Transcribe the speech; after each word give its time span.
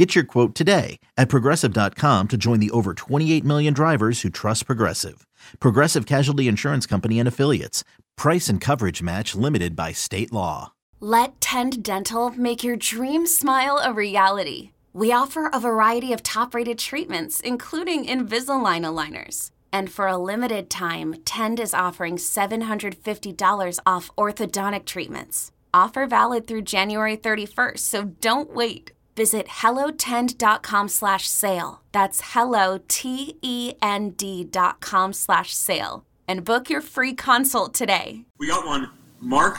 Get 0.00 0.14
your 0.14 0.24
quote 0.24 0.54
today 0.54 0.98
at 1.18 1.28
progressive.com 1.28 2.28
to 2.28 2.38
join 2.38 2.58
the 2.58 2.70
over 2.70 2.94
28 2.94 3.44
million 3.44 3.74
drivers 3.74 4.22
who 4.22 4.30
trust 4.30 4.64
Progressive. 4.64 5.26
Progressive 5.60 6.06
Casualty 6.06 6.48
Insurance 6.48 6.86
Company 6.86 7.18
and 7.18 7.28
Affiliates. 7.28 7.84
Price 8.16 8.48
and 8.48 8.62
coverage 8.62 9.02
match 9.02 9.34
limited 9.34 9.76
by 9.76 9.92
state 9.92 10.32
law. 10.32 10.72
Let 11.00 11.38
Tend 11.42 11.82
Dental 11.84 12.30
make 12.30 12.64
your 12.64 12.76
dream 12.76 13.26
smile 13.26 13.78
a 13.84 13.92
reality. 13.92 14.70
We 14.94 15.12
offer 15.12 15.50
a 15.52 15.60
variety 15.60 16.14
of 16.14 16.22
top 16.22 16.54
rated 16.54 16.78
treatments, 16.78 17.40
including 17.40 18.06
Invisalign 18.06 18.86
aligners. 18.86 19.50
And 19.70 19.92
for 19.92 20.06
a 20.06 20.16
limited 20.16 20.70
time, 20.70 21.16
Tend 21.26 21.60
is 21.60 21.74
offering 21.74 22.16
$750 22.16 23.78
off 23.84 24.10
orthodontic 24.16 24.86
treatments. 24.86 25.52
Offer 25.74 26.06
valid 26.06 26.46
through 26.46 26.62
January 26.62 27.18
31st, 27.18 27.80
so 27.80 28.04
don't 28.04 28.54
wait. 28.54 28.92
Visit 29.20 29.48
hellotend.com 29.48 30.88
slash 30.88 31.28
sale. 31.28 31.82
That's 31.92 32.22
hello, 32.32 32.78
T-E-N-D 32.88 34.44
dot 34.44 34.80
com 34.80 35.12
slash 35.12 35.52
sale. 35.52 36.06
And 36.26 36.42
book 36.42 36.70
your 36.70 36.80
free 36.80 37.12
consult 37.12 37.74
today. 37.74 38.24
We 38.38 38.48
got 38.48 38.64
one. 38.64 38.88
Mark, 39.20 39.58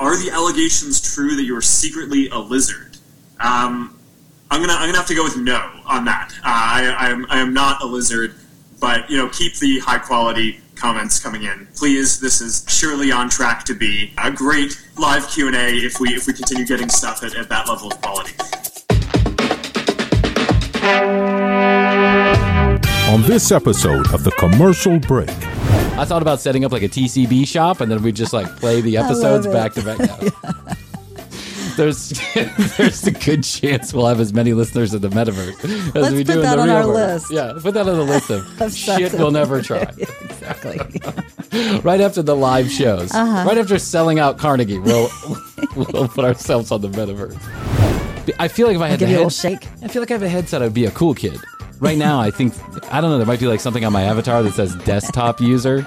are 0.00 0.16
the 0.16 0.32
allegations 0.32 1.00
true 1.00 1.36
that 1.36 1.44
you 1.44 1.56
are 1.56 1.62
secretly 1.62 2.28
a 2.30 2.38
lizard? 2.38 2.98
Um, 3.38 3.96
I'm 4.50 4.60
gonna 4.60 4.72
I'm 4.72 4.88
gonna 4.88 4.98
have 4.98 5.06
to 5.06 5.14
go 5.14 5.22
with 5.22 5.36
no 5.36 5.70
on 5.86 6.04
that. 6.06 6.32
Uh, 6.38 6.42
I, 6.46 6.96
I 6.98 7.10
am 7.10 7.26
I 7.30 7.38
am 7.38 7.54
not 7.54 7.84
a 7.84 7.86
lizard, 7.86 8.34
but 8.80 9.08
you 9.08 9.18
know 9.18 9.28
keep 9.28 9.54
the 9.58 9.78
high 9.78 10.00
quality 10.00 10.60
comments 10.74 11.20
coming 11.20 11.44
in, 11.44 11.68
please. 11.76 12.18
This 12.18 12.40
is 12.40 12.64
surely 12.66 13.12
on 13.12 13.30
track 13.30 13.62
to 13.66 13.74
be 13.74 14.12
a 14.18 14.32
great 14.32 14.84
live 14.98 15.28
Q 15.28 15.46
and 15.46 15.54
A 15.54 15.68
if 15.76 16.00
we 16.00 16.08
if 16.08 16.26
we 16.26 16.32
continue 16.32 16.66
getting 16.66 16.88
stuff 16.88 17.22
at, 17.22 17.36
at 17.36 17.48
that 17.50 17.68
level 17.68 17.92
of 17.92 18.02
quality. 18.02 18.32
On 23.12 23.22
this 23.22 23.50
episode 23.50 24.12
of 24.12 24.22
The 24.24 24.30
Commercial 24.32 24.98
Break, 25.00 25.30
I 25.98 26.04
thought 26.04 26.22
about 26.22 26.40
setting 26.40 26.64
up 26.64 26.70
like 26.72 26.82
a 26.82 26.88
TCB 26.88 27.46
shop, 27.48 27.80
and 27.80 27.90
then 27.90 28.02
we 28.02 28.12
just 28.12 28.32
like 28.32 28.46
play 28.56 28.80
the 28.80 28.96
episodes 28.98 29.46
back 29.46 29.72
to 29.74 29.82
back. 29.82 29.98
No. 31.78 31.84
There's 31.84 32.08
there's 32.78 33.06
a 33.06 33.10
good 33.10 33.44
chance 33.44 33.92
we'll 33.92 34.06
have 34.06 34.18
as 34.18 34.32
many 34.32 34.54
listeners 34.54 34.94
in 34.94 35.02
the 35.02 35.10
metaverse 35.10 35.62
as 35.62 35.94
Let's 35.94 36.14
we 36.14 36.24
do 36.24 36.32
in 36.34 36.40
that 36.40 36.56
the 36.56 36.62
on 36.62 36.68
real 36.68 36.76
our 36.76 36.86
world. 36.86 36.94
list. 36.96 37.30
Yeah, 37.30 37.52
put 37.60 37.74
that 37.74 37.86
on 37.86 37.96
the 37.98 38.02
list 38.02 38.30
of, 38.30 38.60
Of 38.62 38.74
shit 38.74 39.12
we'll 39.12 39.30
never 39.30 39.60
try. 39.60 39.82
exactly. 39.82 40.78
right 41.80 42.00
after 42.00 42.22
the 42.22 42.34
live 42.34 42.70
shows, 42.70 43.12
Uh-huh. 43.12 43.44
right 43.46 43.58
after 43.58 43.78
selling 43.78 44.18
out 44.18 44.38
Carnegie, 44.38 44.78
we'll 44.78 45.10
we'll 45.76 46.08
put 46.08 46.24
ourselves 46.24 46.70
on 46.70 46.80
the 46.80 46.88
metaverse. 46.88 47.36
I 48.38 48.48
feel 48.48 48.66
like 48.66 48.76
if 48.76 48.82
I 48.82 48.88
had 48.88 48.98
Give 48.98 49.08
the 49.08 49.12
you 49.12 49.18
a 49.18 49.22
head, 49.22 49.26
little 49.26 49.30
shake. 49.30 49.66
I 49.82 49.88
feel 49.88 50.02
like 50.02 50.10
I 50.10 50.14
have 50.14 50.22
a 50.22 50.28
headset. 50.28 50.62
I'd 50.62 50.74
be 50.74 50.84
a 50.86 50.90
cool 50.90 51.14
kid. 51.14 51.38
Right 51.80 51.98
now, 51.98 52.18
I 52.20 52.30
think 52.30 52.54
I 52.92 53.00
don't 53.00 53.10
know. 53.10 53.18
There 53.18 53.26
might 53.26 53.40
be 53.40 53.46
like 53.46 53.60
something 53.60 53.84
on 53.84 53.92
my 53.92 54.02
avatar 54.02 54.42
that 54.42 54.52
says 54.54 54.74
desktop 54.76 55.40
user. 55.40 55.86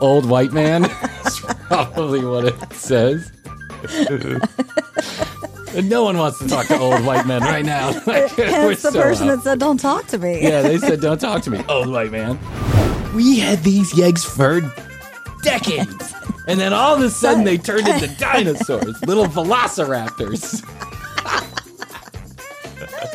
Old 0.00 0.28
white 0.28 0.52
man. 0.52 0.82
That's 1.22 1.40
probably 1.40 2.24
what 2.24 2.44
it 2.44 2.72
says. 2.72 3.32
no 5.82 6.02
one 6.04 6.18
wants 6.18 6.38
to 6.40 6.48
talk 6.48 6.66
to 6.66 6.78
old 6.78 7.04
white 7.04 7.26
men 7.26 7.42
right 7.42 7.64
now. 7.64 7.92
Like, 8.06 8.30
Hence 8.32 8.82
the 8.82 8.90
so 8.92 9.02
person 9.02 9.28
out. 9.28 9.36
that 9.36 9.42
said, 9.44 9.58
"Don't 9.58 9.78
talk 9.78 10.06
to 10.08 10.18
me." 10.18 10.42
Yeah, 10.42 10.62
they 10.62 10.78
said 10.78 11.00
don't 11.08 11.20
talk 11.20 11.42
to 11.42 11.50
me, 11.50 11.64
old 11.68 11.88
white 11.90 12.10
man. 12.12 12.38
We 13.14 13.38
had 13.38 13.62
these 13.64 13.92
yeggs 13.94 14.24
for 14.24 14.60
decades. 15.42 16.12
And 16.48 16.60
then 16.60 16.72
all 16.72 16.94
of 16.94 17.00
a 17.00 17.10
sudden 17.10 17.44
they 17.44 17.58
turned 17.58 17.88
into 17.88 18.06
dinosaurs, 18.18 19.02
little 19.06 19.24
velociraptors. 19.26 20.62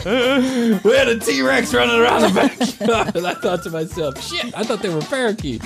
we 0.83 0.91
had 0.95 1.07
a 1.07 1.19
T 1.19 1.41
Rex 1.41 1.73
running 1.73 1.99
around 1.99 2.21
the 2.21 2.29
backyard. 2.29 3.15
And 3.15 3.27
I 3.31 3.33
thought 3.35 3.63
to 3.63 3.69
myself, 3.69 4.21
shit, 4.21 4.57
I 4.57 4.63
thought 4.63 4.81
they 4.81 4.89
were 4.89 5.01
parakeets. 5.01 5.65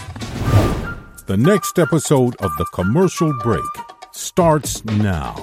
the 1.25 1.38
next 1.38 1.79
episode 1.79 2.35
of 2.38 2.51
The 2.57 2.66
Commercial 2.73 3.31
Break 3.41 3.63
starts 4.12 4.84
now. 4.85 5.35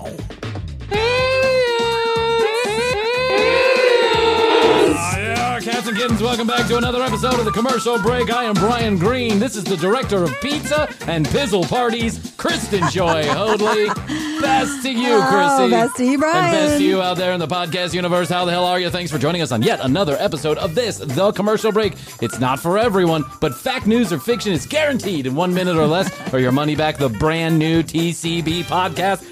Cats 5.63 5.87
and 5.87 5.97
kittens, 5.97 6.21
welcome 6.21 6.47
back 6.49 6.67
to 6.67 6.77
another 6.77 7.03
episode 7.03 7.39
of 7.39 7.45
the 7.45 7.53
commercial 7.53 7.97
break. 8.03 8.33
I 8.33 8.45
am 8.45 8.55
Bryan 8.55 8.99
Green. 8.99 9.39
This 9.39 9.55
is 9.55 9.63
the 9.63 9.77
director 9.77 10.25
of 10.25 10.35
pizza 10.41 10.89
and 11.07 11.25
pizzle 11.27 11.69
parties, 11.69 12.35
Kristen 12.37 12.83
Joy 12.91 13.25
Hoadley. 13.29 13.87
Best 14.41 14.83
to 14.83 14.91
you, 14.91 15.07
Oh, 15.13 15.71
best 15.71 15.97
to 15.99 16.05
you, 16.05 16.19
Bryan. 16.19 16.45
And 16.47 16.53
best 16.53 16.79
to 16.79 16.85
you 16.85 17.01
out 17.01 17.17
there 17.17 17.33
in 17.33 17.39
the 17.39 17.47
podcast 17.47 17.95
universe. 17.95 18.29
How 18.29 18.45
the 18.45 18.51
hell 18.51 18.65
are 18.65 18.81
you? 18.81 18.91
Thanks 18.91 19.13
for 19.13 19.19
joining 19.19 19.41
us 19.41 19.53
on 19.53 19.63
yet 19.63 19.79
another 19.83 20.17
episode 20.19 20.59
of 20.59 20.75
this, 20.75 20.99
the 20.99 21.31
commercial 21.31 21.71
break. 21.71 21.93
It's 22.21 22.41
not 22.41 22.59
for 22.59 22.77
everyone, 22.77 23.23
but 23.41 23.55
fact, 23.55 23.87
news, 23.87 24.13
or 24.13 24.19
fiction 24.19 24.53
is 24.53 24.67
guaranteed 24.67 25.27
in 25.29 25.37
one 25.37 25.55
minute 25.55 25.77
or 25.77 25.87
less, 25.87 26.11
or 26.35 26.41
your 26.41 26.51
money 26.51 26.75
back. 26.75 26.99
The 26.99 27.09
brand 27.09 27.57
new 27.59 27.85
TCB 27.85 28.65
podcast. 28.65 29.29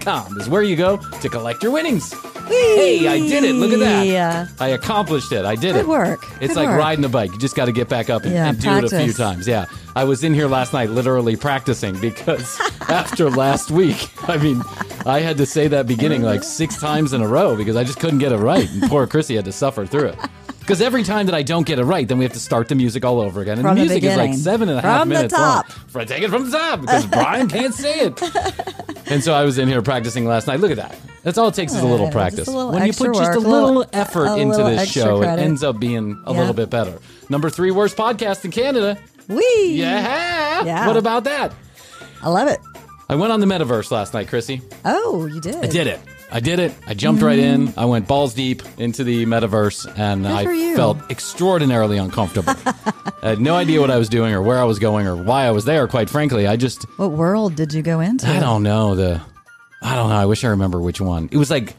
Com 0.00 0.38
is 0.38 0.48
where 0.48 0.62
you 0.62 0.76
go 0.76 0.96
to 0.96 1.28
collect 1.28 1.62
your 1.62 1.72
winnings. 1.72 2.14
Hey, 2.52 3.08
I 3.08 3.18
did 3.18 3.44
it. 3.44 3.54
Look 3.54 3.72
at 3.72 3.78
that. 3.80 4.06
Yeah. 4.06 4.48
I 4.60 4.68
accomplished 4.68 5.32
it. 5.32 5.44
I 5.44 5.54
did 5.54 5.70
it. 5.70 5.72
Good 5.72 5.80
it. 5.80 5.88
work. 5.88 6.26
It's 6.40 6.54
Good 6.54 6.56
like 6.60 6.68
work. 6.68 6.78
riding 6.78 7.04
a 7.04 7.08
bike. 7.08 7.32
You 7.32 7.38
just 7.38 7.56
got 7.56 7.66
to 7.66 7.72
get 7.72 7.88
back 7.88 8.10
up 8.10 8.24
and, 8.24 8.32
Yeah, 8.32 8.48
and 8.48 8.60
do 8.60 8.70
it 8.70 8.84
a 8.92 9.02
few 9.04 9.12
times. 9.12 9.46
Yeah. 9.48 9.66
I 9.94 10.04
was 10.04 10.24
in 10.24 10.32
here 10.34 10.46
last 10.48 10.72
night 10.72 10.90
literally 10.90 11.36
practicing 11.36 11.98
because 12.00 12.58
after 12.88 13.30
last 13.30 13.70
week, 13.70 14.10
I 14.28 14.36
mean, 14.38 14.62
I 15.06 15.20
had 15.20 15.36
to 15.38 15.46
say 15.46 15.68
that 15.68 15.86
beginning 15.86 16.22
like 16.22 16.42
six 16.42 16.78
times 16.80 17.12
in 17.12 17.20
a 17.22 17.28
row 17.28 17.56
because 17.56 17.76
I 17.76 17.84
just 17.84 18.00
couldn't 18.00 18.18
get 18.18 18.32
it 18.32 18.38
right. 18.38 18.68
And 18.70 18.82
poor 18.84 19.06
Krissy 19.06 19.36
had 19.36 19.44
to 19.46 19.52
suffer 19.52 19.84
through 19.86 20.08
it. 20.08 20.18
Because 20.62 20.80
every 20.80 21.02
time 21.02 21.26
that 21.26 21.34
I 21.34 21.42
don't 21.42 21.66
get 21.66 21.78
it 21.78 21.84
right, 21.84 22.06
then 22.08 22.18
we 22.18 22.24
have 22.24 22.32
to 22.34 22.40
start 22.40 22.68
the 22.68 22.74
music 22.74 23.04
all 23.04 23.20
over 23.20 23.40
again. 23.42 23.58
And 23.58 23.66
From 23.66 23.74
the 23.76 23.82
the 23.82 23.88
music 23.88 24.04
is 24.04 24.16
like 24.16 24.34
seven 24.34 24.68
and 24.68 24.78
a 24.78 24.80
half 24.82 25.00
From 25.00 25.08
the 25.10 25.14
minutes 25.16 25.34
top. 25.34 25.68
long. 25.68 25.78
For- 25.88 26.04
Take 26.04 26.22
it 26.22 26.30
from 26.30 26.50
the 26.50 26.56
top 26.56 26.80
because 26.80 27.06
Bryan 27.06 27.48
can't 27.48 27.74
say 27.74 28.00
it. 28.06 28.22
And 29.04 29.22
so 29.22 29.34
I 29.34 29.44
was 29.44 29.58
in 29.58 29.68
here 29.68 29.82
practicing 29.82 30.24
last 30.24 30.46
night. 30.46 30.60
Look 30.60 30.70
at 30.70 30.78
that. 30.78 30.96
That's 31.22 31.36
all 31.36 31.48
it 31.48 31.54
takes 31.54 31.72
is 31.74 31.80
a 31.82 31.86
little 31.86 32.10
practice. 32.10 32.48
a 32.48 32.50
little 32.50 32.72
when 32.72 32.86
you 32.86 32.94
put 32.94 33.08
just 33.08 33.20
work, 33.20 33.34
a 33.36 33.38
little 33.40 33.68
little- 33.74 33.90
effort 33.92 34.24
a 34.26 34.36
into 34.38 34.56
little 34.56 34.70
this 34.70 34.90
show, 34.90 35.18
credit. 35.18 35.42
it 35.42 35.44
ends 35.44 35.62
up 35.62 35.78
being 35.78 36.22
a 36.24 36.32
Yeah. 36.32 36.38
little 36.38 36.54
bit 36.54 36.70
better. 36.70 36.98
Number 37.28 37.50
three 37.50 37.72
worst 37.72 37.94
podcast 37.96 38.44
in 38.46 38.52
Canada. 38.52 38.96
We. 39.28 39.44
Yeah. 39.72 40.64
Yeah. 40.64 40.86
What 40.86 40.96
about 40.96 41.24
that? 41.24 41.52
I 42.22 42.30
love 42.30 42.48
it. 42.48 42.58
I 43.10 43.16
went 43.16 43.32
on 43.32 43.40
the 43.40 43.46
metaverse 43.46 43.90
last 43.90 44.14
night, 44.14 44.28
Krissy. 44.28 44.62
Oh, 44.86 45.26
you 45.26 45.40
did. 45.42 45.56
I 45.56 45.66
did 45.66 45.88
it. 45.88 46.00
I 46.34 46.40
did 46.40 46.58
it. 46.58 46.72
I 46.86 46.94
jumped 46.94 47.22
right 47.22 47.38
in. 47.38 47.68
Mm. 47.68 47.78
I 47.78 47.84
went 47.84 48.08
balls 48.08 48.32
deep 48.34 48.62
into 48.78 49.04
the 49.04 49.26
metaverse, 49.26 49.86
and 49.98 50.26
I 50.26 50.74
felt 50.74 50.98
extraordinarily 51.10 51.98
uncomfortable. 51.98 52.54
I 53.22 53.28
had 53.30 53.40
no 53.40 53.54
idea 53.54 53.80
what 53.80 53.90
I 53.90 53.98
was 53.98 54.08
doing, 54.08 54.32
or 54.32 54.40
where 54.42 54.58
I 54.58 54.64
was 54.64 54.78
going, 54.78 55.06
or 55.06 55.14
why 55.14 55.44
I 55.44 55.50
was 55.50 55.64
there. 55.66 55.86
Quite 55.86 56.08
frankly, 56.08 56.46
I 56.46 56.56
just 56.56 56.84
What 56.96 57.12
world 57.12 57.54
did 57.54 57.72
you 57.74 57.82
go 57.82 58.00
into? 58.00 58.26
I 58.28 58.40
don't 58.40 58.62
know 58.62 58.94
the. 58.94 59.20
I 59.82 59.94
don't 59.94 60.08
know. 60.08 60.16
I 60.16 60.26
wish 60.26 60.42
I 60.44 60.48
remember 60.48 60.80
which 60.80 61.00
one. 61.00 61.28
It 61.32 61.36
was 61.36 61.50
like 61.50 61.74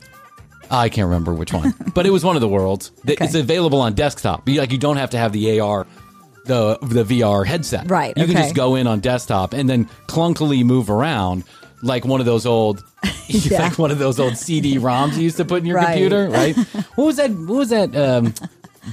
I 0.70 0.90
can't 0.90 1.06
remember 1.08 1.34
which 1.34 1.52
one, 1.54 1.74
but 1.96 2.06
it 2.06 2.12
was 2.12 2.24
one 2.24 2.36
of 2.36 2.42
the 2.42 2.48
worlds. 2.48 2.92
that 3.06 3.14
Okay. 3.14 3.26
It's 3.26 3.36
available 3.36 3.82
on 3.82 3.94
desktop. 3.94 4.48
You- 4.48 4.60
Like 4.60 4.72
you 4.72 4.78
don't 4.78 4.98
have 4.98 5.10
to 5.12 5.18
have 5.18 5.32
the 5.34 5.60
AR, 5.60 5.88
the 6.46 6.78
the 6.82 7.04
VR 7.04 7.46
headset. 7.46 7.90
Right, 7.90 8.14
You 8.18 8.26
can 8.26 8.36
just 8.36 8.54
go 8.56 8.76
in 8.76 8.86
on 8.88 9.00
desktop 9.00 9.54
and 9.54 9.70
then 9.70 9.86
clunkily 10.08 10.64
move 10.64 10.90
around 10.90 11.44
like 11.84 12.06
one 12.06 12.20
of 12.20 12.26
those 12.26 12.46
old. 12.48 12.84
Yeah. 13.28 13.62
like 13.62 13.80
one 13.80 13.90
of 13.92 14.00
those 14.00 14.20
old 14.20 14.38
CD-ROMs 14.38 15.16
you 15.16 15.24
used 15.24 15.38
to 15.38 15.46
put 15.46 15.60
in 15.62 15.66
your 15.66 15.78
Right. 15.78 15.86
computer, 15.94 16.28
right? 16.30 16.56
What 16.96 17.06
was 17.06 17.16
that? 17.18 17.32
What 17.32 17.58
was 17.58 17.70
that? 17.70 17.96
Um, 17.96 18.34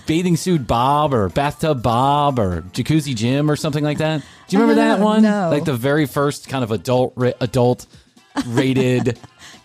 bathing 0.06 0.36
suit 0.36 0.66
Bob 0.68 1.12
or 1.12 1.28
bathtub 1.30 1.82
Bob 1.82 2.38
or 2.38 2.62
jacuzzi 2.72 3.14
Jim 3.14 3.50
or 3.50 3.56
something 3.56 3.82
like 3.82 3.98
that. 3.98 4.20
Do 4.48 4.56
you 4.56 4.62
remember 4.62 4.80
that 4.80 5.00
Uh, 5.00 5.04
one? 5.04 5.22
no. 5.22 5.50
Like 5.50 5.64
the 5.64 5.74
very 5.74 6.06
first 6.06 6.48
kind 6.48 6.62
of 6.62 6.70
adult 6.70 7.12
ra- 7.16 7.32
adult 7.40 7.86
rated 8.46 9.18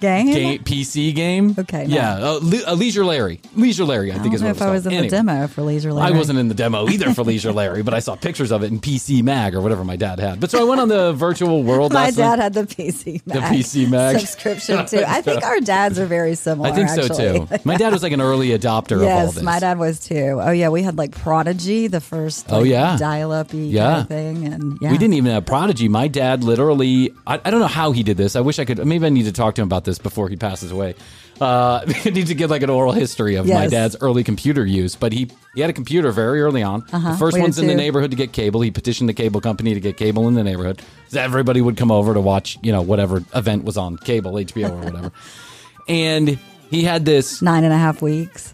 Game? 0.06 0.26
game 0.34 0.60
PC 0.64 1.14
game. 1.16 1.56
Okay, 1.58 1.86
no. 1.88 1.96
Yeah, 1.96 2.14
uh, 2.16 2.40
Le- 2.42 2.64
uh, 2.72 2.76
Leisure 2.76 3.04
Larry. 3.06 3.42
Leisure 3.56 3.84
Larry, 3.86 4.12
I, 4.12 4.16
I 4.16 4.20
think 4.20 4.34
is 4.36 4.42
what 4.44 4.50
if 4.52 4.58
it's 4.58 4.62
I 4.66 4.72
was 4.72 4.86
in 4.86 4.92
the 4.92 4.98
Anyway. 4.98 5.10
demo 5.10 5.48
for 5.48 5.62
Leisure 5.64 5.92
Larry. 5.94 6.14
I 6.14 6.18
wasn't 6.18 6.40
in 6.40 6.48
the 6.48 6.54
demo 6.54 6.88
either 6.90 7.14
for 7.14 7.24
Leisure 7.24 7.52
Larry, 7.62 7.82
but 7.84 7.94
I 7.94 8.00
saw 8.00 8.16
pictures 8.16 8.52
of 8.52 8.64
it 8.64 8.72
in 8.72 8.80
PC 8.80 9.24
Mag 9.24 9.56
or 9.56 9.62
whatever 9.62 9.84
my 9.84 9.96
dad 9.96 10.20
had. 10.20 10.40
But 10.40 10.52
so 10.52 10.60
I 10.60 10.64
went 10.64 10.80
on 10.82 10.88
the 10.90 11.14
virtual 11.14 11.64
world. 11.64 11.92
My 11.94 12.06
last 12.06 12.18
night. 12.18 12.36
dad 12.38 12.40
had 12.40 12.54
the 12.54 12.64
PC 12.64 13.22
Mag. 13.26 13.42
PC 13.54 13.90
Mag. 13.90 14.20
subscription 14.20 14.86
too. 14.86 15.04
I 15.06 15.22
think 15.22 15.44
our 15.44 15.60
dads 15.60 15.98
are 16.00 16.06
very 16.06 16.36
similar. 16.36 16.70
I 16.70 16.72
think 16.74 16.90
so 16.90 17.02
actually. 17.04 17.48
too. 17.48 17.60
My 17.66 17.76
dad 17.78 17.92
was 17.94 18.04
like 18.04 18.12
an 18.14 18.22
early 18.22 18.50
adopter 18.50 18.98
of 18.98 19.02
all 19.04 19.08
Yes, 19.08 19.34
this. 19.36 19.44
my 19.44 19.60
dad 19.60 19.78
was 19.80 20.00
too. 20.00 20.40
Oh 20.42 20.52
yeah, 20.52 20.70
we 20.70 20.84
had 20.84 20.98
like 20.98 21.12
Prodigy, 21.12 21.88
the 21.88 22.02
first. 22.02 22.46
Oh, 22.50 22.64
yeah. 22.64 22.98
dial-up 22.98 23.48
Yeah. 23.52 23.84
kind 23.86 24.02
of 24.02 24.08
thing, 24.08 24.54
and 24.54 24.78
yeah, 24.82 24.92
We 24.92 24.98
didn't 24.98 25.16
even 25.16 25.32
have 25.32 25.46
Prodigy. 25.46 25.88
My 25.88 26.08
dad 26.08 26.44
literally, 26.44 27.14
I, 27.28 27.40
I 27.44 27.52
don't 27.52 27.60
know 27.60 27.68
how 27.68 27.92
he 27.92 28.04
did 28.04 28.18
this. 28.18 28.36
I 28.36 28.42
wish 28.42 28.60
I 28.60 28.66
could, 28.66 28.86
maybe 28.86 29.06
I 29.06 29.10
need 29.10 29.26
to 29.26 29.32
talk 29.32 29.56
to 29.56 29.62
him 29.62 29.68
about 29.68 29.84
this 29.86 29.95
before 30.00 30.30
he 30.30 30.36
passes 30.36 30.72
away. 30.72 30.96
Uh, 31.40 31.84
I 32.06 32.10
need 32.12 32.28
to 32.28 32.36
get 32.36 32.50
like 32.50 32.64
an 32.64 32.70
oral 32.70 32.94
history 32.94 33.36
of 33.36 33.46
my 33.48 33.68
dad's 33.68 33.98
early 34.00 34.24
computer 34.24 34.66
use. 34.66 34.96
But 34.96 35.12
he, 35.12 35.30
he 35.54 35.62
had 35.62 35.70
a 35.70 35.74
computer 35.74 36.12
very 36.14 36.42
early 36.42 36.64
on. 36.64 36.80
The 36.80 36.88
first 36.88 36.96
Uh-huh. 36.96 37.30
we 37.34 37.42
ones 37.42 37.60
in 37.60 37.68
the 37.68 37.76
neighborhood 37.76 38.12
to 38.12 38.18
get 38.18 38.32
cable. 38.32 38.62
He 38.62 38.72
petitioned 38.72 39.10
the 39.10 39.14
cable 39.14 39.42
company 39.42 39.74
to 39.74 39.80
get 39.82 39.98
cable 39.98 40.28
in 40.30 40.34
the 40.34 40.44
neighborhood. 40.44 40.82
So 41.10 41.20
everybody 41.20 41.60
would 41.62 41.76
come 41.78 41.92
over 41.92 42.14
to 42.14 42.22
watch, 42.22 42.58
you 42.64 42.72
know, 42.72 42.82
whatever 42.82 43.24
event 43.36 43.66
was 43.66 43.78
on 43.78 43.98
cable, 43.98 44.34
HBO 44.34 44.72
or 44.72 44.78
whatever. 44.86 45.12
and 45.90 46.40
he 46.72 46.84
had 46.84 47.06
this 47.06 47.42
nine 47.42 47.64
and 47.64 47.74
a 47.74 47.78
half 47.78 48.02
weeks. 48.02 48.54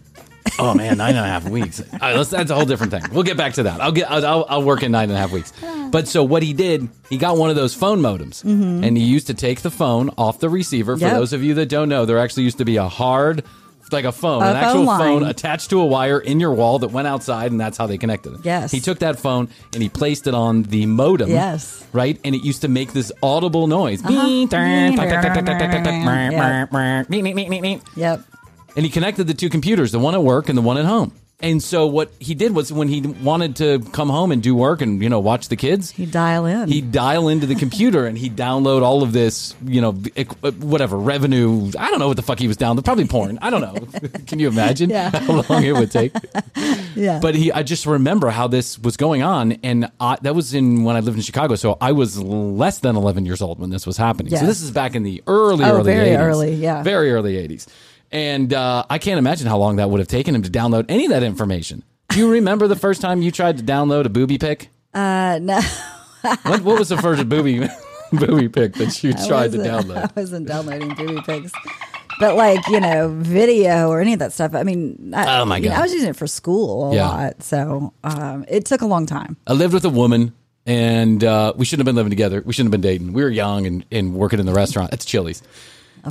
Oh 0.58 0.74
man, 0.74 0.98
nine 0.98 1.10
and 1.16 1.24
a 1.24 1.28
half 1.28 1.48
weeks. 1.48 1.80
All 1.80 1.98
right, 2.00 2.16
let's, 2.16 2.30
that's 2.30 2.50
a 2.50 2.54
whole 2.54 2.64
different 2.64 2.92
thing. 2.92 3.02
We'll 3.12 3.22
get 3.22 3.36
back 3.36 3.54
to 3.54 3.62
that. 3.64 3.80
I'll 3.80 3.92
get. 3.92 4.10
I'll, 4.10 4.24
I'll, 4.26 4.46
I'll 4.48 4.62
work 4.62 4.82
in 4.82 4.92
nine 4.92 5.08
and 5.08 5.16
a 5.16 5.20
half 5.20 5.32
weeks. 5.32 5.52
But 5.90 6.08
so 6.08 6.22
what 6.24 6.42
he 6.42 6.52
did, 6.52 6.88
he 7.10 7.18
got 7.18 7.36
one 7.36 7.50
of 7.50 7.56
those 7.56 7.74
phone 7.74 8.00
modems, 8.00 8.42
and 8.44 8.96
he 8.96 9.04
used 9.04 9.26
to 9.28 9.34
take 9.34 9.60
the 9.62 9.70
phone 9.70 10.10
off 10.18 10.38
the 10.40 10.48
receiver. 10.50 10.96
For 10.96 11.02
Mm-hmm. 11.02 11.06
Yep. 11.08 11.16
those 11.16 11.32
of 11.32 11.42
you 11.42 11.54
that 11.54 11.68
don't 11.68 11.88
know, 11.88 12.04
there 12.04 12.18
actually 12.18 12.44
used 12.44 12.58
to 12.58 12.64
be 12.64 12.76
a 12.76 12.88
hard, 12.88 13.44
like 13.90 14.04
a 14.06 14.12
phone, 14.12 14.42
A 14.42 14.46
an 14.46 14.56
actual 14.56 14.72
phone 14.74 14.86
line. 14.86 14.98
phone 15.00 15.24
attached 15.24 15.68
to 15.70 15.80
a 15.80 15.84
wire 15.84 16.18
in 16.18 16.40
your 16.40 16.52
wall 16.54 16.78
that 16.78 16.88
went 16.92 17.06
outside, 17.06 17.50
and 17.52 17.60
that's 17.60 17.76
how 17.76 17.86
they 17.86 17.98
connected 17.98 18.32
it. 18.34 18.40
Yes. 18.42 18.70
He 18.72 18.80
took 18.80 19.00
that 19.00 19.18
phone 19.18 19.50
and 19.74 19.82
he 19.82 19.90
placed 19.90 20.26
it 20.26 20.32
on 20.34 20.62
the 20.62 20.86
modem. 20.86 21.28
Yes. 21.28 21.84
Right, 21.92 22.18
and 22.24 22.34
it 22.34 22.42
used 22.42 22.62
to 22.62 22.68
make 22.68 22.92
this 22.94 23.12
audible 23.22 23.66
noise. 23.66 24.00
Beep. 24.00 24.48
Yep. 27.96 28.22
And 28.76 28.84
he 28.86 28.90
connected 28.90 29.24
the 29.26 29.34
two 29.34 29.48
computers, 29.50 29.92
the 29.92 29.98
one 29.98 30.14
at 30.14 30.22
work 30.22 30.48
and 30.48 30.56
the 30.56 30.62
one 30.62 30.78
at 30.78 30.84
home. 30.86 31.12
And 31.40 31.60
so 31.60 31.88
what 31.88 32.12
he 32.20 32.34
did 32.36 32.54
was 32.54 32.72
when 32.72 32.86
he 32.86 33.00
wanted 33.00 33.56
to 33.56 33.80
come 33.90 34.08
home 34.08 34.30
and 34.30 34.40
do 34.40 34.54
work 34.54 34.80
and 34.80 35.02
you 35.02 35.08
know 35.08 35.18
watch 35.18 35.48
the 35.48 35.56
kids, 35.56 35.90
He 35.90 36.06
dial 36.06 36.46
in. 36.46 36.68
he'd 36.68 36.92
dial 36.92 37.26
into 37.26 37.46
the 37.48 37.56
computer 37.56 38.06
and 38.06 38.16
he'd 38.16 38.36
download 38.36 38.82
all 38.82 39.02
of 39.02 39.12
this, 39.12 39.56
you 39.66 39.80
know, 39.80 40.00
uh, 40.16 40.52
whatever 40.52 40.96
revenue. 40.96 41.68
I 41.76 41.90
don't 41.90 41.98
know 41.98 42.06
what 42.06 42.16
the 42.16 42.22
fuck 42.22 42.38
he 42.38 42.46
was 42.46 42.56
downloading. 42.56 42.84
Probably 42.84 43.08
porn. 43.08 43.40
I 43.42 43.50
don't 43.50 43.60
know. 43.60 43.74
Can 44.28 44.38
you 44.38 44.46
imagine 44.46 44.88
Yeah. 44.88 45.10
how 45.18 45.42
long 45.48 45.64
it 45.64 45.72
would 45.72 45.90
take? 45.90 46.12
yeah. 46.94 47.18
But 47.20 47.34
he, 47.34 47.50
I 47.50 47.64
just 47.64 47.86
remember 47.86 48.30
how 48.30 48.46
this 48.46 48.78
was 48.78 48.96
going 48.96 49.24
on, 49.24 49.52
and 49.64 49.90
I, 49.98 50.18
that 50.22 50.36
was 50.36 50.54
in 50.54 50.84
when 50.84 50.94
I 50.94 51.00
lived 51.00 51.16
in 51.16 51.22
Chicago. 51.24 51.56
So 51.56 51.76
I 51.80 51.90
was 51.90 52.20
less 52.22 52.78
than 52.78 52.94
11 52.94 53.26
years 53.26 53.42
old 53.42 53.58
when 53.58 53.70
this 53.70 53.84
was 53.84 53.96
happening. 53.96 54.36
So 54.36 54.46
this 54.46 54.62
is 54.62 54.70
back 54.70 54.94
in 54.94 55.02
the 55.02 55.24
early, 55.26 55.64
Oh, 55.64 55.78
early 55.78 55.92
very 55.92 56.10
80s. 56.10 56.18
early, 56.20 56.54
yeah. 56.54 56.82
very 56.84 57.10
early 57.12 57.34
80s. 57.48 57.66
And 58.12 58.52
uh, 58.52 58.84
I 58.90 58.98
can't 58.98 59.18
imagine 59.18 59.46
how 59.46 59.56
long 59.56 59.76
that 59.76 59.88
would 59.90 59.98
have 59.98 60.08
taken 60.08 60.34
him 60.34 60.42
to 60.42 60.50
download 60.50 60.84
any 60.88 61.06
of 61.06 61.10
that 61.10 61.22
information. 61.22 61.82
Do 62.10 62.18
you 62.18 62.30
remember 62.30 62.68
the 62.68 62.76
first 62.76 63.00
time 63.00 63.22
you 63.22 63.30
tried 63.30 63.56
to 63.58 63.64
download 63.64 64.04
a 64.04 64.10
booby 64.10 64.36
pic? 64.38 64.68
uh, 64.94 65.38
no, 65.40 65.58
What, 66.42 66.62
what 66.62 66.78
was 66.78 66.90
the 66.90 66.98
first 66.98 67.26
booby 67.28 67.66
booby 68.12 68.48
pic 68.50 68.74
that 68.74 69.02
you 69.02 69.14
tried 69.14 69.52
to 69.52 69.58
download? 69.58 70.10
I 70.16 70.20
wasn't 70.20 70.46
downloading 70.46 70.94
booby 70.94 71.20
pics. 71.22 71.52
But 72.20 72.36
like 72.36 72.68
you 72.68 72.78
know, 72.80 73.08
video 73.08 73.88
or 73.88 74.00
any 74.00 74.12
of 74.12 74.18
that 74.18 74.32
stuff. 74.34 74.54
I 74.54 74.62
mean, 74.62 75.14
I, 75.16 75.40
Oh, 75.40 75.44
my 75.46 75.56
you 75.56 75.64
know, 75.64 75.70
God. 75.70 75.78
I 75.78 75.82
was 75.82 75.92
using 75.94 76.10
it 76.10 76.16
for 76.16 76.26
school 76.26 76.92
a 76.92 76.94
Yeah. 76.94 77.08
lot, 77.08 77.42
so 77.42 77.94
um, 78.04 78.44
it 78.48 78.66
took 78.66 78.82
a 78.82 78.86
long 78.86 79.06
time. 79.06 79.38
I 79.46 79.54
lived 79.54 79.72
with 79.72 79.84
a 79.86 79.90
woman, 79.90 80.34
and 80.66 81.24
uh, 81.24 81.54
we 81.56 81.64
shouldn't 81.64 81.80
have 81.80 81.86
been 81.86 81.96
living 81.96 82.10
together. 82.10 82.42
We 82.44 82.52
shouldn't 82.52 82.72
have 82.72 82.80
been 82.80 82.88
dating. 82.88 83.14
We 83.14 83.22
were 83.22 83.30
young 83.30 83.66
and, 83.66 83.84
and 83.90 84.14
working 84.14 84.38
in 84.38 84.44
the 84.46 84.52
restaurant. 84.52 84.92
It's 84.92 85.06
Chili's. 85.06 85.42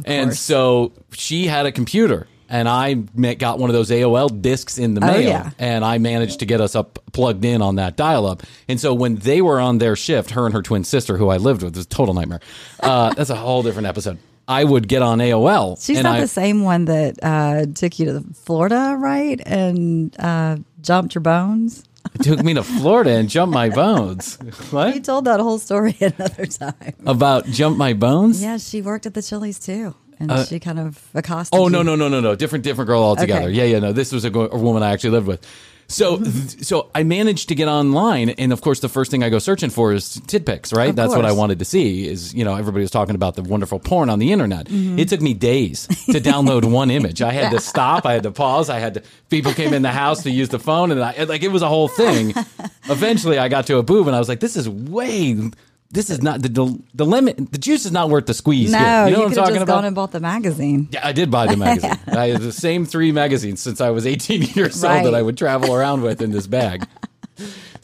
And 0.06 0.30
course. 0.30 0.40
so 0.40 0.94
she 1.12 1.48
had 1.48 1.66
a 1.66 1.72
computer, 1.72 2.28
and 2.50 2.68
I 2.70 3.04
ma- 3.16 3.34
got 3.34 3.60
one 3.60 3.70
of 3.70 3.74
those 3.74 3.90
AOL 3.90 4.42
discs 4.42 4.78
in 4.78 4.94
the 4.94 5.04
Oh, 5.04 5.08
mail, 5.08 5.22
yeah. 5.22 5.52
and 5.60 5.84
I 5.86 5.98
managed 5.98 6.40
to 6.40 6.46
get 6.46 6.62
us 6.62 6.76
up 6.76 7.00
plugged 7.14 7.44
in 7.46 7.62
on 7.62 7.76
that 7.76 7.96
dial 7.98 8.26
up. 8.26 8.44
And 8.68 8.80
so 8.80 8.94
when 8.94 9.16
they 9.16 9.42
were 9.42 9.60
on 9.60 9.78
their 9.80 9.96
shift, 9.96 10.32
her 10.32 10.46
and 10.46 10.54
her 10.54 10.62
twin 10.62 10.84
sister, 10.84 11.18
who 11.18 11.30
I 11.30 11.38
lived 11.38 11.64
with, 11.64 11.74
it 11.74 11.78
was 11.78 11.86
a 11.86 11.90
total 11.90 12.14
nightmare. 12.14 12.40
Uh, 12.80 13.14
that's 13.16 13.30
a 13.30 13.36
whole 13.36 13.64
different 13.64 13.88
episode. 13.88 14.18
I 14.48 14.64
would 14.66 14.88
get 14.88 15.02
on 15.02 15.20
AOL. 15.20 15.82
She's 15.86 15.98
and 15.98 16.04
not 16.04 16.18
I, 16.18 16.22
the 16.22 16.28
same 16.28 16.64
one 16.64 16.86
that 16.86 17.20
uh, 17.24 17.66
took 17.74 18.00
you 18.00 18.06
to 18.08 18.24
Florida, 18.34 18.96
right? 18.98 19.40
And 19.46 20.14
uh, 20.20 20.58
jumped 20.82 21.16
your 21.16 21.22
bones. 21.22 21.84
It 22.16 22.24
took 22.24 22.44
me 22.44 22.54
to 22.56 22.64
Florida 22.64 23.12
and 23.12 23.30
jumped 23.30 23.54
my 23.54 23.70
bones. 23.70 24.38
What? 24.72 24.96
You 24.96 25.02
told 25.02 25.26
that 25.26 25.40
whole 25.40 25.60
story 25.60 25.96
another 26.02 26.46
time. 26.46 26.94
About 27.06 27.46
jump 27.46 27.78
my 27.78 27.94
bones? 27.94 28.42
Yeah, 28.42 28.58
she 28.58 28.82
worked 28.82 29.06
at 29.06 29.14
the 29.14 29.22
Chili's 29.22 29.60
too, 29.60 29.96
and 30.20 30.32
she 30.48 30.60
kind 30.60 30.80
of 30.80 31.00
accosted. 31.14 31.58
Uh, 31.58 31.64
Oh 31.64 31.66
you. 31.68 31.72
no 31.72 31.82
no 31.84 31.96
no 31.96 32.08
no 32.10 32.20
no 32.20 32.36
different 32.36 32.64
different 32.64 32.88
girl 32.88 33.02
altogether. 33.02 33.48
Okay. 33.48 33.54
Yeah 33.54 33.64
yeah 33.66 33.80
no 33.80 33.94
this 33.94 34.12
was 34.12 34.26
a, 34.26 34.30
go- 34.30 34.50
a 34.52 34.58
woman 34.58 34.84
I 34.84 34.92
actually 34.92 35.12
lived 35.12 35.28
with. 35.28 35.46
So 35.92 36.18
th- 36.18 36.64
so 36.66 36.90
I 36.96 37.04
managed 37.04 37.50
to 37.50 37.56
get 37.56 37.68
online, 37.68 38.30
and 38.32 38.54
of 38.54 38.62
course 38.62 38.80
the 38.80 38.90
first 38.90 39.12
thing 39.12 39.24
I 39.24 39.30
go 39.30 39.40
searching 39.40 39.70
for 39.70 39.92
is 39.94 40.22
tid 40.28 40.46
pics. 40.46 40.72
Right, 40.74 40.90
Of 40.92 40.96
that's 40.96 41.10
what 41.16 41.26
I 41.26 41.30
course. 41.30 41.38
wanted 41.40 41.60
to 41.60 41.66
see. 41.66 42.08
Is 42.08 42.34
you 42.34 42.46
know 42.46 42.56
everybody 42.56 42.82
was 42.82 42.92
talking 42.92 43.16
about 43.16 43.36
the 43.36 43.44
wonderful 43.44 43.80
porn 43.80 44.10
on 44.10 44.20
the 44.20 44.32
internet. 44.32 44.68
Mm-hmm. 44.68 45.00
It 45.00 45.10
took 45.10 45.22
me 45.22 45.34
days 45.34 45.88
to 46.08 46.20
download 46.22 46.66
one 46.66 46.90
image. 46.92 47.22
I 47.22 47.32
had 47.34 47.52
to 47.52 47.60
stop. 47.72 48.06
I 48.06 48.14
had 48.14 48.24
to 48.24 48.32
pause. 48.32 48.70
I 48.70 48.80
had 48.80 48.94
to. 48.96 49.04
People 49.30 49.54
came 49.54 49.74
in 49.74 49.82
the 49.82 49.92
house 49.92 50.24
to 50.24 50.32
use 50.32 50.50
the 50.50 50.60
phone, 50.60 50.92
and 50.92 51.04
I 51.04 51.24
like 51.24 51.44
it 51.44 51.52
was 51.52 51.62
a 51.62 51.68
whole 51.68 51.88
thing. 51.88 52.34
Eventually, 52.90 53.38
I 53.38 53.48
got 53.50 53.68
to 53.68 53.78
a 53.78 53.84
boob, 53.84 54.08
and 54.08 54.16
I 54.16 54.20
was 54.20 54.30
like, 54.30 54.40
"This 54.40 54.56
is 54.56 54.70
way." 54.70 55.52
This 55.92 56.10
is 56.10 56.22
not 56.22 56.42
the, 56.42 56.50
the 56.50 56.80
the 56.94 57.06
lemon. 57.06 57.50
The 57.52 57.58
juice 57.58 57.86
is 57.86 57.92
not 57.92 58.10
worth 58.10 58.26
the 58.26 58.34
squeeze. 58.34 58.72
No, 58.72 58.80
here. 58.80 59.08
you 59.08 59.12
know 59.12 59.20
what 59.20 59.28
I'm 59.28 59.30
could 59.30 59.38
have 59.38 59.46
talking 59.46 59.54
just 59.56 59.64
about. 59.64 59.76
gone 59.76 59.86
and 59.86 59.96
bought 59.96 60.12
the 60.12 60.20
magazine. 60.22 60.88
Yeah, 60.92 61.06
I 61.06 61.12
did 61.12 61.30
buy 61.30 61.48
the 61.48 61.58
magazine. 61.66 62.00
I 62.08 62.28
had 62.30 62.42
the 62.42 62.54
same 62.54 62.86
three 62.86 63.12
magazines 63.12 63.62
since 63.62 63.82
I 63.82 63.90
was 63.90 64.06
18 64.08 64.42
years 64.56 64.84
old 64.84 65.06
that 65.06 65.14
I 65.16 65.22
would 65.22 65.38
travel 65.38 65.74
around 65.76 66.02
with 66.02 66.22
in 66.22 66.32
this 66.32 66.48
bag. 66.48 66.88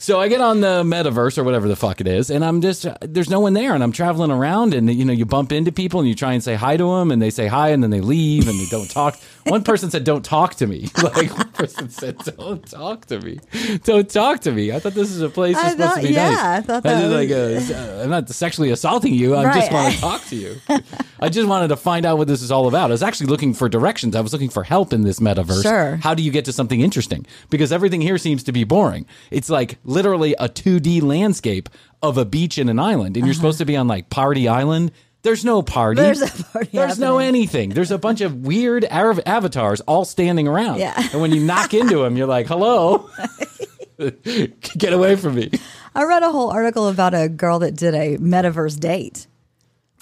So 0.00 0.20
I 0.20 0.28
get 0.28 0.40
on 0.40 0.60
the 0.60 0.84
metaverse 0.84 1.38
or 1.38 1.44
whatever 1.44 1.66
the 1.66 1.74
fuck 1.74 2.00
it 2.00 2.06
is, 2.06 2.30
and 2.30 2.44
I'm 2.44 2.60
just 2.62 2.86
there's 3.00 3.28
no 3.28 3.40
one 3.40 3.52
there, 3.54 3.74
and 3.74 3.82
I'm 3.82 3.90
traveling 3.90 4.30
around, 4.30 4.72
and 4.72 4.88
you 4.94 5.04
know 5.04 5.12
you 5.12 5.26
bump 5.26 5.50
into 5.50 5.72
people, 5.72 5.98
and 5.98 6.08
you 6.08 6.14
try 6.14 6.34
and 6.34 6.42
say 6.42 6.54
hi 6.54 6.76
to 6.76 6.84
them, 6.84 7.10
and 7.10 7.20
they 7.20 7.30
say 7.30 7.48
hi, 7.48 7.70
and 7.70 7.82
then 7.82 7.90
they 7.90 8.00
leave, 8.00 8.46
and 8.48 8.58
they 8.60 8.66
don't 8.66 8.88
talk. 8.88 9.18
One 9.50 9.62
person 9.64 9.90
said, 9.90 10.04
"Don't 10.04 10.24
talk 10.24 10.54
to 10.56 10.66
me." 10.66 10.88
Like 11.02 11.36
one 11.36 11.50
person 11.52 11.88
said, 11.88 12.18
"Don't 12.18 12.64
talk 12.68 13.06
to 13.06 13.18
me, 13.20 13.38
don't 13.84 14.08
talk 14.10 14.40
to 14.40 14.52
me." 14.52 14.72
I 14.72 14.78
thought 14.78 14.94
this 14.94 15.10
is 15.10 15.22
a 15.22 15.28
place 15.30 15.56
that's 15.56 15.68
I 15.68 15.70
supposed 15.70 16.02
to 16.02 16.08
be 16.08 16.14
yeah, 16.14 16.30
nice. 16.30 16.38
I 16.38 16.60
thought 16.60 16.82
that 16.82 17.00
did 17.00 17.10
was- 17.10 17.12
like 17.12 17.30
a, 17.30 18.00
uh, 18.00 18.02
I'm 18.04 18.10
not 18.10 18.28
sexually 18.28 18.70
assaulting 18.70 19.14
you. 19.14 19.36
I 19.36 19.52
just 19.54 19.72
want 19.72 19.94
to 19.94 20.00
talk 20.08 20.24
to 20.26 20.36
you. 20.36 20.56
I 21.20 21.28
just 21.28 21.48
wanted 21.48 21.68
to 21.68 21.76
find 21.76 22.04
out 22.04 22.18
what 22.18 22.28
this 22.28 22.42
is 22.42 22.50
all 22.50 22.68
about. 22.68 22.90
I 22.90 22.92
was 22.92 23.02
actually 23.02 23.28
looking 23.28 23.54
for 23.54 23.68
directions. 23.68 24.14
I 24.14 24.20
was 24.20 24.32
looking 24.32 24.50
for 24.50 24.64
help 24.64 24.92
in 24.92 25.02
this 25.02 25.18
metaverse. 25.18 25.62
Sure. 25.62 25.96
How 25.96 26.14
do 26.14 26.22
you 26.22 26.30
get 26.30 26.44
to 26.44 26.52
something 26.52 26.80
interesting? 26.80 27.26
Because 27.50 27.72
everything 27.72 28.00
here 28.00 28.18
seems 28.18 28.42
to 28.44 28.52
be 28.52 28.64
boring. 28.64 29.06
It's 29.30 29.48
like 29.48 29.78
literally 29.84 30.34
a 30.38 30.48
2D 30.48 31.02
landscape 31.02 31.68
of 32.02 32.16
a 32.18 32.24
beach 32.24 32.58
and 32.58 32.70
an 32.70 32.78
island, 32.78 33.16
and 33.16 33.26
you're 33.26 33.34
supposed 33.34 33.58
to 33.58 33.64
be 33.64 33.76
on 33.76 33.88
like 33.88 34.10
Party 34.10 34.46
Island. 34.46 34.92
There's 35.22 35.44
no 35.44 35.62
party. 35.62 36.00
There's 36.00 36.22
a 36.22 36.44
party 36.44 36.70
There's 36.72 36.98
no 36.98 37.18
anything. 37.18 37.70
There's 37.70 37.90
a 37.90 37.98
bunch 37.98 38.20
of 38.20 38.46
weird 38.46 38.84
av- 38.84 39.20
avatars 39.26 39.80
all 39.82 40.04
standing 40.04 40.46
around. 40.46 40.78
Yeah. 40.78 40.94
And 41.12 41.20
when 41.20 41.32
you 41.32 41.40
knock 41.44 41.74
into 41.74 42.02
them, 42.02 42.16
you're 42.16 42.26
like, 42.28 42.46
"Hello, 42.46 43.10
get 43.98 44.92
away 44.92 45.16
from 45.16 45.34
me." 45.34 45.50
I 45.94 46.04
read 46.04 46.22
a 46.22 46.30
whole 46.30 46.50
article 46.50 46.88
about 46.88 47.14
a 47.14 47.28
girl 47.28 47.58
that 47.60 47.74
did 47.74 47.94
a 47.94 48.16
metaverse 48.18 48.78
date. 48.78 49.26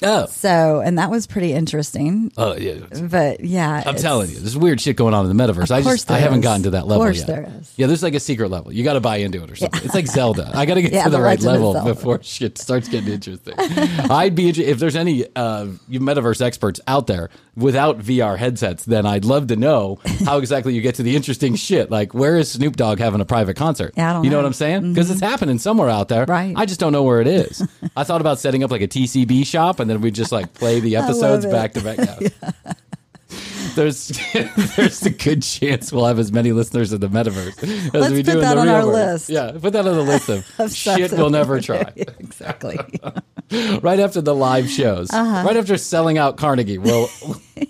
Oh, 0.02 0.26
So, 0.26 0.80
and 0.84 0.98
that 0.98 1.10
was 1.10 1.26
pretty 1.26 1.52
interesting. 1.54 2.30
oh 2.36 2.54
yeah. 2.56 2.74
But 3.02 3.40
yeah, 3.40 3.82
I'm 3.86 3.96
telling 3.96 4.28
you, 4.30 4.36
there's 4.36 4.56
weird 4.56 4.80
shit 4.80 4.96
going 4.96 5.14
on 5.14 5.28
in 5.28 5.34
the 5.34 5.42
metaverse. 5.42 5.70
I 5.70 5.80
just 5.82 6.10
I 6.10 6.18
haven't 6.18 6.40
is. 6.40 6.44
gotten 6.44 6.62
to 6.64 6.70
that 6.70 6.86
level. 6.86 7.02
Of 7.02 7.06
course 7.06 7.18
yet. 7.18 7.26
there 7.26 7.52
is. 7.60 7.72
Yeah, 7.76 7.86
there's 7.86 8.02
like 8.02 8.14
a 8.14 8.20
secret 8.20 8.50
level. 8.50 8.72
You 8.72 8.84
got 8.84 8.94
to 8.94 9.00
buy 9.00 9.16
into 9.16 9.42
it 9.42 9.50
or 9.50 9.56
something. 9.56 9.80
It's 9.84 9.94
like 9.94 10.06
Zelda. 10.06 10.50
I 10.54 10.66
got 10.66 10.74
to 10.74 10.82
get 10.82 10.92
Yeah, 10.96 11.04
to 11.04 11.10
the, 11.10 11.16
The 11.16 11.22
right 11.22 11.40
level 11.40 11.82
before 11.82 12.22
shit 12.22 12.58
starts 12.58 12.88
getting 12.88 13.12
interesting. 13.12 13.54
I'd 13.58 14.34
be 14.34 14.48
inter- 14.48 14.62
if 14.62 14.78
there's 14.78 14.96
any 14.96 15.24
uh, 15.34 15.66
metaverse 15.90 16.42
experts 16.42 16.80
out 16.86 17.06
there 17.06 17.30
without 17.56 17.98
VR 18.00 18.36
headsets, 18.36 18.84
then 18.84 19.06
I'd 19.06 19.24
love 19.24 19.46
to 19.46 19.56
know 19.56 19.98
how 20.26 20.36
exactly 20.38 20.74
you 20.74 20.82
get 20.82 20.96
to 20.96 21.02
the 21.02 21.16
interesting 21.16 21.54
shit. 21.54 21.90
Like 21.90 22.12
where 22.12 22.36
is 22.36 22.52
Snoop 22.52 22.76
Dogg 22.76 22.98
having 22.98 23.20
a 23.22 23.24
private 23.24 23.56
concert? 23.56 23.94
Yeah, 23.96 24.10
I 24.10 24.12
don't 24.12 24.24
you 24.24 24.30
know, 24.30 24.36
know. 24.36 24.42
what 24.42 24.46
I'm 24.48 24.52
saying? 24.52 24.92
Because 24.92 25.10
it's 25.10 25.20
happening 25.22 25.58
somewhere 25.58 25.88
out 25.88 26.08
there. 26.08 26.26
Right. 26.26 26.52
I 26.54 26.66
just 26.66 26.80
don't 26.80 26.92
know 26.92 27.02
where 27.02 27.22
it 27.22 27.26
is. 27.26 27.66
I 27.96 28.04
thought 28.04 28.20
about 28.20 28.38
setting 28.40 28.62
up 28.62 28.70
like 28.70 28.82
a 28.82 28.88
TCB 28.88 29.46
shop, 29.46 29.80
and 29.86 29.90
then 29.92 30.00
we 30.00 30.10
just 30.10 30.32
like 30.32 30.52
play 30.52 30.80
the 30.80 30.96
episodes 31.02 31.46
back 31.46 31.74
to 31.74 31.80
back. 31.80 31.98
Yeah. 32.20 32.72
There's 33.74 34.08
there's 34.76 35.02
a 35.04 35.10
good 35.10 35.42
chance 35.42 35.92
we'll 35.92 36.06
have 36.06 36.18
as 36.18 36.32
many 36.32 36.52
listeners 36.52 36.92
in 36.92 37.00
the 37.00 37.08
metaverse 37.08 37.62
as 37.62 37.92
Let's 37.92 38.12
we 38.14 38.22
do 38.22 38.40
in 38.40 38.40
the 38.40 38.56
real 38.56 38.64
world. 38.86 38.92
list. 38.94 39.28
Yeah, 39.28 39.50
put 39.60 39.72
that 39.74 39.86
on 39.86 39.94
the 39.96 40.02
list 40.02 40.28
of, 40.28 40.46
Of 40.58 40.72
shit 40.72 41.12
we'll 41.12 41.30
never 41.30 41.60
try. 41.60 41.92
exactly. 41.96 42.78
right 43.82 44.00
after 44.00 44.20
the 44.22 44.34
live 44.34 44.70
shows, 44.70 45.10
Uh-huh. 45.12 45.42
right 45.46 45.56
after 45.56 45.76
selling 45.76 46.16
out 46.18 46.36
Carnegie, 46.38 46.78
we'll 46.78 47.08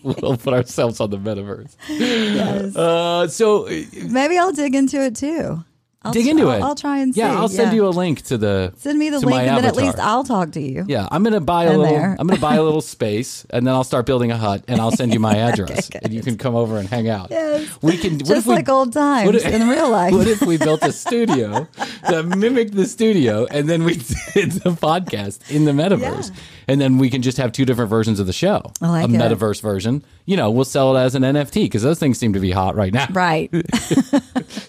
we'll 0.02 0.37
put 0.37 0.52
ourselves 0.54 1.00
on 1.00 1.11
the 1.11 1.18
metaverse. 1.18 1.75
Yes. 1.88 2.76
Uh, 2.76 3.26
so 3.28 3.66
uh, 3.66 3.70
Maybe 4.04 4.38
I'll 4.38 4.52
dig 4.52 4.75
into 4.75 5.02
it 5.02 5.16
too. 5.16 5.64
I'll 6.07 6.13
dig 6.13 6.27
into 6.27 6.45
I'll, 6.49 6.53
it. 6.53 6.63
I'll 6.63 6.75
try 6.75 6.99
and 6.99 7.15
see. 7.15 7.21
Yeah, 7.21 7.39
I'll 7.39 7.49
send 7.49 7.71
yeah. 7.73 7.77
you 7.77 7.87
a 7.87 7.91
link 7.91 8.23
to 8.23 8.39
the 8.39 8.73
Send 8.77 8.99
me 8.99 9.11
the 9.11 9.21
link, 9.21 9.37
and 9.41 9.57
then 9.59 9.65
at 9.65 9.77
least. 9.77 9.99
I'll 9.99 10.25
talk 10.25 10.53
to 10.53 10.61
you. 10.61 10.85
Yeah, 10.89 11.09
I'm 11.11 11.23
gonna 11.23 11.41
buy 11.41 11.65
a 11.65 11.73
In 11.73 11.79
little. 11.81 11.95
there. 11.95 12.17
I'm 12.19 12.27
gonna 12.27 12.41
buy 12.41 12.57
a 12.57 12.63
little 12.63 12.81
space, 12.97 13.45
and 13.51 13.67
then 13.67 13.75
I'll 13.75 13.85
start 13.85 14.07
building 14.07 14.31
a 14.31 14.37
hut, 14.37 14.65
and 14.69 14.81
I'll 14.81 14.91
send 14.93 15.13
you 15.13 15.21
my 15.21 15.37
address, 15.49 15.89
good. 15.89 16.03
and 16.05 16.13
you 16.13 16.23
can 16.23 16.37
come 16.39 16.55
over 16.55 16.79
and 16.79 16.89
hang 16.89 17.09
out. 17.09 17.31
Yes. 17.31 17.69
we 17.83 17.97
can 17.99 18.15
what 18.15 18.27
Just 18.27 18.39
if 18.41 18.47
we- 18.47 18.55
like 18.55 18.69
old 18.69 18.93
times 18.93 19.27
what 19.27 19.35
if- 19.35 19.45
in 19.47 19.69
real 19.69 19.91
life. 19.91 20.13
What 20.17 20.27
if 20.29 20.43
we 20.43 20.57
built 20.57 20.83
a 20.83 20.93
studio 20.93 21.67
that 22.09 22.25
mimicked 22.25 22.75
the 22.75 22.87
studio, 22.87 23.47
and 23.51 23.69
then 23.69 23.85
we 23.85 23.95
did 24.35 24.53
the 24.53 24.71
podcast 24.71 25.51
in 25.51 25.65
the 25.65 25.73
metaverse, 25.73 26.31
Yeah. 26.31 26.37
And 26.68 26.80
then 26.80 26.99
we 26.99 27.11
can 27.11 27.23
just 27.23 27.38
have 27.38 27.52
two 27.52 27.64
different 27.64 27.90
versions 27.90 28.18
of 28.20 28.26
the 28.26 28.32
show. 28.32 28.73
I 28.80 28.88
like 28.88 29.08
a 29.11 29.12
it. 29.14 29.16
metaverse 29.18 29.61
version. 29.62 30.04
You 30.25 30.37
know, 30.37 30.50
we'll 30.50 30.64
sell 30.64 30.96
it 30.96 31.00
as 31.00 31.14
an 31.14 31.23
NFT 31.23 31.64
because 31.64 31.82
those 31.82 31.99
things 31.99 32.18
seem 32.18 32.32
to 32.32 32.40
be 32.40 32.50
hot 32.50 32.75
right 32.76 32.92
now. 32.92 33.06
Right. 33.11 33.50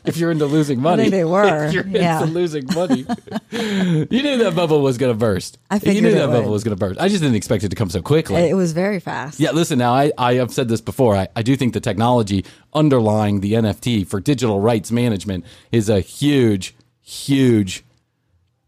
If 0.05 0.15
you're 0.15 0.31
into 0.31 0.45
losing 0.45 0.81
money, 0.81 1.09
they 1.09 1.25
were. 1.35 1.65
If 1.65 1.73
you're 1.73 1.85
Yeah. 1.85 2.21
into 2.21 2.33
losing 2.33 2.65
money, 2.73 3.05
you 3.51 4.23
knew 4.23 4.37
that 4.37 4.53
bubble 4.55 4.81
was 4.81 4.97
going 4.97 5.11
to 5.13 5.17
burst. 5.17 5.57
I 5.69 5.79
figured 5.79 5.95
you 5.97 6.01
knew 6.01 6.13
that 6.13 6.27
bubble 6.27 6.49
was 6.51 6.63
going 6.63 6.75
to 6.75 6.79
burst. 6.79 6.99
I 6.99 7.09
just 7.09 7.21
didn't 7.21 7.35
expect 7.35 7.63
it 7.65 7.69
to 7.69 7.75
come 7.75 7.89
so 7.89 8.01
quickly. 8.01 8.37
it 8.49 8.53
was 8.55 8.71
very 8.71 9.01
fast. 9.01 9.37
Yeah, 9.39 9.51
listen, 9.51 9.77
now 9.77 9.93
I, 9.93 10.11
I 10.17 10.35
have 10.35 10.51
said 10.53 10.69
this 10.69 10.79
before. 10.79 11.15
I, 11.15 11.27
I 11.35 11.41
do 11.41 11.57
think 11.57 11.73
the 11.73 11.81
technology 11.81 12.45
underlying 12.73 13.41
the 13.41 13.53
NFT 13.53 14.07
for 14.07 14.21
digital 14.21 14.61
rights 14.61 14.91
management 14.91 15.43
is 15.73 15.89
a 15.89 15.99
huge, 15.99 16.73
huge 17.01 17.83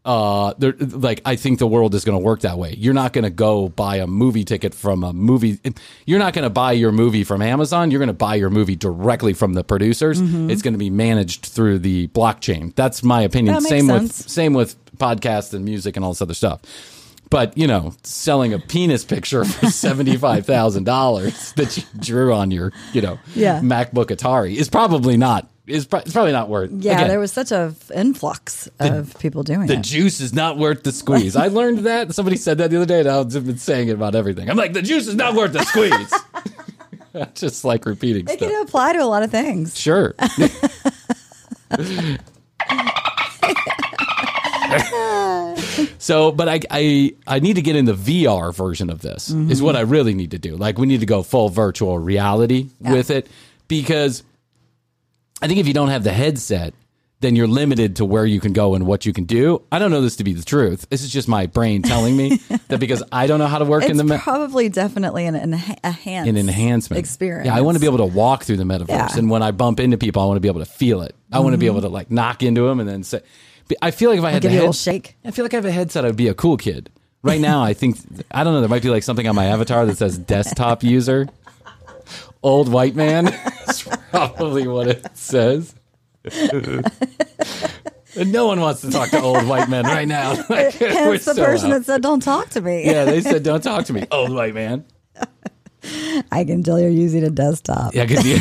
uh 0.10 0.54
there 0.58 0.74
like 0.80 1.22
I 1.24 1.36
think 1.36 1.60
the 1.60 1.68
world 1.68 1.94
is 1.94 2.04
going 2.04 2.18
to 2.18 2.24
work 2.24 2.42
that 2.42 2.58
way. 2.58 2.74
You're 2.76 2.96
not 2.96 3.14
going 3.14 3.26
to 3.26 3.30
go 3.30 3.70
buy 3.70 3.98
a 3.98 4.08
movie 4.08 4.44
ticket 4.44 4.74
from 4.74 5.04
a 5.04 5.14
movie 5.14 5.60
you're 6.08 6.18
not 6.20 6.34
going 6.34 6.44
to 6.44 6.50
buy 6.50 6.72
your 6.72 6.92
movie 6.92 7.24
from 7.24 7.44
Amazon. 7.44 7.92
You're 7.92 8.00
going 8.00 8.08
to 8.08 8.14
buy 8.14 8.34
your 8.36 8.50
movie 8.50 8.76
directly 8.76 9.34
from 9.34 9.54
the 9.54 9.64
producers. 9.64 10.20
Mm-hmm. 10.20 10.50
It's 10.50 10.64
going 10.64 10.74
to 10.74 10.80
be 10.80 10.90
managed 10.90 11.46
through 11.46 11.80
the 11.80 12.08
blockchain. 12.08 12.74
That's 12.76 13.04
my 13.04 13.22
opinion. 13.22 13.54
That 13.56 13.64
same 13.64 13.88
with 13.88 14.12
same 14.12 14.54
with 14.54 14.76
podcasts 14.98 15.54
and 15.54 15.64
music 15.64 15.96
and 15.96 16.04
all 16.04 16.12
this 16.12 16.22
other 16.24 16.34
stuff. 16.34 16.62
But 17.30 17.56
you 17.56 17.68
know, 17.68 17.94
selling 18.04 18.54
a 18.54 18.60
penis 18.60 19.06
picture 19.06 19.46
for 19.46 19.68
seventy 19.70 20.18
five 20.18 20.48
thousand 20.48 20.86
dollars 20.86 21.54
that 21.54 21.78
you 21.78 21.84
drew 22.00 22.34
on 22.34 22.50
your, 22.50 22.74
you 22.94 23.02
know, 23.04 23.20
Yeah. 23.36 23.60
MacBook 23.62 24.08
Atari 24.08 24.56
is 24.56 24.70
probably 24.70 25.18
not 25.18 25.48
is 25.70 25.86
pro- 25.86 26.00
it's 26.00 26.14
probably 26.14 26.32
not 26.32 26.50
worth. 26.50 26.72
Yeah, 26.72 26.94
again, 26.94 27.08
there 27.08 27.20
was 27.20 27.32
such 27.32 27.52
a 27.52 27.74
influx 27.94 28.68
of 28.80 29.18
people 29.20 29.44
doing 29.44 29.64
it. 29.64 29.68
the 29.68 29.74
it. 29.76 29.84
juice 29.84 30.20
is 30.20 30.34
not 30.34 30.58
worth 30.58 30.84
the 30.84 30.92
squeeze. 30.92 31.36
I 31.36 31.48
learned 31.48 31.80
that 31.80 32.14
somebody 32.14 32.38
said 32.38 32.58
that 32.58 32.72
the 32.72 32.78
other 32.78 32.86
day, 32.86 33.00
and 33.02 33.10
I've 33.10 33.32
been 33.46 33.58
saying 33.58 33.90
it 33.90 33.94
about 33.94 34.16
everything. 34.16 34.50
I'm 34.50 34.58
like, 34.58 34.74
the 34.74 34.82
juice 34.82 35.08
is 35.08 35.16
not 35.16 35.36
worth 35.36 35.54
the 35.54 35.64
squeeze. 35.64 36.14
I 37.16 37.26
just 37.34 37.66
like 37.66 37.86
repeating 37.86 38.26
it 38.26 38.38
stuff. 38.38 38.50
can 38.50 38.62
apply 38.62 38.94
to 38.94 39.00
a 39.00 39.06
lot 39.06 39.24
of 39.24 39.32
things. 39.32 39.78
Sure. 39.78 40.16
so, 45.98 46.32
but 46.32 46.48
I, 46.48 46.60
I 46.70 47.16
I 47.26 47.40
need 47.40 47.56
to 47.56 47.62
get 47.62 47.76
in 47.76 47.86
the 47.86 47.94
VR 47.94 48.54
version 48.54 48.90
of 48.90 49.02
this. 49.02 49.30
Is 49.30 49.36
mm-hmm. 49.36 49.66
what 49.66 49.76
I 49.76 49.82
really 49.82 50.14
need 50.14 50.32
to 50.32 50.40
do. 50.40 50.56
Like 50.56 50.78
we 50.78 50.88
need 50.88 51.00
to 51.00 51.06
go 51.06 51.24
full 51.24 51.50
virtual 51.50 51.98
reality 51.98 52.70
with 52.80 53.10
it 53.10 53.28
because 53.68 54.24
I 55.42 55.48
think 55.48 55.60
if 55.60 55.68
you 55.68 55.74
don't 55.74 55.90
have 55.90 56.04
the 56.04 56.12
headset, 56.12 56.74
then 57.22 57.36
you're 57.36 57.48
limited 57.48 57.98
to 57.98 58.06
where 58.06 58.26
you 58.26 58.40
can 58.40 58.54
go 58.54 58.76
and 58.76 58.86
what 58.86 59.06
you 59.06 59.12
can 59.12 59.26
do. 59.26 59.62
I 59.72 59.80
don't 59.80 59.92
know 59.92 60.02
this 60.02 60.16
to 60.18 60.24
be 60.24 60.34
the 60.34 60.44
truth. 60.44 60.88
This 60.90 61.04
is 61.04 61.12
just 61.12 61.28
my 61.28 61.48
brain 61.48 61.82
telling 61.82 62.16
me 62.16 62.38
that 62.70 62.80
because 62.80 63.04
I 63.12 63.28
don't 63.28 63.40
know 63.40 63.48
how 63.48 63.58
to 63.60 63.66
work 63.66 63.84
It's 63.84 63.92
in 63.92 63.98
the 63.98 64.04
me- 64.06 64.18
probably 64.18 64.70
definitely 64.70 65.26
an, 65.26 65.36
an 65.36 65.54
an 65.84 66.38
enhancement 66.38 66.98
experience. 66.98 67.48
Yeah, 67.48 67.56
I 67.56 67.62
want 67.62 67.76
to 67.76 67.80
be 67.82 67.88
able 67.88 67.98
to 67.98 68.06
walk 68.06 68.44
through 68.44 68.58
the 68.58 68.64
metaverse, 68.64 68.88
Yeah. 68.90 69.18
and 69.18 69.30
when 69.30 69.44
I 69.44 69.52
bump 69.52 69.80
into 69.80 69.98
people, 69.98 70.22
I 70.22 70.26
want 70.26 70.38
to 70.38 70.42
be 70.42 70.48
able 70.48 70.62
to 70.62 70.66
feel 70.66 71.02
it. 71.02 71.16
I 71.32 71.40
want 71.40 71.54
to 71.54 71.58
be 71.58 71.66
mm-hmm. 71.66 71.78
able 71.78 71.82
to 71.82 71.90
like 71.90 72.10
knock 72.10 72.42
into 72.42 72.64
them 72.64 72.80
and 72.80 72.88
then 72.88 73.04
say. 73.04 73.22
I 73.84 73.92
feel 73.92 74.10
like 74.10 74.18
if 74.18 74.26
I 74.26 74.32
had 74.32 74.42
give 74.42 74.50
the 74.50 74.56
you 74.56 74.60
a 74.60 74.62
head- 74.62 74.70
little 74.70 74.74
shake. 74.74 75.16
I 75.24 75.32
feel 75.32 75.46
like 75.46 75.54
I 75.54 75.58
have 75.58 75.66
a 75.66 75.72
headset. 75.72 76.04
I'd 76.04 76.16
be 76.16 76.28
a 76.28 76.34
cool 76.34 76.58
kid. 76.58 76.90
Right 77.22 77.42
now, 77.42 77.62
I 77.62 77.74
think 77.74 77.98
I 78.32 78.46
don't 78.46 78.54
know. 78.54 78.62
There 78.62 78.70
might 78.70 78.82
be 78.82 78.90
like 78.90 79.04
something 79.04 79.28
on 79.28 79.36
my 79.36 79.46
avatar 79.48 79.86
that 79.86 79.98
says 79.98 80.18
desktop 80.18 80.84
user, 80.84 81.28
old 82.42 82.72
white 82.72 82.96
man. 82.96 83.28
That's 84.12 84.36
probably 84.36 84.68
what 84.68 84.88
it 84.88 85.18
says. 85.18 85.74
No 88.18 88.48
one 88.48 88.60
wants 88.60 88.82
to 88.82 88.90
talk 88.90 89.10
to 89.12 89.22
old 89.22 89.46
white 89.48 89.70
men 89.70 89.86
right 89.86 90.08
now. 90.08 90.32
Like, 90.50 90.80
we're 90.80 90.90
Hence 90.90 91.26
the 91.26 91.36
so 91.36 91.46
person 91.46 91.72
out. 91.72 91.78
that 91.80 91.86
said, 91.86 92.02
"Don't 92.02 92.22
talk 92.22 92.50
to 92.50 92.62
me." 92.62 92.84
yeah, 92.92 93.06
they 93.06 93.22
said, 93.22 93.44
"Don't 93.44 93.62
talk 93.62 93.86
to 93.86 93.94
me, 93.94 94.08
old 94.12 94.34
white 94.34 94.54
man." 94.56 94.84
I 96.32 96.44
can 96.44 96.64
tell 96.64 96.80
you're 96.80 96.90
using 96.90 97.24
a 97.24 97.30
desktop. 97.30 97.94
Yeah, 97.94 98.06
because 98.06 98.26
you. 98.26 98.40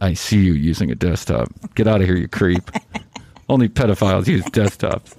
I 0.00 0.14
see 0.14 0.38
you 0.38 0.54
using 0.54 0.90
a 0.90 0.94
desktop. 0.94 1.48
Get 1.74 1.86
out 1.86 2.00
of 2.00 2.06
here, 2.06 2.16
you 2.16 2.28
creep. 2.28 2.70
Only 3.48 3.68
pedophiles 3.68 4.26
use 4.26 4.44
desktops. 4.46 5.14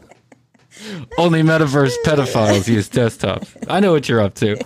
Only 1.17 1.43
metaverse 1.43 1.93
pedophiles 2.03 2.67
use 2.67 2.89
desktops. 2.89 3.55
I 3.69 3.79
know 3.79 3.91
what 3.91 4.09
you're 4.09 4.21
up 4.21 4.33
to. 4.35 4.57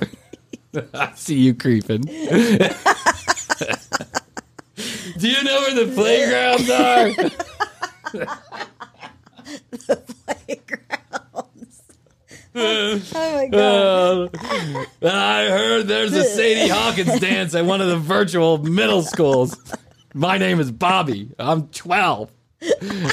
I 0.93 1.11
see 1.15 1.39
you 1.39 1.53
creeping. 1.53 2.05
Do 5.17 5.29
you 5.29 5.43
know 5.43 5.61
where 5.61 5.85
the 5.85 5.93
playgrounds 5.93 6.69
are? 6.69 7.11
The 9.71 9.97
playgrounds. 10.25 11.83
oh 12.55 13.01
my 13.13 13.47
god! 13.47 14.35
Uh, 15.01 15.07
I 15.07 15.47
heard 15.49 15.87
there's 15.87 16.13
a 16.13 16.23
Sadie 16.23 16.67
Hawkins 16.69 17.19
dance 17.19 17.53
at 17.53 17.65
one 17.65 17.81
of 17.81 17.87
the 17.87 17.97
virtual 17.97 18.57
middle 18.57 19.03
schools. 19.03 19.55
My 20.13 20.37
name 20.37 20.59
is 20.59 20.71
Bobby. 20.71 21.29
I'm 21.37 21.67
12. 21.67 22.31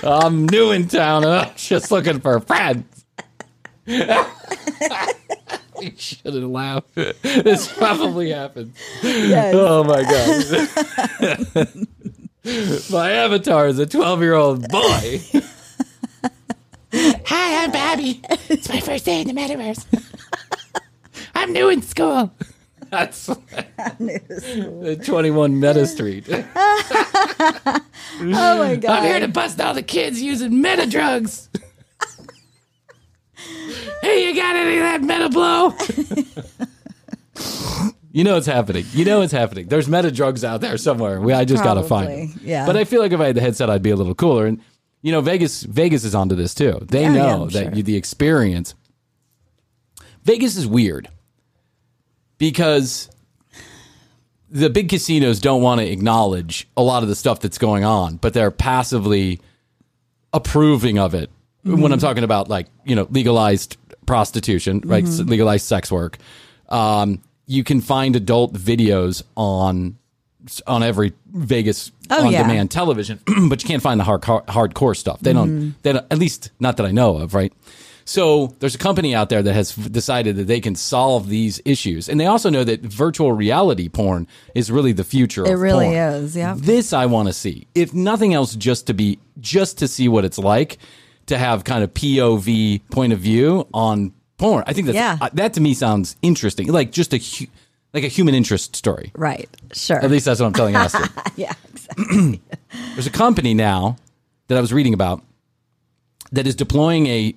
I'm 0.02 0.46
new 0.46 0.70
in 0.70 0.88
town 0.88 1.24
I'm 1.26 1.50
just 1.56 1.90
looking 1.90 2.20
for 2.20 2.40
friends. 2.40 3.04
you 3.86 4.00
shouldn't 5.96 6.50
laugh. 6.50 6.84
This 6.94 7.70
probably 7.76 8.30
happened. 8.30 8.72
Yes. 9.02 9.54
Oh 9.56 9.84
my 9.84 10.02
god. 11.54 11.68
my 12.44 13.12
avatar 13.12 13.68
is 13.68 13.78
a 13.78 13.86
12 13.86 14.20
year 14.20 14.34
old 14.34 14.68
boy. 14.68 15.20
Hi, 16.92 17.64
I'm 17.64 17.70
Bobby. 17.70 18.20
It's 18.48 18.68
my 18.68 18.80
first 18.80 19.04
day 19.04 19.20
in 19.20 19.28
the 19.28 19.32
metaverse. 19.32 19.86
I'm 21.34 21.52
new 21.52 21.68
in 21.68 21.82
school. 21.82 22.32
That's 22.90 23.26
the 23.26 25.00
21 25.04 25.58
Meta 25.60 25.86
Street. 25.86 26.26
Oh 26.28 27.80
my 28.20 28.76
god! 28.76 28.90
I'm 28.90 29.04
here 29.04 29.20
to 29.20 29.28
bust 29.28 29.60
all 29.60 29.72
the 29.72 29.82
kids 29.82 30.20
using 30.20 30.60
meta 30.60 30.86
drugs. 30.86 31.48
hey, 34.02 34.28
you 34.28 34.34
got 34.34 34.56
any 34.56 34.76
of 34.76 34.82
that 34.82 35.00
meta 35.00 35.28
blow? 35.30 35.70
You 38.12 38.22
know 38.24 38.36
it's 38.36 38.46
happening. 38.46 38.84
You 38.92 39.04
know 39.04 39.22
it's 39.22 39.32
happening. 39.32 39.66
There's 39.68 39.88
meta 39.88 40.10
drugs 40.12 40.44
out 40.44 40.60
there 40.60 40.76
somewhere. 40.76 41.20
We, 41.20 41.32
I 41.32 41.44
just 41.44 41.64
got 41.64 41.74
to 41.74 41.82
find 41.82 42.08
them. 42.30 42.40
yeah. 42.44 42.66
But 42.66 42.76
I 42.76 42.84
feel 42.84 43.00
like 43.00 43.12
if 43.12 43.20
I 43.20 43.26
had 43.26 43.34
the 43.36 43.40
headset, 43.40 43.70
I'd 43.70 43.82
be 43.82 43.90
a 43.90 43.96
little 43.96 44.14
cooler. 44.14 44.46
And 44.46 44.60
you 45.00 45.10
know, 45.10 45.20
Vegas, 45.20 45.62
Vegas 45.64 46.04
is 46.04 46.14
onto 46.14 46.34
this 46.36 46.54
too. 46.54 46.78
They 46.88 47.02
Yeah, 47.02 47.12
yeah, 47.14 47.22
know 47.22 47.42
I'm 47.44 47.48
that 47.48 47.64
sure. 47.64 47.74
you, 47.74 47.82
the 47.82 47.96
experience. 47.96 48.74
Vegas 50.24 50.56
is 50.56 50.66
weird 50.66 51.08
because 52.38 53.08
the 54.50 54.68
big 54.70 54.88
casinos 54.88 55.40
don't 55.40 55.62
want 55.62 55.80
to 55.80 55.90
acknowledge 55.90 56.68
a 56.76 56.82
lot 56.82 57.02
of 57.02 57.08
the 57.08 57.16
stuff 57.16 57.40
that's 57.40 57.58
going 57.58 57.84
on, 57.84 58.16
but 58.16 58.34
they're 58.34 58.50
passively 58.50 59.40
approving 60.32 60.98
of 60.98 61.14
it. 61.14 61.30
When 61.64 61.92
I'm 61.92 62.00
talking 62.00 62.24
about 62.24 62.48
like, 62.48 62.66
you 62.84 62.96
know, 62.96 63.06
legalized 63.10 63.76
prostitution, 64.04 64.82
right? 64.84 65.04
Mm-hmm. 65.04 65.28
Legalized 65.30 65.64
sex 65.64 65.92
work. 65.92 66.18
Um, 66.68 67.22
you 67.46 67.64
can 67.64 67.80
find 67.80 68.16
adult 68.16 68.54
videos 68.54 69.22
on 69.36 69.96
on 70.66 70.82
every 70.82 71.12
Vegas 71.32 71.92
Oh, 72.10 72.26
on 72.26 72.32
yeah. 72.32 72.42
demand 72.42 72.70
television, 72.70 73.20
but 73.48 73.62
you 73.62 73.68
can't 73.68 73.82
find 73.82 73.98
the 74.00 74.04
hard, 74.04 74.22
hardcore 74.22 74.96
stuff. 74.96 75.20
They 75.20 75.32
Mm-hmm. 75.32 75.58
don't, 75.60 75.82
they 75.82 75.92
don't, 75.94 76.06
at 76.10 76.18
least 76.18 76.50
not 76.60 76.76
that 76.78 76.84
I 76.86 76.90
know 76.90 77.16
of, 77.18 77.32
right? 77.32 77.52
So 78.04 78.48
there's 78.58 78.74
a 78.74 78.78
company 78.78 79.14
out 79.14 79.28
there 79.28 79.40
that 79.42 79.52
has 79.54 79.74
decided 79.76 80.34
that 80.36 80.48
they 80.48 80.60
can 80.60 80.74
solve 80.74 81.28
these 81.28 81.60
issues. 81.64 82.08
And 82.08 82.18
they 82.18 82.26
also 82.26 82.50
know 82.50 82.64
that 82.64 82.80
virtual 82.82 83.32
reality 83.32 83.88
porn 83.88 84.26
is 84.56 84.70
really 84.72 84.90
the 84.92 85.04
future 85.04 85.46
It 85.46 85.52
of 85.54 85.60
really 85.60 85.84
porn. 85.86 85.96
is, 85.96 86.36
yeah. 86.36 86.54
This 86.58 86.92
I 86.92 87.06
want 87.06 87.28
to 87.28 87.32
see. 87.32 87.68
If 87.76 87.94
nothing 87.94 88.34
else, 88.34 88.56
just 88.56 88.88
to 88.88 88.94
be, 88.94 89.20
just 89.38 89.78
to 89.78 89.86
see 89.88 90.08
what 90.08 90.24
it's 90.24 90.38
like 90.38 90.78
to 91.26 91.38
have 91.38 91.62
kind 91.62 91.84
of 91.84 91.94
POV 91.94 92.80
point 92.90 93.12
of 93.12 93.20
view 93.20 93.68
on 93.72 94.12
porn. 94.42 94.64
I 94.66 94.72
think 94.72 94.86
that's, 94.86 94.96
Yeah. 94.96 95.18
uh, 95.20 95.28
that 95.34 95.54
to 95.54 95.60
me 95.60 95.74
sounds 95.74 96.16
interesting. 96.22 96.66
Like 96.68 96.90
just 96.92 97.12
a, 97.14 97.18
hu- 97.18 97.46
like 97.94 98.04
a 98.04 98.08
human 98.08 98.34
interest 98.34 98.74
story. 98.76 99.12
right? 99.14 99.48
Sure. 99.72 99.98
At 100.04 100.10
least 100.10 100.24
that's 100.26 100.40
what 100.40 100.46
I'm 100.46 100.52
telling 100.52 100.74
Aston. 100.82 101.08
yeah. 101.36 101.52
Exactly. 101.72 102.40
There's 102.94 103.06
a 103.06 103.10
company 103.10 103.54
now 103.54 103.96
that 104.48 104.58
I 104.58 104.60
was 104.60 104.72
reading 104.72 104.94
about 104.94 105.22
that 106.32 106.46
is 106.46 106.54
deploying 106.54 107.06
a 107.06 107.34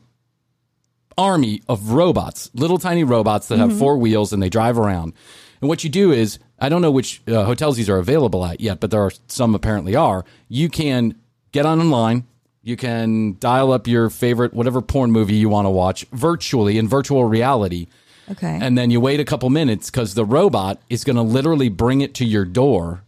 army 1.18 1.62
of 1.70 1.92
robots, 1.92 2.50
little 2.54 2.78
tiny 2.78 3.04
robots 3.04 3.48
that 3.48 3.58
have 3.60 3.78
four 3.78 3.98
wheels 3.98 4.34
and 4.34 4.42
they 4.44 4.50
drive 4.50 4.78
around. 4.78 5.14
And 5.62 5.70
what 5.70 5.84
you 5.84 5.90
do 5.90 6.12
is, 6.12 6.40
I 6.60 6.68
don't 6.70 6.82
know 6.82 6.92
which 6.92 7.22
uh, 7.28 7.46
hotels 7.46 7.78
these 7.78 7.90
are 7.90 7.98
available 7.98 8.44
at 8.46 8.60
yet, 8.60 8.80
but 8.80 8.92
there 8.92 9.02
are 9.02 9.12
some 9.28 9.56
apparently 9.56 9.96
are. 9.96 10.26
You 10.50 10.68
can 10.70 11.16
get 11.54 11.66
on 11.66 11.80
online. 11.80 12.26
You 12.66 12.76
can 12.76 13.38
dial 13.40 13.72
up 13.72 13.88
your 13.88 14.10
favorite 14.10 14.54
whatever 14.54 14.82
porn 14.82 15.12
movie 15.12 15.36
you 15.36 15.48
want 15.48 15.68
to 15.68 15.70
watch 15.70 16.06
virtually 16.12 16.78
in 16.78 16.88
virtual 16.88 17.24
reality. 17.24 17.88
Okay. 18.30 18.60
And 18.60 18.76
then 18.76 18.90
you 18.90 19.00
wait 19.00 19.20
a 19.20 19.24
couple 19.24 19.50
minutes 19.52 19.92
because 19.92 20.16
the 20.16 20.26
robot 20.26 20.82
is 20.90 21.04
going 21.04 21.16
to 21.16 21.22
literally 21.22 21.70
bring 21.70 22.02
it 22.02 22.16
to 22.16 22.26
your 22.26 22.44
door 22.44 23.04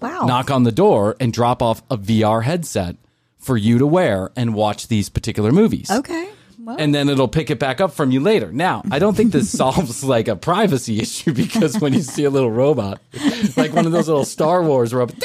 wow. 0.00 0.24
knock 0.24 0.50
on 0.50 0.62
the 0.62 0.72
door 0.72 1.16
and 1.20 1.32
drop 1.32 1.62
off 1.62 1.82
a 1.90 1.96
VR 1.96 2.42
headset 2.42 2.96
for 3.38 3.56
you 3.56 3.78
to 3.78 3.86
wear 3.86 4.30
and 4.36 4.54
watch 4.54 4.88
these 4.88 5.08
particular 5.08 5.52
movies. 5.52 5.90
okay. 5.90 6.30
Well, 6.58 6.76
And 6.78 6.94
then 6.94 7.10
it'll 7.10 7.28
pick 7.28 7.50
it 7.50 7.58
back 7.58 7.82
up 7.82 7.92
from 7.92 8.10
you 8.10 8.20
later. 8.20 8.50
Now, 8.50 8.82
I 8.90 8.98
don't 8.98 9.14
think 9.14 9.32
this 9.32 9.50
solves 9.58 10.02
like 10.02 10.28
a 10.28 10.36
privacy 10.36 10.98
issue 11.02 11.34
because 11.34 11.78
when 11.78 11.92
you 11.92 12.00
see 12.00 12.24
a 12.24 12.30
little 12.30 12.50
robot, 12.50 13.02
like 13.54 13.74
one 13.74 13.84
of 13.84 13.92
those 13.92 14.08
little 14.08 14.24
Star 14.24 14.62
Wars 14.62 14.94
robots, 14.94 15.18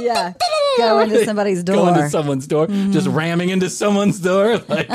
yeah. 0.00 0.32
Go 0.78 1.00
into 1.00 1.24
somebody's 1.24 1.62
door. 1.64 1.76
Mm-hmm. 1.76 1.94
go 1.94 1.98
into 2.00 2.10
someone's 2.10 2.46
door, 2.46 2.66
just 2.66 3.06
ramming 3.06 3.50
into 3.50 3.68
someone's 3.68 4.18
door, 4.18 4.58
like, 4.68 4.88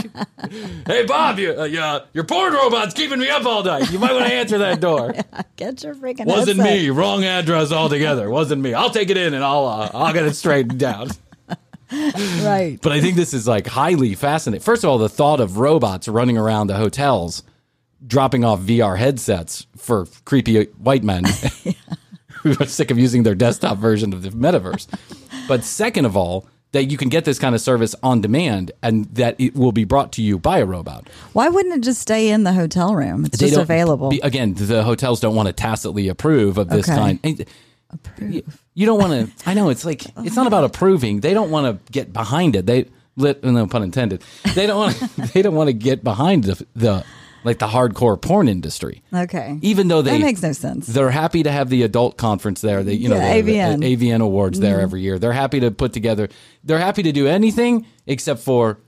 "Hey, 0.88 1.06
Bob, 1.06 1.38
you, 1.40 1.54
uh, 1.60 1.66
yeah, 1.66 2.00
your 2.14 2.24
porn 2.24 2.54
robot's 2.54 2.94
keeping 2.94 3.20
me 3.20 3.30
up 3.30 3.46
all 3.46 3.64
night. 3.64 3.92
You 3.92 4.00
might 4.00 4.14
want 4.14 4.26
to 4.26 4.34
answer 4.34 4.58
that 4.60 4.80
door." 4.80 5.14
Get 5.56 5.84
your 5.84 5.94
freaking 5.96 6.26
Wasn't 6.26 6.60
me. 6.60 6.90
Wrong 6.90 7.24
address 7.24 7.72
altogether. 7.72 8.30
Wasn't 8.30 8.62
me. 8.62 8.74
I'll 8.74 8.90
take 8.90 9.10
it 9.10 9.18
in 9.18 9.34
and 9.34 9.44
I'll 9.44 9.66
uh, 9.66 9.92
I'll 9.94 10.14
get 10.14 10.26
it 10.26 10.36
straightened 10.36 10.84
out. 10.84 11.12
Right. 11.92 12.78
But 12.82 12.92
I 12.92 13.00
think 13.00 13.16
this 13.16 13.34
is 13.34 13.48
like 13.48 13.66
highly 13.66 14.14
fascinating. 14.16 14.64
First 14.64 14.84
of 14.84 14.90
all, 14.90 14.98
the 14.98 15.10
thought 15.10 15.40
of 15.40 15.58
robots 15.58 16.08
running 16.08 16.38
around 16.38 16.68
the 16.68 16.76
hotels, 16.76 17.44
dropping 18.06 18.44
off 18.44 18.60
VR 18.60 18.98
headsets 18.98 19.66
for 19.78 20.06
creepy 20.26 20.66
white 20.66 21.04
men 21.04 21.24
who 22.54 22.64
are 22.64 22.68
sick 22.68 22.92
of 22.92 22.98
using 23.00 23.24
their 23.24 23.36
desktop 23.36 23.78
version 23.78 24.14
of 24.14 24.22
the 24.24 24.30
metaverse. 24.30 24.88
But 25.48 25.64
second 25.64 26.06
of 26.06 26.16
all, 26.18 26.48
that 26.74 26.86
you 26.92 26.98
can 26.98 27.08
get 27.10 27.24
this 27.24 27.40
kind 27.40 27.56
of 27.56 27.62
service 27.62 27.96
on 28.04 28.20
demand 28.20 28.72
and 28.84 29.06
that 29.16 29.36
it 29.40 29.56
will 29.56 29.72
be 29.72 29.86
brought 29.86 30.12
to 30.14 30.22
you 30.22 30.38
by 30.38 30.58
a 30.60 30.66
robot. 30.66 31.08
Why 31.34 31.48
wouldn't 31.48 31.74
it 31.76 31.82
just 31.82 32.02
stay 32.02 32.30
in 32.30 32.44
the 32.44 32.52
hotel 32.54 32.94
room? 32.94 33.24
It's 33.26 33.38
They 33.38 33.48
just 33.48 33.60
available. 33.60 34.10
be- 34.10 34.20
again, 34.20 34.54
the 34.56 34.84
hotels 34.84 35.22
don't 35.22 35.34
want 35.34 35.48
to 35.48 35.54
tacitly 35.54 36.10
approve 36.10 36.58
of 36.58 36.68
this 36.70 36.88
Okay. 36.90 36.98
kind. 36.98 37.20
And 37.24 37.46
You, 38.20 38.44
you 38.74 38.86
don't 38.86 39.00
want 39.00 39.14
to. 39.14 39.50
I 39.50 39.54
know 39.54 39.70
it's 39.70 39.86
like 39.86 40.04
it's 40.18 40.36
not 40.36 40.46
about 40.46 40.66
approving. 40.66 41.22
They 41.22 41.34
don't 41.34 41.50
want 41.52 41.86
to 41.86 41.92
get 41.92 42.12
behind 42.12 42.58
it. 42.58 42.66
They 42.66 42.86
lit 43.16 43.42
no 43.46 43.66
pun 43.66 43.82
intended. 43.84 44.22
They 44.54 44.68
don't 44.68 44.78
want. 44.78 45.02
They 45.34 45.42
don't 45.42 45.56
want 45.56 45.70
to 45.70 45.74
get 45.74 46.04
behind 46.04 46.44
the 46.44 46.66
the 46.76 47.06
like 47.48 47.60
the 47.60 47.68
hardcore 47.68 48.22
porn 48.22 48.48
industry. 48.48 49.02
okay. 49.12 49.58
Even 49.62 49.88
though 49.88 50.02
they 50.02 50.12
That 50.20 50.26
makes 50.26 50.42
no 50.44 50.52
sense. 50.52 50.86
They're 50.86 51.10
happy 51.10 51.44
to 51.44 51.52
have 51.52 51.70
the 51.70 51.82
adult 51.84 52.18
conference 52.18 52.62
there. 52.62 52.84
They 52.84 52.94
you 52.94 53.10
know 53.10 53.16
Yeah, 53.16 53.42
the, 53.42 53.42
the 53.42 53.54
AVN. 53.58 53.98
AVN 53.98 54.22
awards 54.22 54.60
there 54.60 54.76
mm-hmm. 54.76 54.84
every 54.84 55.02
year. 55.02 55.18
They're 55.18 55.34
happy 55.34 55.62
to 55.62 55.72
put 55.72 55.94
together. 55.94 56.28
They're 56.64 56.78
happy 56.78 57.04
to 57.04 57.12
do 57.12 57.26
anything 57.28 57.86
except 58.06 58.42
for 58.42 58.80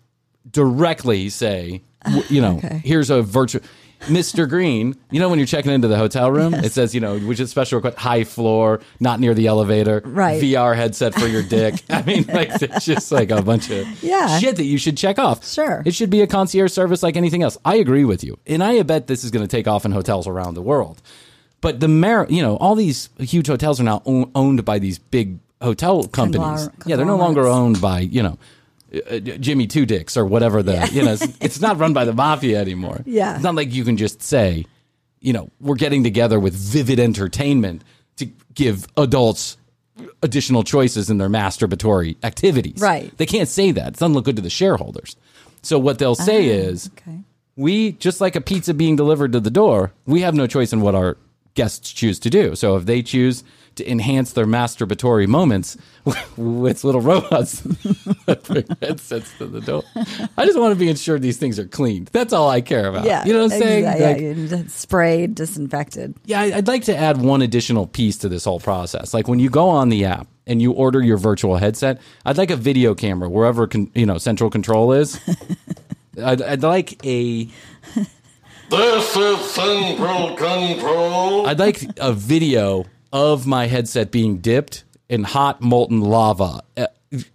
directly 0.52 1.30
say, 1.30 1.82
you 2.30 2.42
know, 2.42 2.58
Okay. 2.64 2.82
here's 2.84 3.10
a 3.10 3.22
virtual. 3.22 3.62
Mr. 4.02 4.48
Green, 4.48 4.96
you 5.12 5.20
know 5.20 5.28
when 5.30 5.40
you're 5.40 5.46
checking 5.46 5.72
into 5.72 5.88
the 5.88 5.98
hotel 5.98 6.32
room, 6.32 6.54
it 6.54 6.72
says, 6.72 6.96
you 6.96 7.02
know, 7.02 7.20
which 7.20 7.40
is 7.40 7.50
special 7.52 7.78
request, 7.78 7.98
high 7.98 8.24
floor, 8.24 8.80
not 9.00 9.20
near 9.20 9.34
the 9.34 9.48
elevator, 9.48 10.02
Right. 10.06 10.42
VR 10.42 10.76
headset 10.76 11.14
for 11.14 11.28
your 11.28 11.44
dick. 11.44 11.76
I 11.90 12.02
mean, 12.04 12.26
like 12.28 12.50
it's 12.62 12.86
just 12.86 13.12
like 13.12 13.30
a 13.30 13.42
bunch 13.42 13.70
of 13.70 14.02
Yeah. 14.04 14.40
shit 14.40 14.56
that 14.56 14.64
you 14.64 14.78
should 14.78 14.96
check 14.98 15.20
off. 15.20 15.46
Sure. 15.46 15.84
It 15.86 15.94
should 15.94 16.10
be 16.10 16.22
a 16.22 16.28
concierge 16.28 16.72
service 16.72 17.04
like 17.04 17.18
anything 17.18 17.44
else. 17.44 17.58
I 17.66 17.76
agree 17.76 18.06
with 18.06 18.24
you. 18.24 18.40
And 18.48 18.64
I 18.64 18.82
bet 18.84 19.08
this 19.08 19.24
is 19.24 19.32
going 19.32 19.46
to 19.46 19.52
take 19.54 19.68
off 19.68 19.86
in 19.86 19.92
hotels 19.92 20.28
around 20.28 20.54
the 20.54 20.62
world. 20.62 21.02
But 21.62 21.82
the 21.82 21.90
mer- 21.90 22.26
you 22.30 22.42
know, 22.42 22.56
all 22.58 22.76
these 22.76 23.10
huge 23.20 23.48
hotels 23.48 23.82
are 23.82 23.84
now 23.84 24.02
own- 24.06 24.32
owned 24.34 24.64
by 24.64 24.80
these 24.80 24.98
big 24.98 25.40
hotel 25.62 26.06
companies. 26.06 26.70
Yeah, 26.86 26.96
they're 26.96 27.06
no 27.06 27.18
longer 27.18 27.46
owned 27.48 27.82
by, 27.82 28.00
you 28.00 28.24
know, 28.24 28.38
uh, 29.10 29.20
Jimmy 29.20 29.68
Two 29.68 29.86
Dicks 29.86 30.18
or 30.18 30.26
whatever 30.26 30.62
the, 30.64 30.90
you 30.92 31.04
know, 31.04 31.14
it's, 31.14 31.28
it's 31.42 31.60
not 31.62 31.78
run 31.78 31.94
by 31.94 32.06
the 32.06 32.14
mafia 32.14 32.60
anymore. 32.60 33.02
Yeah. 33.06 33.36
It's 33.36 33.44
not 33.44 33.56
like 33.56 33.74
you 33.74 33.84
can 33.84 33.98
just 33.98 34.22
say, 34.22 34.66
you 35.20 35.34
know, 35.34 35.50
we're 35.60 35.76
getting 35.76 36.04
together 36.04 36.40
with 36.40 36.54
Vivid 36.54 37.00
Entertainment 37.00 37.84
to 38.18 38.26
give 38.54 38.88
adults 38.98 39.58
additional 40.24 40.64
choices 40.64 41.10
in 41.10 41.18
their 41.18 41.30
masturbatory 41.30 42.16
activities. 42.24 42.80
Right. 42.82 43.16
They 43.18 43.26
can't 43.26 43.50
say 43.50 43.72
that. 43.72 43.88
It 43.90 43.94
doesn't 43.96 44.14
look 44.14 44.26
good 44.26 44.38
to 44.38 44.42
the 44.42 44.50
shareholders. 44.50 45.16
So 45.62 45.78
what 45.78 46.00
they'll 46.00 46.16
say 46.16 46.46
is, 46.48 46.90
Ah, 46.90 47.02
Okay. 47.10 47.20
we 47.58 47.92
just 47.94 48.22
like 48.22 48.36
a 48.38 48.42
pizza 48.42 48.74
being 48.74 48.96
delivered 48.96 49.34
to 49.34 49.40
the 49.42 49.52
door 49.52 49.92
we 50.06 50.22
have 50.22 50.34
no 50.34 50.48
choice 50.48 50.72
in 50.72 50.80
what 50.80 50.96
our 50.96 51.18
guests 51.54 51.92
choose 51.92 52.18
to 52.20 52.30
do 52.30 52.56
so 52.56 52.78
if 52.78 52.86
they 52.86 53.02
choose 53.02 53.44
to 53.80 53.92
enhance 53.92 54.34
their 54.34 54.46
masturbatory 54.46 55.28
moments 55.28 55.76
with 56.38 56.84
little 56.84 57.02
robots 57.02 57.60
that 58.28 58.44
bring 58.44 58.64
headsets 58.82 59.36
to 59.38 59.46
the 59.48 59.60
door 59.62 59.84
i 60.38 60.46
just 60.46 60.58
want 60.60 60.72
to 60.74 60.80
be 60.80 60.90
ensured 60.90 61.22
these 61.22 61.38
things 61.38 61.58
are 61.60 61.68
cleaned 61.68 62.08
that's 62.14 62.32
all 62.32 62.50
i 62.50 62.62
care 62.62 62.88
about 62.88 63.04
Yeah. 63.06 63.26
you 63.26 63.34
know 63.34 63.44
what 63.44 63.52
i'm 63.54 63.60
saying 63.60 63.84
exa- 63.86 64.50
Like, 64.50 64.52
yeah. 64.52 64.68
Sprayed, 64.70 65.36
disinfected. 65.36 66.14
yeah, 66.26 66.42
I- 66.42 66.58
I'd 66.58 66.68
like 66.68 66.84
to 66.86 66.96
add 66.96 67.22
one 67.22 67.42
additional 67.42 67.88
piece 67.88 68.18
to 68.20 68.30
this 68.30 68.46
whole 68.46 68.60
process. 68.60 69.14
Like 69.14 69.28
when 69.28 69.40
you 69.40 69.50
go 69.50 69.68
on 69.70 69.90
the 69.90 70.06
app 70.06 70.28
and 70.48 70.62
you 70.62 70.72
order 70.72 71.02
your 71.02 71.18
virtual 71.18 71.58
headset, 71.58 72.00
I'd 72.26 72.38
like 72.38 72.52
a 72.52 72.56
video 72.56 72.94
camera 72.96 73.30
wherever 73.30 73.68
con- 73.68 73.92
you 73.96 74.06
know 74.06 74.18
central 74.18 74.50
control 74.50 74.94
is. 74.94 75.20
I'd, 76.24 76.42
I'd 76.42 76.64
like 76.64 77.04
a 77.06 77.50
This 78.70 79.16
is 79.18 79.40
Central 79.52 80.36
Control. 80.36 81.48
I'd 81.48 81.60
like 81.60 81.82
a 81.98 82.14
video 82.14 82.86
of 83.14 83.46
my 83.48 83.68
headset 83.68 84.12
being 84.12 84.38
dipped 84.38 84.84
in 85.08 85.24
hot 85.24 85.62
molten 85.62 86.02
lava, 86.02 86.62
uh, 86.78 86.88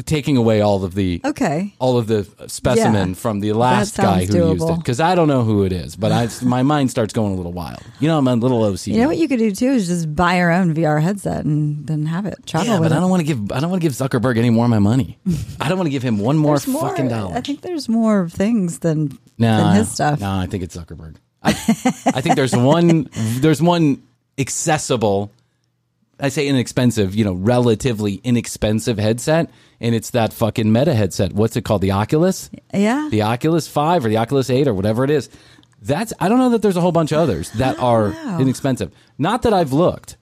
taking 0.04 0.36
away 0.36 0.60
all 0.60 0.84
of 0.84 0.94
the 0.94 1.20
Okay. 1.24 1.74
all 1.80 1.98
of 1.98 2.06
the 2.06 2.24
specimen 2.46 3.08
Yeah. 3.08 3.14
from 3.16 3.40
the 3.40 3.52
last 3.54 3.96
guy 3.96 4.24
who 4.24 4.52
used 4.52 4.68
it 4.70 4.76
because 4.78 5.00
I 5.00 5.16
don't 5.16 5.26
know 5.26 5.42
who 5.42 5.64
it 5.64 5.72
is, 5.72 5.96
but 5.96 6.12
I, 6.12 6.28
my 6.44 6.62
mind 6.62 6.92
starts 6.92 7.12
going 7.12 7.32
a 7.32 7.36
little 7.36 7.52
wild. 7.52 7.80
You 7.98 8.06
know, 8.06 8.16
I'm 8.16 8.28
a 8.28 8.36
little 8.36 8.60
OCD. 8.62 8.94
You 8.94 9.00
know 9.02 9.08
what 9.08 9.16
you 9.18 9.26
could 9.26 9.40
do 9.40 9.50
too 9.50 9.70
is 9.72 9.88
just 9.88 10.14
buy 10.14 10.36
your 10.36 10.52
own 10.52 10.72
VR 10.74 11.02
headset 11.02 11.44
and 11.44 11.84
then 11.88 12.06
have 12.06 12.24
it 12.24 12.36
travel 12.46 12.68
Yeah, 12.68 12.78
with 12.78 12.90
but 12.90 12.96
I 12.96 13.00
don't 13.00 13.10
want 13.10 13.22
to 13.22 13.26
give 13.26 13.50
I 13.50 13.58
don't 13.58 13.68
want 13.70 13.82
to 13.82 13.88
give 13.88 13.94
Zuckerberg 13.94 14.36
any 14.38 14.50
more 14.50 14.66
of 14.66 14.70
my 14.70 14.78
money. 14.78 15.18
I 15.60 15.68
don't 15.68 15.76
want 15.76 15.86
to 15.88 15.90
give 15.90 16.04
him 16.04 16.18
one 16.20 16.36
more- 16.38 16.60
fucking 16.60 17.08
dollar. 17.08 17.34
I 17.34 17.40
think 17.40 17.62
there's 17.62 17.88
more 17.88 18.28
things 18.28 18.78
than 18.78 19.18
no, 19.38 19.56
than 19.56 19.74
his 19.76 19.90
stuff. 19.90 20.20
No, 20.20 20.30
I 20.30 20.46
think 20.46 20.62
it's 20.62 20.76
Zuckerberg. 20.76 21.16
I, 21.42 21.50
I 21.50 22.20
think 22.20 22.36
there's 22.36 22.54
one 22.54 23.08
there's 23.40 23.60
one 23.60 24.04
accessible 24.38 25.32
I 26.20 26.28
say 26.28 26.46
inexpensive, 26.48 27.14
you 27.14 27.24
know, 27.24 27.32
relatively 27.34 28.20
inexpensive 28.24 28.98
headset, 28.98 29.50
and 29.80 29.94
it's 29.94 30.10
that 30.10 30.32
fucking 30.32 30.72
Meta 30.72 30.94
headset. 30.94 31.32
What's 31.32 31.56
it 31.56 31.64
called? 31.64 31.82
The 31.82 31.90
Oculus? 31.90 32.50
Yeah. 32.72 33.08
The 33.10 33.22
Oculus 33.22 33.66
5 33.68 34.04
or 34.04 34.08
the 34.08 34.16
Oculus 34.18 34.50
8 34.50 34.68
or 34.68 34.74
whatever 34.74 35.04
it 35.04 35.10
is. 35.10 35.28
That's 35.82 36.12
I 36.18 36.28
don't 36.28 36.38
know 36.38 36.50
that 36.50 36.62
there's 36.62 36.76
a 36.76 36.80
whole 36.80 36.92
bunch 36.92 37.12
of 37.12 37.18
others 37.18 37.50
that 37.52 37.78
are 37.78 38.10
know. 38.10 38.38
inexpensive. 38.40 38.90
Not 39.18 39.42
that 39.42 39.52
I've 39.52 39.72
looked, 39.72 40.16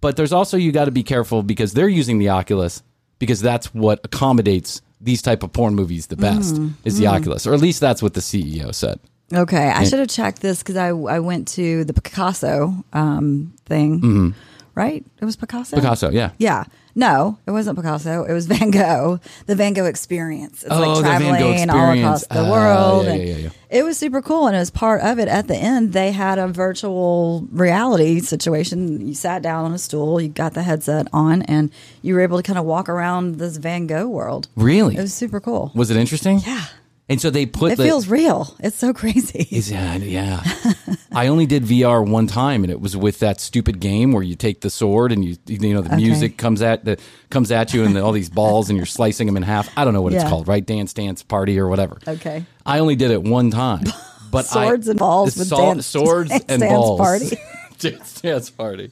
but 0.00 0.16
there's 0.16 0.32
also 0.32 0.56
you 0.56 0.72
got 0.72 0.84
to 0.86 0.90
be 0.90 1.02
careful 1.02 1.42
because 1.42 1.72
they're 1.72 1.88
using 1.88 2.18
the 2.18 2.28
Oculus 2.28 2.82
because 3.18 3.40
that's 3.40 3.72
what 3.72 4.00
accommodates 4.04 4.82
these 5.00 5.22
type 5.22 5.42
of 5.42 5.52
porn 5.52 5.74
movies 5.74 6.08
the 6.08 6.16
best 6.16 6.56
Mm, 6.56 6.72
is 6.84 6.98
the 6.98 7.06
Oculus, 7.06 7.46
or 7.46 7.54
at 7.54 7.60
least 7.60 7.80
that's 7.80 8.02
what 8.02 8.14
the 8.14 8.20
CEO 8.20 8.74
said. 8.74 8.98
Okay, 9.32 9.68
I 9.70 9.84
should 9.84 9.98
have 9.98 10.08
checked 10.08 10.40
this 10.42 10.58
because 10.62 10.76
I 10.76 10.88
I 10.88 11.18
went 11.20 11.48
to 11.48 11.84
the 11.84 11.92
Picasso 11.94 12.84
um, 12.92 13.54
thing, 13.64 14.34
right? 14.76 15.04
It 15.20 15.24
was 15.24 15.34
Picasso. 15.34 15.74
Picasso, 15.76 16.10
yeah. 16.10 16.30
Yeah. 16.38 16.64
No, 16.94 17.38
it 17.46 17.50
wasn't 17.50 17.76
Picasso. 17.76 18.24
It 18.24 18.32
was 18.32 18.46
Van 18.46 18.70
Gogh. 18.70 19.20
The 19.46 19.54
Van 19.54 19.72
Gogh 19.74 19.84
experience. 19.84 20.62
It's 20.62 20.72
Oh, 20.72 20.80
like 20.80 20.96
the 20.96 21.02
Van 21.02 21.20
Gogh 21.20 21.26
traveling 21.64 21.70
all 21.70 21.92
across 21.98 22.26
the 22.26 22.40
Ah, 22.40 22.50
world. 22.50 23.06
yeah, 23.06 23.14
yeah, 23.14 23.36
yeah. 23.36 23.48
It 23.68 23.82
was 23.84 23.98
super 23.98 24.22
cool. 24.22 24.46
And 24.46 24.56
as 24.56 24.70
part 24.70 25.02
of 25.02 25.18
it, 25.18 25.28
at 25.28 25.46
the 25.48 25.56
end, 25.56 25.92
they 25.92 26.12
had 26.12 26.38
a 26.38 26.46
virtual 26.48 27.46
reality 27.52 28.20
situation. 28.20 29.06
You 29.06 29.12
sat 29.14 29.42
down 29.42 29.64
on 29.66 29.74
a 29.74 29.78
stool, 29.78 30.20
you 30.20 30.28
got 30.28 30.54
the 30.54 30.62
headset 30.62 31.08
on, 31.12 31.42
and 31.42 31.70
you 32.00 32.14
were 32.14 32.20
able 32.20 32.38
to 32.38 32.42
kind 32.42 32.58
of 32.58 32.64
walk 32.64 32.88
around 32.88 33.36
this 33.36 33.56
Van 33.58 33.86
Gogh 33.86 34.08
world. 34.08 34.48
Really? 34.56 34.96
It 34.96 35.00
was 35.00 35.12
super 35.12 35.40
cool. 35.40 35.72
Was 35.74 35.90
it 35.90 35.96
interesting? 35.98 36.38
Yeah. 36.46 36.64
And 37.08 37.20
so 37.20 37.30
they 37.30 37.46
put 37.46 37.70
It 37.72 37.78
the, 37.78 37.84
feels 37.84 38.08
real. 38.08 38.56
It's 38.58 38.76
so 38.76 38.92
crazy. 38.92 39.46
Is 39.52 39.70
yeah, 39.70 39.94
yeah. 39.96 40.42
I 41.12 41.28
only 41.28 41.46
did 41.46 41.62
VR 41.62 42.04
one 42.06 42.26
time, 42.26 42.64
and 42.64 42.70
it 42.70 42.80
was 42.80 42.96
with 42.96 43.20
that 43.20 43.40
stupid 43.40 43.78
game 43.78 44.10
where 44.10 44.24
you 44.24 44.34
take 44.34 44.60
the 44.60 44.70
sword 44.70 45.12
and 45.12 45.24
you 45.24 45.36
you 45.46 45.72
know 45.72 45.82
the 45.82 45.90
Okay. 45.94 45.96
music 46.02 46.36
comes 46.36 46.62
at 46.62 46.84
the 46.84 46.98
comes 47.30 47.52
at 47.52 47.72
you 47.72 47.84
and 47.84 47.94
the, 47.94 48.02
all 48.02 48.10
these 48.10 48.28
balls 48.28 48.68
and 48.70 48.76
you're 48.76 48.86
slicing 48.86 49.26
them 49.28 49.36
in 49.36 49.44
half. 49.44 49.68
I 49.78 49.84
don't 49.84 49.94
know 49.94 50.02
what 50.02 50.14
it's 50.14 50.24
called, 50.24 50.48
right? 50.48 50.66
Dance 50.66 50.92
Dance 50.94 51.22
Party 51.22 51.60
or 51.60 51.68
whatever. 51.68 51.98
Okay. 52.08 52.44
I 52.66 52.80
only 52.80 52.96
did 52.96 53.12
it 53.12 53.22
one 53.22 53.52
time, 53.52 53.84
but 54.32 54.44
Swords 54.46 54.88
I, 54.88 54.90
and 54.90 54.98
balls 54.98 55.36
with 55.36 55.48
dance- 55.48 55.86
swords 55.86 56.30
dance 56.30 56.44
and 56.48 56.60
dance 56.60 56.72
balls. 56.74 56.98
party. 57.00 57.36
dance 57.78 58.20
dance 58.20 58.50
party. 58.50 58.90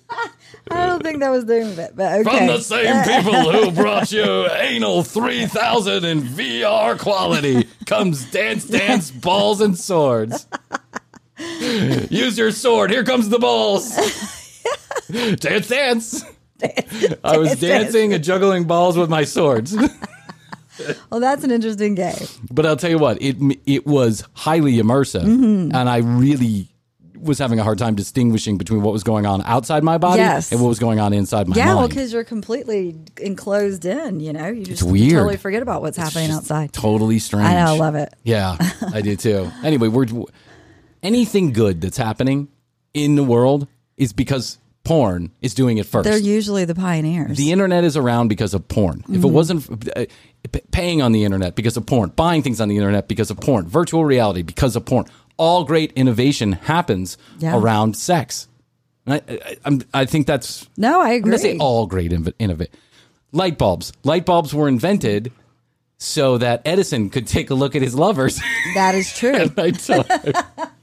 I 0.70 0.86
don't 0.86 1.02
think 1.02 1.20
that 1.20 1.30
was 1.30 1.44
the 1.44 1.60
name 1.60 1.78
it, 1.78 1.92
but 1.94 2.20
okay. 2.20 2.22
From 2.38 2.46
the 2.46 2.60
same 2.60 3.02
people 3.04 3.52
who 3.52 3.70
brought 3.82 4.10
you 4.12 4.48
Anal 4.50 5.02
3000 5.02 6.04
in 6.04 6.20
VR 6.22 6.98
quality 6.98 7.68
comes 7.86 8.24
Dance 8.30 8.64
Dance 8.64 9.10
Balls 9.10 9.60
and 9.60 9.78
Swords. 9.78 10.46
Use 11.38 12.38
your 12.38 12.50
sword. 12.50 12.90
Here 12.90 13.04
comes 13.04 13.28
the 13.28 13.38
balls. 13.38 13.90
dance, 15.10 15.68
dance. 15.68 16.24
I 17.22 17.36
was 17.36 17.48
dance, 17.50 17.60
dancing 17.60 18.14
and 18.14 18.24
juggling 18.24 18.64
balls 18.64 18.96
with 18.96 19.10
my 19.10 19.24
swords. 19.24 19.76
Well, 21.08 21.20
that's 21.20 21.44
an 21.44 21.52
interesting 21.52 21.94
game. 21.94 22.16
but 22.50 22.66
I'll 22.66 22.76
tell 22.76 22.90
you 22.90 22.98
what, 22.98 23.22
it 23.22 23.36
it 23.64 23.86
was 23.86 24.24
highly 24.32 24.72
immersive, 24.78 25.22
Mm-hmm. 25.22 25.72
and 25.72 25.88
I 25.88 25.98
really 25.98 26.73
was 27.24 27.38
having 27.38 27.58
a 27.58 27.62
hard 27.64 27.78
time 27.78 27.94
distinguishing 27.94 28.58
between 28.58 28.82
what 28.82 28.92
was 28.92 29.02
going 29.02 29.26
on 29.26 29.42
outside 29.42 29.82
my 29.82 29.98
body 29.98 30.20
Yes. 30.20 30.52
and 30.52 30.60
what 30.60 30.68
was 30.68 30.78
going 30.78 31.00
on 31.00 31.12
inside 31.12 31.48
my 31.48 31.54
body. 31.56 31.60
Yeah, 31.66 31.74
well, 31.74 31.88
because 31.88 32.12
you're 32.12 32.24
completely 32.24 32.96
enclosed 33.20 33.84
in. 33.84 34.20
You 34.20 34.32
know, 34.32 34.48
you 34.48 34.64
just 34.64 34.82
weird. 34.82 35.12
totally 35.12 35.36
forget 35.36 35.62
about 35.62 35.82
what's 35.82 35.96
happening 35.96 36.30
outside. 36.30 36.72
Totally 36.72 37.18
strange. 37.18 37.46
I 37.48 37.54
know, 37.54 37.74
I 37.74 37.78
love 37.78 37.94
it. 37.94 38.12
Yeah, 38.22 38.56
I 38.92 39.00
do 39.00 39.16
too. 39.16 39.50
Anyway, 39.64 39.88
we're 39.88 40.06
anything 41.02 41.52
good 41.52 41.80
that's 41.80 41.96
happening 41.96 42.48
in 42.92 43.14
the 43.16 43.24
world 43.24 43.66
is 43.96 44.12
because 44.12 44.58
porn 44.84 45.30
is 45.40 45.54
doing 45.54 45.78
it 45.78 45.86
1st 45.86 46.04
They're 46.04 46.18
usually 46.18 46.64
the 46.66 46.74
pioneers. 46.74 47.36
the 47.38 47.52
internet 47.52 47.84
is 47.84 47.96
around 47.96 48.28
because 48.28 48.52
of 48.54 48.68
porn. 48.68 48.98
If 49.00 49.06
Mm-hmm. 49.16 49.24
it 49.24 49.30
wasn't 49.32 49.88
uh, 49.96 50.04
paying 50.72 51.00
on 51.00 51.12
the 51.12 51.24
internet 51.24 51.54
because 51.54 51.76
of 51.78 51.86
porn, 51.86 52.10
buying 52.10 52.42
things 52.42 52.60
on 52.60 52.68
the 52.68 52.76
internet 52.76 53.08
because 53.08 53.30
of 53.30 53.38
porn, 53.40 53.66
virtual 53.66 54.04
reality 54.04 54.42
because 54.42 54.76
of 54.76 54.84
porn, 54.84 55.06
all 55.36 55.64
great 55.64 55.92
innovation 55.92 56.52
happens 56.52 57.16
Yeah. 57.38 57.56
around 57.56 57.96
sex. 57.96 58.48
I, 59.06 59.16
I, 59.28 59.56
I'm, 59.64 59.82
think 60.06 60.26
that's 60.26 60.68
no, 60.76 61.00
I 61.00 61.10
I'm 61.10 61.16
agree. 61.16 61.36
say 61.38 61.58
all 61.58 61.86
great 61.86 62.10
inv- 62.10 62.32
innovate. 62.38 62.70
Light 63.32 63.58
bulbs. 63.58 63.92
Light 64.04 64.24
bulbs 64.24 64.54
were 64.54 64.68
invented 64.68 65.30
so 65.98 66.38
that 66.38 66.62
Edison 66.64 67.10
could 67.10 67.26
take 67.26 67.50
a 67.50 67.54
look 67.54 67.74
at 67.76 67.82
his 67.82 67.94
lovers. 67.94 68.40
that 68.74 68.94
is 68.94 69.12
true. 69.16 69.48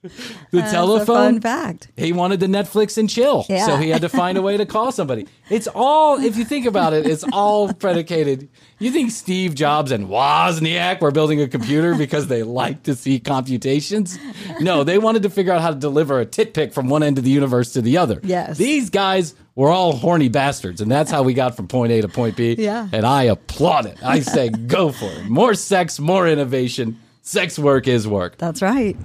the 0.52 0.58
a 0.58 0.70
telephone. 0.70 1.06
fun 1.06 1.40
fact. 1.40 1.88
He 1.96 2.12
wanted 2.12 2.38
the 2.40 2.46
Netflix 2.46 2.98
and 2.98 3.10
chill, 3.10 3.44
Yeah. 3.48 3.66
so 3.66 3.76
he 3.76 3.90
had 3.90 4.02
to 4.02 4.08
find 4.08 4.38
a 4.38 4.42
way 4.42 4.56
to 4.56 4.64
call 4.74 4.92
somebody. 4.92 5.26
It's 5.50 5.66
all, 5.74 6.22
if 6.22 6.36
you 6.36 6.44
think 6.44 6.66
about 6.66 6.92
it, 6.92 7.06
it's 7.06 7.24
all 7.32 7.72
predicated. 7.72 8.48
You 8.78 8.92
think 8.92 9.10
Steve 9.10 9.56
Jobs 9.56 9.90
and 9.90 10.06
Wozniak 10.08 11.00
were 11.00 11.10
building 11.10 11.40
a 11.40 11.48
computer 11.48 11.96
because 11.96 12.28
they 12.28 12.44
like 12.44 12.84
to 12.84 12.94
see 12.94 13.18
computations? 13.18 14.18
No, 14.60 14.84
they 14.84 14.98
wanted 14.98 15.22
to 15.24 15.30
figure 15.30 15.52
out 15.52 15.62
how 15.62 15.70
to 15.70 15.76
deliver 15.76 16.20
a 16.20 16.26
tit 16.26 16.54
pic 16.54 16.72
from 16.72 16.88
one 16.88 17.02
end 17.02 17.18
of 17.18 17.24
the 17.24 17.30
universe 17.30 17.72
to 17.72 17.82
the 17.82 17.96
other. 17.98 18.20
Yes. 18.22 18.56
These 18.56 18.90
guys 18.90 19.34
were 19.56 19.70
all 19.70 19.92
horny 19.94 20.28
bastards, 20.28 20.80
and 20.80 20.88
that's 20.90 21.10
how 21.10 21.24
we 21.24 21.34
got 21.34 21.56
from 21.56 21.66
point 21.66 21.90
A 21.90 22.02
to 22.02 22.08
point 22.08 22.36
B. 22.36 22.54
Yeah. 22.56 22.88
And 22.92 23.04
I 23.04 23.24
applaud 23.24 23.86
it. 23.86 23.96
I 24.04 24.20
say 24.20 24.48
go 24.50 24.92
for 24.92 25.06
it. 25.10 25.24
More 25.24 25.54
sex, 25.54 25.98
more 25.98 26.28
innovation. 26.28 27.00
Sex 27.22 27.58
work 27.58 27.88
is 27.88 28.06
work. 28.06 28.38
That's 28.38 28.62
right. 28.62 28.96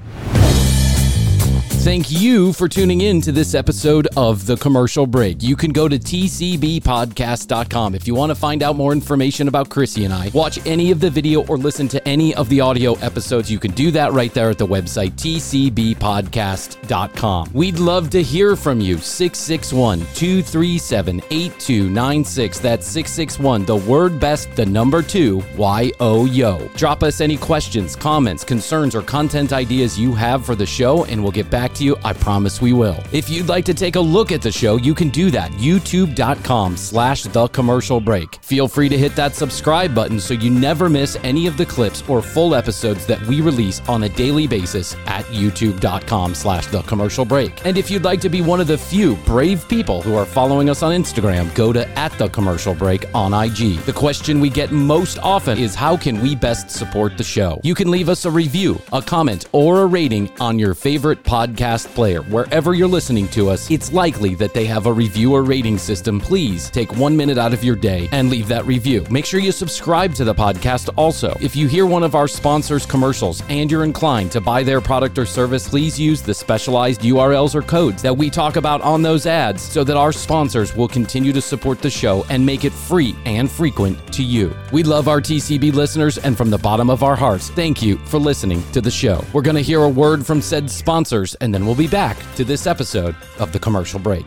Thank 1.83 2.11
you 2.11 2.53
for 2.53 2.69
tuning 2.69 3.01
in 3.01 3.19
to 3.19 3.33
this 3.33 3.53
episode 3.53 4.07
of 4.15 4.45
The 4.45 4.55
Commercial 4.55 5.05
Break. 5.05 5.43
You 5.43 5.57
can 5.57 5.73
go 5.73 5.89
to 5.89 5.99
tcbpodcast.com 5.99 7.93
if 7.93 8.07
you 8.07 8.15
want 8.15 8.29
to 8.29 8.35
find 8.35 8.63
out 8.63 8.77
more 8.77 8.93
information 8.93 9.49
about 9.49 9.67
Krissy 9.67 10.05
and 10.05 10.13
I. 10.13 10.31
Watch 10.33 10.65
any 10.65 10.91
of 10.91 11.01
the 11.01 11.09
video 11.09 11.45
or 11.47 11.57
listen 11.57 11.89
to 11.89 12.07
any 12.07 12.33
of 12.35 12.47
the 12.47 12.61
audio 12.61 12.93
episodes. 12.99 13.51
You 13.51 13.59
can 13.59 13.71
do 13.71 13.91
that 13.91 14.13
right 14.13 14.33
there 14.33 14.49
at 14.49 14.57
the 14.57 14.65
website 14.65 15.11
tcbpodcast.com. 15.15 17.49
We'd 17.51 17.79
love 17.79 18.09
to 18.11 18.23
hear 18.23 18.55
from 18.55 18.79
you. 18.79 18.97
661 18.97 19.99
237 20.13 21.21
8296. 21.29 22.59
That's 22.59 22.87
661, 22.87 23.65
the 23.65 23.75
word 23.75 24.21
best, 24.21 24.55
the 24.55 24.65
number 24.65 25.01
two, 25.01 25.43
Y 25.57 25.91
O 25.99 26.23
Yo. 26.27 26.65
Drop 26.77 27.03
us 27.03 27.19
any 27.19 27.35
questions, 27.35 27.97
comments, 27.97 28.45
concerns, 28.45 28.95
or 28.95 29.01
content 29.01 29.51
ideas 29.51 29.99
you 29.99 30.13
have 30.13 30.45
for 30.45 30.55
the 30.55 30.65
show, 30.65 31.03
and 31.03 31.21
we'll 31.21 31.33
get 31.33 31.49
back 31.49 31.72
to 31.75 31.83
you. 31.83 31.95
I 32.03 32.13
promise 32.13 32.61
we 32.61 32.73
will. 32.73 33.01
If 33.11 33.29
you'd 33.29 33.47
like 33.47 33.65
to 33.65 33.73
take 33.73 33.95
a 33.95 33.99
look 33.99 34.31
at 34.31 34.41
the 34.41 34.51
show, 34.51 34.77
you 34.77 34.93
can 34.93 35.09
do 35.09 35.31
that. 35.31 35.51
YouTube.com 35.53 36.77
slash 36.77 37.23
the 37.23 37.47
commercial 37.47 37.99
break. 37.99 38.35
Feel 38.43 38.67
free 38.67 38.89
to 38.89 38.97
hit 38.97 39.15
that 39.15 39.35
subscribe 39.35 39.95
button 39.95 40.19
so 40.19 40.33
you 40.33 40.49
never 40.49 40.89
miss 40.89 41.17
any 41.23 41.47
of 41.47 41.57
the 41.57 41.65
clips 41.65 42.03
or 42.07 42.21
full 42.21 42.55
episodes 42.55 43.05
that 43.07 43.21
we 43.27 43.41
release 43.41 43.81
on 43.87 44.03
a 44.03 44.09
daily 44.09 44.47
basis 44.47 44.95
at 45.07 45.25
youtube.com 45.25 46.35
slash 46.35 46.67
the 46.67 46.81
commercial 46.83 47.25
break. 47.25 47.65
And 47.65 47.77
if 47.77 47.89
you'd 47.89 48.03
like 48.03 48.21
to 48.21 48.29
be 48.29 48.41
one 48.41 48.59
of 48.59 48.67
the 48.67 48.77
few 48.77 49.15
brave 49.17 49.67
people 49.67 50.01
who 50.01 50.15
are 50.15 50.25
following 50.25 50.69
us 50.69 50.83
on 50.83 50.91
Instagram, 50.91 51.53
go 51.55 51.73
to 51.73 51.87
at 51.97 52.11
the 52.17 52.29
commercial 52.29 52.75
break 52.75 53.05
on 53.15 53.33
IG. 53.33 53.79
The 53.85 53.93
question 53.93 54.39
we 54.39 54.49
get 54.49 54.71
most 54.71 55.17
often 55.19 55.57
is 55.57 55.75
how 55.75 55.95
can 55.97 56.21
we 56.21 56.35
best 56.35 56.69
support 56.69 57.17
the 57.17 57.23
show? 57.23 57.59
You 57.63 57.75
can 57.75 57.89
leave 57.89 58.09
us 58.09 58.25
a 58.25 58.31
review, 58.31 58.81
a 58.91 59.01
comment, 59.01 59.47
or 59.51 59.81
a 59.81 59.85
rating 59.85 60.29
on 60.39 60.59
your 60.59 60.73
favorite 60.73 61.23
podcast 61.23 61.62
player. 61.93 62.21
Wherever 62.23 62.73
you're 62.73 62.87
listening 62.87 63.27
to 63.29 63.49
us, 63.49 63.71
it's 63.71 63.93
likely 63.93 64.35
that 64.35 64.53
they 64.53 64.65
have 64.65 64.85
a 64.85 64.91
review 64.91 65.33
or 65.33 65.43
rating 65.43 65.77
system. 65.77 66.19
Please 66.19 66.69
take 66.69 66.97
one 66.97 67.15
minute 67.15 67.37
out 67.37 67.53
of 67.53 67.63
your 67.63 67.77
day 67.77 68.09
and 68.11 68.29
leave 68.29 68.49
that 68.49 68.65
review. 68.65 69.05
Make 69.09 69.25
sure 69.25 69.39
you 69.39 69.53
subscribe 69.53 70.13
to 70.15 70.25
the 70.25 70.35
podcast 70.35 70.89
also. 70.97 71.37
If 71.39 71.55
you 71.55 71.67
hear 71.67 71.85
one 71.85 72.03
of 72.03 72.15
our 72.15 72.27
sponsors' 72.27 72.85
commercials 72.85 73.41
and 73.47 73.71
you're 73.71 73.85
inclined 73.85 74.31
to 74.33 74.41
buy 74.41 74.63
their 74.63 74.81
product 74.81 75.17
or 75.17 75.25
service, 75.25 75.69
please 75.69 75.97
use 75.97 76.21
the 76.21 76.33
specialized 76.33 77.01
URLs 77.01 77.55
or 77.55 77.61
codes 77.61 78.01
that 78.01 78.17
we 78.17 78.29
talk 78.29 78.57
about 78.57 78.81
on 78.81 79.01
those 79.01 79.25
ads 79.25 79.61
so 79.61 79.85
that 79.85 79.95
our 79.95 80.11
sponsors 80.11 80.75
will 80.75 80.89
continue 80.89 81.31
to 81.31 81.41
support 81.41 81.79
the 81.79 81.89
show 81.89 82.25
and 82.29 82.45
make 82.45 82.65
it 82.65 82.73
free 82.73 83.15
and 83.25 83.49
frequent 83.49 83.97
to 84.11 84.23
you. 84.23 84.53
We 84.73 84.83
love 84.83 85.07
our 85.07 85.21
TCB 85.21 85.73
listeners, 85.73 86.17
and 86.17 86.35
from 86.35 86.49
the 86.49 86.57
bottom 86.57 86.89
of 86.89 87.03
our 87.03 87.15
hearts, 87.15 87.49
thank 87.51 87.81
you 87.81 87.97
for 87.99 88.19
listening 88.19 88.63
to 88.71 88.81
the 88.81 88.91
show. 88.91 89.23
We're 89.31 89.41
going 89.41 89.55
to 89.55 89.61
hear 89.61 89.83
a 89.83 89.89
word 89.89 90.25
from 90.25 90.41
said 90.41 90.69
sponsors, 90.69 91.35
and 91.35 91.52
then 91.53 91.65
we'll 91.65 91.75
be 91.75 91.87
back 91.87 92.17
to 92.35 92.43
this 92.43 92.65
episode 92.67 93.15
of 93.39 93.51
the 93.51 93.59
commercial 93.59 93.99
break. 93.99 94.25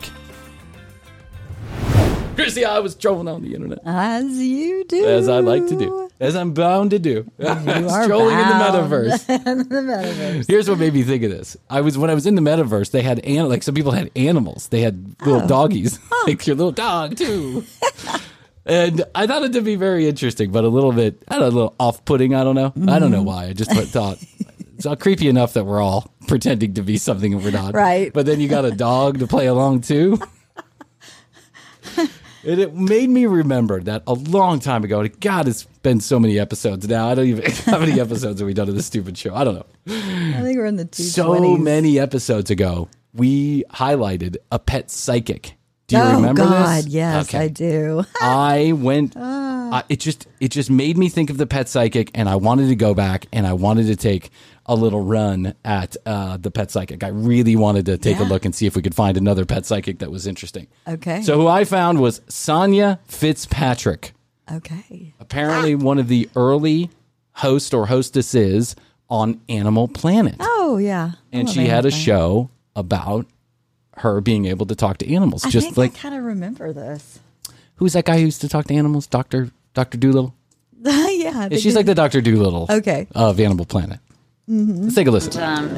Krissy, 2.35 2.63
I 2.63 2.79
was 2.79 2.93
trolling 2.95 3.27
on 3.27 3.41
the 3.41 3.55
internet. 3.55 3.79
As 3.83 4.37
you 4.37 4.83
do. 4.85 5.05
As 5.07 5.27
I 5.27 5.39
like 5.39 5.65
to 5.67 5.75
do, 5.75 6.07
as 6.19 6.35
I'm 6.35 6.53
bound 6.53 6.91
to 6.91 6.99
do. 6.99 7.29
I 7.39 7.81
was 7.81 7.91
are 7.93 8.05
trolling 8.05 8.37
in 8.37 8.45
the 8.47 8.53
bound. 8.53 8.91
metaverse. 8.91 9.25
the 9.25 9.75
metaverse. 9.75 10.47
Here's 10.47 10.69
what 10.69 10.77
made 10.77 10.93
me 10.93 11.01
think 11.01 11.23
of 11.23 11.31
this. 11.31 11.57
I 11.67 11.81
was 11.81 11.97
when 11.97 12.11
I 12.11 12.13
was 12.13 12.27
in 12.27 12.35
the 12.35 12.41
metaverse. 12.41 12.91
They 12.91 13.01
had 13.01 13.19
an, 13.25 13.49
like 13.49 13.63
some 13.63 13.73
people 13.73 13.91
had 13.91 14.11
animals. 14.15 14.67
They 14.67 14.81
had 14.81 15.15
little 15.25 15.41
Oh. 15.41 15.47
doggies, 15.47 15.99
like 16.27 16.45
your 16.45 16.55
little 16.55 16.71
dog 16.71 17.17
too. 17.17 17.63
and 18.67 19.03
I 19.15 19.25
thought 19.25 19.41
it 19.41 19.53
to 19.53 19.61
be 19.61 19.75
very 19.75 20.07
interesting, 20.07 20.51
but 20.51 20.63
a 20.63 20.69
little 20.69 20.91
bit, 20.91 21.23
I 21.27 21.39
don't 21.39 21.41
know, 21.41 21.47
a 21.47 21.55
little 21.57 21.75
off-putting. 21.79 22.35
I 22.35 22.43
don't 22.43 22.55
know. 22.55 22.71
I 22.87 22.99
don't 22.99 23.09
know 23.09 23.17
Mm-hmm. 23.17 23.25
why. 23.25 23.45
I 23.47 23.53
just 23.53 23.71
thought 23.71 24.19
it's 24.77 24.85
all 24.85 24.95
creepy 24.95 25.27
enough 25.27 25.53
that 25.53 25.65
we're 25.65 25.81
all 25.81 26.13
pretending 26.27 26.73
to 26.75 26.81
be 26.83 26.97
something 26.97 27.33
and 27.33 27.43
we're 27.43 27.51
not. 27.51 27.73
Right. 27.73 28.13
But 28.13 28.25
then 28.25 28.39
you 28.39 28.47
got 28.47 28.63
a 28.63 28.71
dog 28.71 29.19
to 29.19 29.27
play 29.27 29.47
along 29.47 29.81
too. 29.81 30.19
And 32.45 32.61
it 32.61 32.73
made 32.73 33.09
me 33.09 33.25
remember 33.25 33.81
that 33.81 34.03
a 34.07 34.13
long 34.13 34.59
time 34.59 34.85
ago. 34.85 35.05
God, 35.19 35.49
it's 35.49 35.63
been 35.83 35.99
so 35.99 36.17
many 36.17 36.39
episodes 36.39 36.87
now. 36.87 37.09
I 37.09 37.15
don't 37.15 37.25
even 37.25 37.51
how 37.65 37.79
many 37.79 37.99
episodes 37.99 38.39
have 38.39 38.45
we 38.45 38.53
done 38.53 38.69
of 38.69 38.75
this 38.75 38.85
stupid 38.85 39.17
show? 39.17 39.35
I 39.35 39.43
don't 39.43 39.55
know 39.55 39.65
I 39.87 40.41
think 40.43 40.57
we're 40.57 40.65
in 40.67 40.77
the 40.77 40.85
two 40.85 41.03
so 41.03 41.57
many 41.57 41.99
episodes 41.99 42.49
ago, 42.49 42.87
we 43.13 43.65
highlighted 43.71 44.37
a 44.49 44.59
pet 44.59 44.89
psychic. 44.91 45.55
Do 45.87 45.97
you 45.97 46.03
remember? 46.03 46.41
oh 46.43 46.45
remember 46.45 46.63
God, 46.63 46.77
this? 46.85 46.87
yes, 46.87 47.27
Okay. 47.29 47.45
I 47.45 47.47
do. 47.49 48.03
I 48.21 48.71
went. 48.73 49.13
Ah. 49.17 49.79
I- 49.79 49.83
it 49.89 49.99
just 49.99 50.27
it 50.39 50.49
just 50.51 50.69
made 50.69 50.97
me 50.97 51.09
think 51.09 51.29
of 51.29 51.37
the 51.37 51.47
pet 51.47 51.67
psychic, 51.67 52.11
and 52.13 52.29
I 52.29 52.35
wanted 52.37 52.67
to 52.69 52.75
go 52.75 52.93
back 52.93 53.25
and 53.33 53.45
I 53.47 53.53
wanted 53.53 53.87
to 53.87 53.95
take 53.97 54.29
a 54.67 54.75
little 54.75 55.01
run 55.01 55.53
at 55.63 55.95
uh, 56.05 56.37
the 56.37 56.51
pet 56.51 56.69
psychic. 56.71 57.03
I 57.03 57.07
really 57.07 57.55
wanted 57.55 57.85
to 57.85 57.97
take 57.97 58.19
a 58.19 58.23
look 58.23 58.43
and 58.45 58.53
see 58.53 58.65
if 58.65 58.75
we 58.75 58.81
could 58.81 58.95
find 58.95 59.15
another 59.17 59.45
pet 59.45 59.65
psychic 59.65 59.99
that 59.99 60.11
was 60.11 60.27
interesting. 60.27 60.67
Okay. 60.87 61.21
So 61.21 61.37
who 61.39 61.47
I 61.47 61.63
found 61.63 61.99
was 62.01 62.21
Sonya 62.27 62.99
Fitzpatrick 63.05 64.13
Okay. 64.51 65.13
apparently 65.19 65.75
one 65.75 65.99
of 65.99 66.07
the 66.07 66.29
early 66.35 66.89
host 67.33 67.73
or 67.73 67.85
hostesses 67.87 68.75
on 69.09 69.39
Animal 69.49 69.87
Planet. 69.87 70.35
Oh 70.39 70.77
yeah. 70.77 71.11
And 71.31 71.47
love 71.47 71.53
she 71.55 71.67
had 71.67 71.85
a 71.85 71.89
Planet. 71.89 71.93
show 72.05 72.49
about 72.75 73.25
her 73.97 74.21
being 74.21 74.45
able 74.45 74.65
to 74.65 74.75
talk 74.75 74.97
to 74.99 75.13
animals. 75.13 75.45
I 75.45 75.49
just 75.49 75.77
like 75.77 75.93
I 75.95 75.97
kind 75.97 76.15
of 76.15 76.23
remember 76.23 76.71
this. 76.73 77.19
who's 77.75 77.93
that 77.93 78.05
guy 78.05 78.19
who 78.19 78.25
used 78.25 78.41
to 78.41 78.49
talk 78.49 78.65
to 78.67 78.73
animals? 78.75 79.07
Doctor 79.07 79.49
Doctor 79.73 79.97
Doolittle. 79.97 80.33
yeah. 80.81 81.49
She's 81.51 81.75
like 81.75 81.85
the 81.85 81.95
Doctor 81.95 82.21
Doolittle. 82.21 82.67
Okay. 82.69 83.07
Of 83.15 83.39
Animal 83.39 83.65
Planet. 83.65 83.99
Let's 84.47 84.95
take 84.95 85.07
a 85.07 85.11
listen. 85.11 85.41
um, 85.43 85.69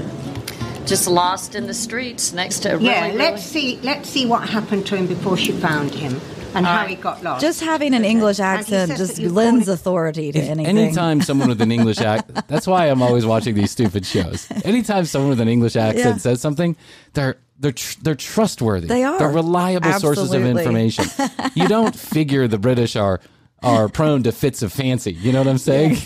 just 0.86 1.08
lost 1.08 1.56
in 1.56 1.66
the 1.68 1.74
streets 1.74 2.34
next 2.34 2.60
to 2.60 2.76
a 2.76 2.80
Yeah, 2.80 3.06
really, 3.08 3.18
let's 3.18 3.44
see. 3.44 3.80
Let's 3.82 4.10
see 4.10 4.26
what 4.28 4.48
happened 4.48 4.86
to 4.88 4.96
him 4.96 5.08
before 5.08 5.38
she 5.38 5.52
found 5.52 5.92
him, 5.92 6.20
and 6.54 6.66
how 6.66 6.86
he 6.86 6.96
got 6.96 7.24
lost. 7.24 7.42
Just 7.42 7.62
having 7.62 7.96
an 7.96 8.06
English 8.06 8.40
accent 8.40 8.96
just 8.96 9.18
lends 9.20 9.66
call 9.66 9.74
authority 9.74 10.32
to 10.32 10.40
anything. 10.40 10.78
Anytime 10.78 11.22
someone 11.22 11.50
with 11.50 11.62
an 11.62 11.72
English 11.72 11.98
accent, 12.00 12.48
that's 12.48 12.68
why 12.68 12.86
I'm 12.88 13.02
always 13.02 13.26
watching 13.26 13.56
these 13.56 13.72
stupid 13.72 14.06
shows. 14.06 14.48
Anytime 14.64 15.06
someone 15.06 15.30
with 15.30 15.42
an 15.42 15.48
English 15.48 15.76
accent 15.76 16.06
Yeah. 16.16 16.18
says 16.18 16.40
something, 16.40 16.76
they're 17.14 17.38
they're 17.60 17.72
tr- 17.72 17.98
they're 18.04 18.16
trustworthy. 18.16 18.88
They 18.88 19.04
are. 19.04 19.18
They're 19.18 19.30
reliable 19.30 19.94
sources 19.94 20.32
of 20.32 20.46
information. 20.46 21.06
you 21.56 21.68
don't 21.68 21.96
figure 21.96 22.48
the 22.48 22.60
British 22.60 22.96
are 22.96 23.20
are 23.64 23.90
prone 23.90 24.24
to 24.24 24.32
fits 24.32 24.62
of 24.62 24.72
fancy. 24.72 25.12
You 25.14 25.32
know 25.34 25.40
what 25.40 25.48
I'm 25.48 25.58
saying? 25.58 25.98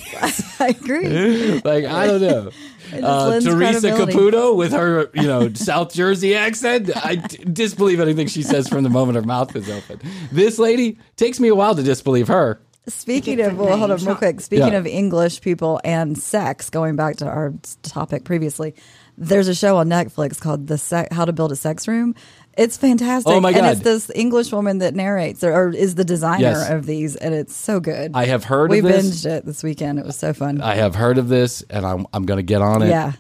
I 0.59 0.67
agree. 0.79 1.59
like 1.65 1.85
I 1.85 2.07
don't 2.07 2.21
know. 2.21 2.51
Uh, 2.91 3.39
Theresa. 3.39 3.89
Caputo 3.91 4.55
with 4.55 4.71
her, 4.71 5.09
you 5.15 5.23
know, 5.23 5.51
South 5.53 5.93
Jersey 5.93 6.35
accent. 6.35 6.91
I 6.95 7.15
d- 7.15 7.37
disbelieve 7.51 7.99
anything 7.99 8.27
she 8.27 8.43
says 8.43 8.67
from 8.67 8.83
the 8.83 8.89
moment 8.89 9.15
her 9.15 9.23
mouth 9.23 9.55
is 9.55 9.69
open. 9.69 9.99
This 10.31 10.59
lady 10.59 10.97
takes 11.15 11.39
me 11.39 11.47
a 11.47 11.55
while 11.55 11.73
to 11.75 11.81
disbelieve 11.81 12.27
her. 12.27 12.59
Speaking 12.87 13.39
of, 13.41 13.57
well, 13.57 13.77
hold 13.77 13.91
on 13.91 14.03
real 14.05 14.15
quick. 14.15 14.41
Speaking 14.41 14.73
Yeah. 14.73 14.77
of 14.79 14.85
English 14.85 15.41
people 15.41 15.79
and 15.85 16.17
sex, 16.17 16.69
going 16.69 16.95
back 16.97 17.15
to 17.17 17.25
our 17.25 17.53
topic 17.81 18.25
previously, 18.25 18.75
there's 19.17 19.47
a 19.47 19.55
show 19.55 19.77
on 19.77 19.87
Netflix 19.87 20.39
called 20.39 20.67
"The 20.67 20.77
Se- 20.77 21.07
How 21.11 21.23
to 21.25 21.31
Build 21.31 21.51
a 21.51 21.55
Sex 21.55 21.87
Room." 21.87 22.13
It's 22.57 22.77
fantastic. 22.77 23.31
Oh, 23.33 23.39
my 23.39 23.51
god! 23.51 23.63
And 23.63 23.67
it's 23.73 23.81
this 23.81 24.11
English 24.13 24.51
woman 24.51 24.77
that 24.79 24.93
narrates 24.95 25.43
or, 25.43 25.53
or 25.53 25.69
is 25.69 25.95
the 25.95 26.03
designer 26.05 26.41
Yes. 26.51 26.69
of 26.69 26.85
these, 26.85 27.15
and 27.15 27.33
it's 27.33 27.55
so 27.55 27.79
good. 27.79 28.11
I 28.13 28.25
have 28.25 28.43
heard 28.43 28.69
we 28.69 28.79
of 28.79 28.85
this. 28.85 29.03
We 29.05 29.09
binged 29.11 29.25
it 29.37 29.45
this 29.45 29.63
weekend. 29.63 29.97
It 29.99 30.05
was 30.05 30.15
so 30.17 30.33
fun. 30.33 30.61
I 30.61 30.75
have 30.75 30.93
heard 30.95 31.17
of 31.17 31.29
this, 31.29 31.63
and 31.69 31.85
I'm 31.85 32.05
I'm 32.13 32.25
going 32.25 32.37
to 32.37 32.43
get 32.43 32.61
on 32.61 32.81
it. 32.83 32.89
yeah. 32.89 33.13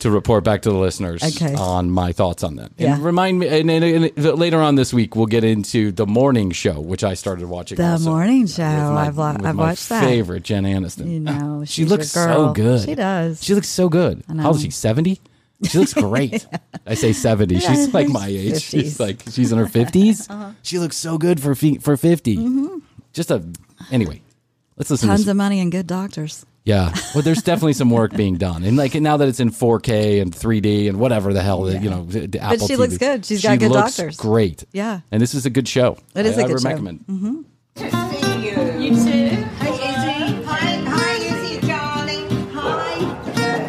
to 0.00 0.10
report 0.12 0.44
back 0.44 0.62
to 0.62 0.70
the 0.70 0.76
listeners 0.78 1.24
Okay. 1.24 1.54
on 1.56 1.90
my 1.90 2.12
thoughts 2.12 2.44
on 2.44 2.54
that. 2.56 2.70
Yeah. 2.78 2.94
And 2.94 3.04
remind 3.04 3.40
me, 3.40 3.48
and, 3.48 3.68
and, 3.68 3.84
and 3.84 4.38
later 4.38 4.60
on 4.62 4.76
this 4.76 4.92
week, 4.94 5.16
we'll 5.16 5.26
get 5.26 5.42
into 5.42 5.90
the 5.90 6.06
morning 6.06 6.52
show, 6.52 6.78
which 6.80 7.02
I 7.02 7.14
started 7.14 7.46
watching. 7.48 7.78
The 7.78 7.98
morning 7.98 8.46
show. 8.46 8.62
my- 8.62 9.06
I've 9.08 9.16
with 9.16 9.26
I've 9.44 9.56
my 9.56 9.68
watched 9.70 9.88
that. 9.88 10.04
Favorite 10.04 10.44
Jen 10.44 10.62
Aniston. 10.64 11.10
You 11.10 11.18
know, 11.20 11.64
she 11.66 11.84
looks 11.84 12.10
so 12.12 12.52
good. 12.52 12.84
She 12.84 12.94
does. 12.94 13.42
She 13.42 13.54
looks 13.56 13.68
so 13.68 13.88
good. 13.88 14.22
How 14.28 14.48
old 14.48 14.56
is 14.56 14.62
she? 14.62 14.70
Seventy. 14.70 15.18
She 15.68 15.78
looks 15.78 15.94
great. 15.94 16.46
I 16.86 16.94
say 16.94 17.12
seventy. 17.12 17.56
Yeah, 17.56 17.72
she's 17.74 17.92
like 17.94 18.08
my 18.08 18.28
age. 18.28 18.54
50s. 18.54 18.70
She's 18.70 19.00
like 19.00 19.22
she's 19.30 19.50
in 19.52 19.58
her 19.58 19.66
50s 19.66 20.30
Uh-huh. 20.30 20.52
She 20.62 20.78
looks 20.78 20.96
so 20.96 21.18
good 21.18 21.40
for 21.40 21.54
fe- 21.54 21.78
for 21.78 21.96
50 21.96 22.68
Just 23.12 23.30
a 23.30 23.42
anyway. 23.90 24.22
Let's 24.76 24.90
listen. 24.90 25.08
to 25.08 25.12
Tons 25.12 25.24
this. 25.24 25.30
of 25.32 25.36
money 25.36 25.58
and 25.60 25.72
good 25.72 25.86
doctors. 25.88 26.46
Yeah. 26.64 26.94
Well, 27.14 27.22
there's 27.22 27.42
definitely 27.42 27.72
some 27.72 27.88
work 27.90 28.12
being 28.12 28.36
done, 28.36 28.62
and 28.62 28.76
like 28.76 28.94
now 28.94 29.16
that 29.16 29.26
it's 29.26 29.40
in 29.40 29.50
4K 29.50 30.20
and 30.20 30.32
3D 30.32 30.88
and 30.88 31.00
whatever 31.00 31.32
the 31.32 31.42
hell 31.42 31.62
that 31.62 31.82
you 31.82 31.88
know, 31.90 32.04
the 32.04 32.26
the 32.26 32.38
Apple 32.40 32.66
she 32.68 32.74
TV. 32.74 32.78
looks 32.78 32.98
good. 32.98 33.24
She's 33.24 33.42
got 33.42 33.52
She 33.52 33.56
good 33.58 33.70
looks 33.70 33.96
doctors. 33.96 34.16
Great. 34.18 34.64
Yeah. 34.72 35.00
And 35.10 35.20
this 35.22 35.32
is 35.34 35.46
a 35.46 35.50
good 35.50 35.66
show. 35.66 35.96
It 36.14 36.26
is 36.26 36.36
I- 36.38 36.42
a 36.42 36.44
I 36.44 36.48
good 36.48 36.60
show. 36.60 36.68
recommend. 36.68 37.00
hmm 37.08 37.40
You 38.78 38.94
too. 38.94 39.27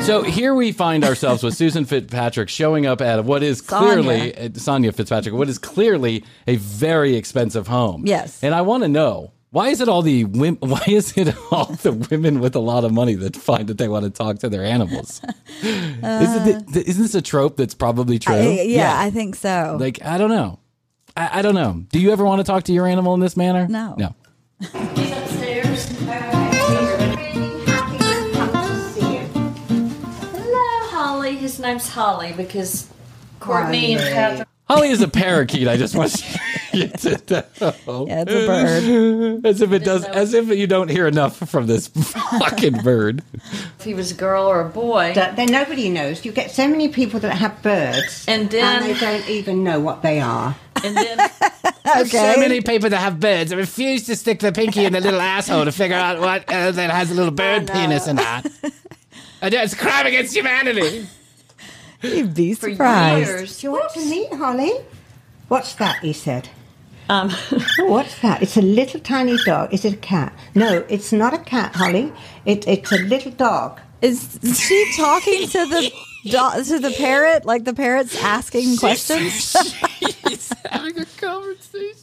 So 0.09 0.23
here 0.23 0.55
we 0.55 0.71
find 0.71 1.03
ourselves 1.03 1.43
with 1.43 1.55
Susan 1.55 1.85
Fitzpatrick 1.85 2.49
showing 2.49 2.87
up 2.87 2.99
at 2.99 3.23
what 3.25 3.43
is 3.43 3.61
clearly 3.61 4.35
uh, 4.35 4.49
Sonya 4.55 4.91
Fitzpatrick, 4.91 5.35
what 5.35 5.47
is 5.47 5.59
clearly 5.59 6.23
a 6.47 6.55
very 6.55 7.15
expensive 7.15 7.67
home. 7.67 8.07
Yes. 8.07 8.43
And 8.43 8.55
I 8.55 8.61
want 8.61 8.81
to 8.81 8.87
know 8.87 9.33
why 9.51 9.69
is 9.69 9.81
it 9.81 9.87
all 9.87 10.01
the 10.01 10.23
women? 10.25 10.57
Why 10.67 10.81
is 10.87 11.15
it 11.15 11.35
all 11.51 11.65
the 11.65 11.91
women 11.91 12.39
with 12.39 12.55
a 12.55 12.59
lot 12.59 12.85
of 12.85 12.91
money 12.91 13.13
that 13.15 13.35
find 13.35 13.67
that 13.67 13.77
they 13.77 13.87
want 13.87 14.05
to 14.05 14.09
talk 14.09 14.39
to 14.39 14.49
their 14.49 14.63
animals? 14.63 15.21
isn't, 15.61 16.75
it, 16.75 16.87
isn't 16.87 17.03
this 17.03 17.13
a 17.13 17.21
trope 17.21 17.55
that's 17.55 17.75
probably 17.75 18.17
true? 18.17 18.33
I- 18.33 18.61
yeah, 18.61 18.99
I 18.99 19.11
think 19.11 19.35
so. 19.35 19.77
Like 19.79 20.03
I 20.03 20.17
don't 20.17 20.31
know. 20.31 20.57
I, 21.15 21.39
I 21.39 21.41
don't 21.43 21.55
know. 21.55 21.83
Do 21.91 21.99
you 21.99 22.11
ever 22.11 22.25
want 22.25 22.39
to 22.39 22.43
talk 22.43 22.63
to 22.63 22.73
your 22.73 22.87
animal 22.87 23.13
in 23.13 23.19
this 23.19 23.37
manner? 23.37 23.67
No. 23.67 23.95
No. 23.97 24.15
Hello, 24.71 25.25
His 31.59 31.65
name's 31.65 31.89
Holly 31.89 32.31
because 32.37 32.87
Courtney 33.41 33.91
and 33.91 33.99
Catherine. 34.01 34.47
Holly 34.69 34.91
is 34.91 35.01
a 35.01 35.09
parakeet. 35.09 35.67
I 35.67 35.75
just 35.75 35.93
want 35.93 36.15
you 36.71 36.87
to 36.87 37.43
know. 37.59 38.05
Yeah, 38.07 38.23
it's 38.25 38.31
a 38.31 38.47
bird. 38.47 39.45
As 39.45 39.61
if 39.61 39.73
it 39.73 39.83
does. 39.83 40.05
As 40.05 40.33
if 40.33 40.47
you 40.47 40.67
don't 40.67 40.89
hear 40.89 41.05
enough 41.05 41.35
from 41.49 41.67
this 41.67 41.89
fucking 41.89 42.77
bird. 42.81 43.23
If 43.77 43.83
he 43.83 43.93
was 43.93 44.09
a 44.11 44.13
girl 44.13 44.45
or 44.45 44.61
a 44.61 44.69
boy. 44.69 45.11
That- 45.15 45.35
Then 45.35 45.51
nobody 45.51 45.89
knows. 45.89 46.23
You 46.23 46.31
get 46.31 46.49
so 46.51 46.65
many 46.65 46.87
people 46.87 47.19
that 47.19 47.35
have 47.35 47.61
birds, 47.61 48.23
And 48.25 48.49
then- 48.49 48.83
they 48.83 48.97
don't 48.97 49.27
even 49.27 49.61
know 49.65 49.81
what 49.81 50.01
they 50.01 50.21
are. 50.21 50.55
And 50.81 50.95
then 50.95 51.19
Okay. 51.85 52.05
So 52.05 52.39
many 52.39 52.61
people 52.61 52.89
that 52.91 52.99
have 52.99 53.19
birds. 53.19 53.51
I 53.51 53.57
refuse 53.57 54.05
to 54.05 54.15
stick 54.15 54.39
the 54.39 54.53
pinky 54.53 54.85
in 54.85 54.93
the 54.93 55.01
little 55.01 55.19
asshole 55.19 55.65
to 55.65 55.73
figure 55.73 55.97
out 55.97 56.21
what 56.21 56.47
uh, 56.47 56.71
that 56.71 56.89
has 56.89 57.11
a 57.11 57.15
little 57.15 57.33
bird 57.33 57.69
penis 57.69 58.07
in 58.07 58.15
that. 58.15 58.45
It's 59.41 59.73
a 59.73 59.75
crime 59.77 60.05
against 60.05 60.33
humanity. 60.33 61.05
You'd 62.01 62.33
be 62.33 62.53
for 62.53 62.69
years. 62.69 63.59
Do 63.59 63.67
you 63.67 63.71
want 63.71 63.91
to 63.93 63.99
meet 64.05 64.31
Holly? 64.33 64.71
What's 65.47 65.73
that? 65.75 65.99
He 65.99 66.13
said. 66.13 66.49
Um, 67.09 67.29
What's 67.79 68.19
that? 68.21 68.41
It's 68.43 68.55
a 68.55 68.61
little 68.61 68.99
tiny 68.99 69.35
dog. 69.45 69.73
Is 69.73 69.83
it 69.83 69.93
a 69.93 69.97
cat? 69.97 70.33
No, 70.55 70.85
it's 70.89 71.11
not 71.11 71.33
a 71.33 71.39
cat, 71.39 71.75
Holly. 71.75 72.13
It, 72.45 72.67
it's 72.67 72.91
a 72.91 72.99
little 72.99 73.31
dog. 73.31 73.79
Is 74.01 74.39
she 74.63 74.93
talking 74.95 75.47
to 75.47 75.65
the 75.65 75.91
do- 76.23 76.63
to 76.65 76.79
the 76.79 76.93
parrot? 76.97 77.45
Like 77.45 77.63
the 77.65 77.73
parrot's 77.73 78.15
asking 78.23 78.77
questions 78.77 79.53
He's 80.27 80.53
having 80.69 80.99
a 80.99 81.05
conversation. 81.17 81.95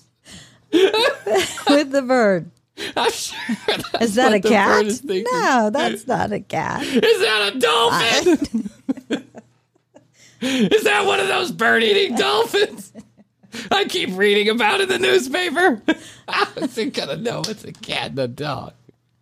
with 0.72 1.90
the 1.92 2.02
bird. 2.06 2.50
I'm 2.96 3.10
sure 3.10 3.38
that's 3.66 4.02
Is 4.02 4.14
that 4.16 4.32
what 4.32 4.34
a 4.34 4.40
cat? 4.48 4.68
bird 4.82 4.86
is 4.88 5.00
thinking. 5.00 5.24
No, 5.32 5.70
that's 5.72 6.06
not 6.06 6.32
a 6.32 6.40
cat. 6.40 6.82
Is 6.82 7.20
that 7.20 7.52
a 7.54 7.58
dolphin? 7.58 8.70
Is 10.40 10.84
that 10.84 11.06
one 11.06 11.20
of 11.20 11.28
those 11.28 11.52
bird 11.52 11.82
eating 11.82 12.16
dolphins? 12.16 12.92
I 13.70 13.86
keep 13.86 14.16
reading 14.16 14.48
about 14.50 14.80
in 14.80 14.88
the 14.88 14.98
newspaper. 14.98 15.80
I 16.28 16.48
was 16.60 16.78
gonna 16.92 17.16
know 17.16 17.42
it's 17.46 17.64
a 17.64 17.72
cat 17.72 18.10
and 18.10 18.18
a 18.18 18.28
dog. 18.28 18.74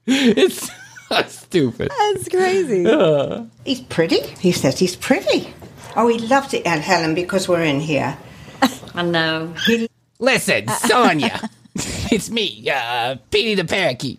It's 0.06 0.70
so 1.08 1.22
stupid. 1.22 1.90
That's 1.96 2.28
crazy. 2.28 2.84
He's 3.64 3.80
pretty. 3.82 4.20
He 4.40 4.52
says 4.52 4.78
he's 4.78 4.96
pretty. 4.96 5.52
Oh, 5.96 6.08
he 6.08 6.18
loves 6.18 6.52
it, 6.54 6.66
Aunt 6.66 6.82
Helen, 6.82 7.14
because 7.14 7.48
we're 7.48 7.62
in 7.62 7.80
here. 7.80 8.16
I 8.94 9.02
know. 9.02 9.54
Listen, 10.18 10.66
Sonya, 10.68 11.48
it's 11.74 12.30
me, 12.30 12.68
uh, 12.70 13.16
Petey 13.30 13.54
the 13.54 13.64
parakeet. 13.64 14.18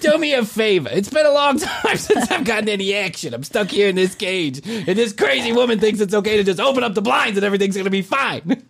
Do 0.00 0.16
me 0.18 0.34
a 0.34 0.44
favor. 0.44 0.88
It's 0.92 1.08
been 1.10 1.26
a 1.26 1.30
long 1.32 1.58
time 1.58 1.96
since 1.96 2.30
I've 2.30 2.44
gotten 2.44 2.68
any 2.68 2.94
action. 2.94 3.34
I'm 3.34 3.42
stuck 3.44 3.68
here 3.70 3.88
in 3.88 3.96
this 3.96 4.14
cage, 4.14 4.60
and 4.66 4.86
this 4.86 5.12
crazy 5.12 5.52
woman 5.52 5.80
thinks 5.80 6.00
it's 6.00 6.14
okay 6.14 6.36
to 6.36 6.44
just 6.44 6.60
open 6.60 6.84
up 6.84 6.94
the 6.94 7.02
blinds 7.02 7.36
and 7.36 7.44
everything's 7.44 7.76
gonna 7.76 7.90
be 7.90 8.02
fine. 8.02 8.62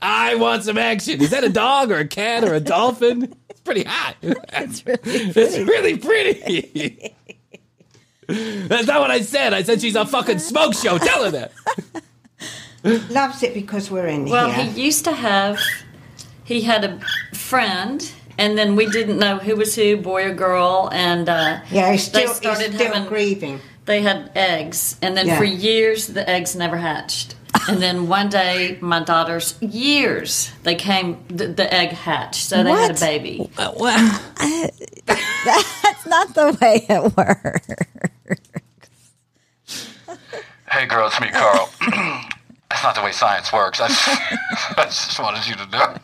I 0.00 0.34
want 0.36 0.62
some 0.64 0.78
action. 0.78 1.20
Is 1.20 1.30
that 1.30 1.44
a 1.44 1.48
dog 1.48 1.90
or 1.90 1.96
a 1.98 2.06
cat 2.06 2.44
or 2.44 2.54
a 2.54 2.60
dolphin? 2.60 3.34
It's 3.48 3.60
pretty 3.60 3.84
hot. 3.84 4.16
It's 4.22 4.84
really 4.86 4.98
It's 5.04 5.68
really 5.68 5.96
pretty. 5.98 7.14
That's 8.28 8.86
not 8.86 9.00
what 9.00 9.10
I 9.10 9.20
said. 9.20 9.52
I 9.54 9.62
said 9.62 9.80
she's 9.80 9.96
a 9.96 10.04
fucking 10.06 10.38
smoke 10.40 10.74
show. 10.74 10.98
Tell 10.98 11.24
her 11.24 11.30
that. 11.30 11.52
Loves 13.10 13.42
it 13.42 13.54
because 13.54 13.90
we're 13.90 14.06
in 14.06 14.26
Well, 14.26 14.50
here. 14.50 14.64
he 14.66 14.84
used 14.84 15.04
to 15.04 15.12
have. 15.12 15.60
He 16.44 16.60
had 16.60 16.84
a 16.84 17.00
friend, 17.36 18.08
and 18.38 18.56
then 18.58 18.76
we 18.76 18.86
didn't 18.86 19.18
know 19.18 19.38
who 19.38 19.56
was 19.56 19.74
who, 19.74 19.96
boy 19.96 20.26
or 20.26 20.34
girl, 20.34 20.88
and 20.92 21.28
uh, 21.28 21.60
yeah, 21.70 21.92
he's 21.92 22.10
they 22.10 22.20
still, 22.26 22.28
he's 22.28 22.36
started 22.36 22.74
still 22.74 22.92
having. 22.92 23.08
grieving. 23.08 23.60
They 23.86 24.02
had 24.02 24.30
eggs, 24.34 24.96
and 25.02 25.16
then 25.16 25.26
Yeah. 25.28 25.38
for 25.38 25.44
years 25.44 26.08
the 26.08 26.28
eggs 26.28 26.56
never 26.56 26.76
hatched. 26.76 27.34
And 27.68 27.80
then 27.80 28.06
one 28.08 28.28
day, 28.28 28.76
my 28.80 29.00
daughters, 29.02 29.54
years, 29.62 30.50
they 30.62 30.74
came, 30.74 31.24
the, 31.28 31.46
the 31.48 31.72
egg 31.72 31.90
hatched, 31.90 32.44
so 32.44 32.62
they 32.62 32.70
had 32.70 32.90
a 32.90 32.92
What? 32.92 33.00
baby. 33.00 33.48
That's 35.06 36.06
not 36.06 36.34
the 36.34 36.56
way 36.60 36.84
it 36.88 37.16
works. 37.16 37.68
Hey, 40.70 40.86
girl, 40.86 41.06
it's 41.06 41.20
me, 41.20 41.28
Carl. 41.30 41.70
That's 42.68 42.82
not 42.82 42.94
the 42.96 43.02
way 43.02 43.12
science 43.12 43.52
works. 43.52 43.80
I 43.80 43.88
just, 43.88 44.08
I 44.78 44.84
just 44.84 45.18
wanted 45.20 45.46
you 45.46 45.54
to 45.54 45.66
know. 45.70 45.94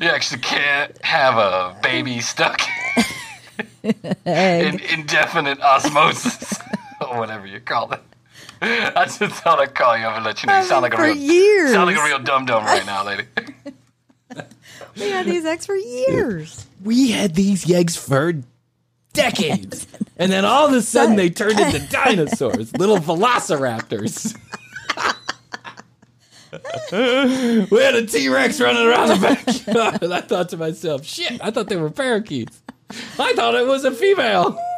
You 0.00 0.08
actually 0.08 0.40
can't 0.40 0.96
have 1.04 1.36
a 1.36 1.76
baby 1.82 2.20
stuck 2.20 2.60
in 3.82 4.80
indefinite 4.90 5.60
osmosis, 5.60 6.54
or 7.00 7.18
whatever 7.18 7.46
you 7.46 7.60
call 7.60 7.92
it. 7.92 8.00
I 8.62 9.04
just 9.04 9.18
thought 9.18 9.58
I'd 9.58 9.74
call 9.74 9.96
you 9.98 10.04
up 10.04 10.16
and 10.16 10.24
let 10.24 10.42
you 10.42 10.46
know. 10.46 10.58
You 10.58 10.64
sound 10.64 10.82
like 10.82 10.94
a 10.94 10.96
For 10.96 11.02
real, 11.04 11.16
years. 11.16 11.72
sound 11.72 11.86
like 11.86 11.98
a 11.98 12.04
real 12.04 12.18
dum 12.18 12.46
dum 12.46 12.64
right 12.64 12.84
now, 12.86 13.04
lady. 13.04 13.24
We 14.96 15.08
had 15.10 15.24
these 15.26 15.44
eggs 15.44 15.66
for 15.66 15.76
years. 15.76 16.66
we 16.82 17.10
had 17.12 17.34
these 17.36 17.70
eggs 17.70 17.96
for 17.96 18.34
decades. 19.12 19.86
And 20.18 20.30
then 20.30 20.44
all 20.44 20.66
of 20.66 20.74
a 20.74 20.82
sudden 20.82 21.16
they 21.16 21.30
turned 21.30 21.58
into 21.58 21.78
dinosaurs, 21.88 22.76
little 22.76 22.98
velociraptors. 22.98 24.36
We 27.70 27.80
had 27.82 27.94
a 27.94 28.06
T 28.06 28.28
Rex 28.28 28.60
running 28.60 28.86
around 28.86 29.08
the 29.08 29.16
backyard. 29.20 30.02
And 30.02 30.14
I 30.14 30.20
thought 30.20 30.48
to 30.50 30.56
myself, 30.56 31.04
shit, 31.04 31.40
I 31.44 31.50
thought 31.50 31.68
they 31.68 31.76
were 31.76 31.90
parakeets. 31.90 32.60
I 33.18 33.32
thought 33.34 33.54
it 33.54 33.66
was 33.66 33.84
a 33.84 33.90
female. 33.92 34.58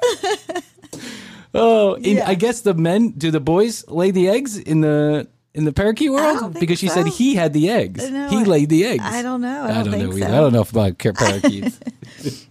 Oh, 1.55 1.97
in, 1.97 2.19
I 2.23 2.35
guess 2.35 2.63
the 2.63 2.73
men, 2.73 3.11
do 3.11 3.31
the 3.31 3.39
boys 3.39 3.87
lay 3.87 4.11
the 4.11 4.27
eggs 4.31 4.57
in 4.57 4.81
the 4.81 5.29
in 5.53 5.67
the 5.67 5.73
parakeet 5.75 6.11
world? 6.11 6.39
think 6.41 6.61
Because 6.61 6.79
she 6.79 6.89
said 6.89 7.05
so. 7.05 7.13
he 7.13 7.35
had 7.35 7.53
the 7.53 7.69
eggs. 7.69 8.09
No, 8.11 8.27
he 8.29 8.39
I- 8.39 8.43
laid 8.45 8.71
the 8.71 8.87
eggs. 8.87 9.05
I 9.05 9.21
don't 9.21 9.43
know. 9.43 9.65
I 9.65 9.65
I 9.65 9.75
don't, 9.75 9.85
don't, 9.85 9.93
think 9.93 10.05
know 10.05 10.11
so. 10.13 10.17
either. 10.25 10.35
I 10.35 10.41
don't 10.41 10.53
know 10.55 10.63
about 10.63 10.99
car- 10.99 11.13
parakeets. 11.13 11.79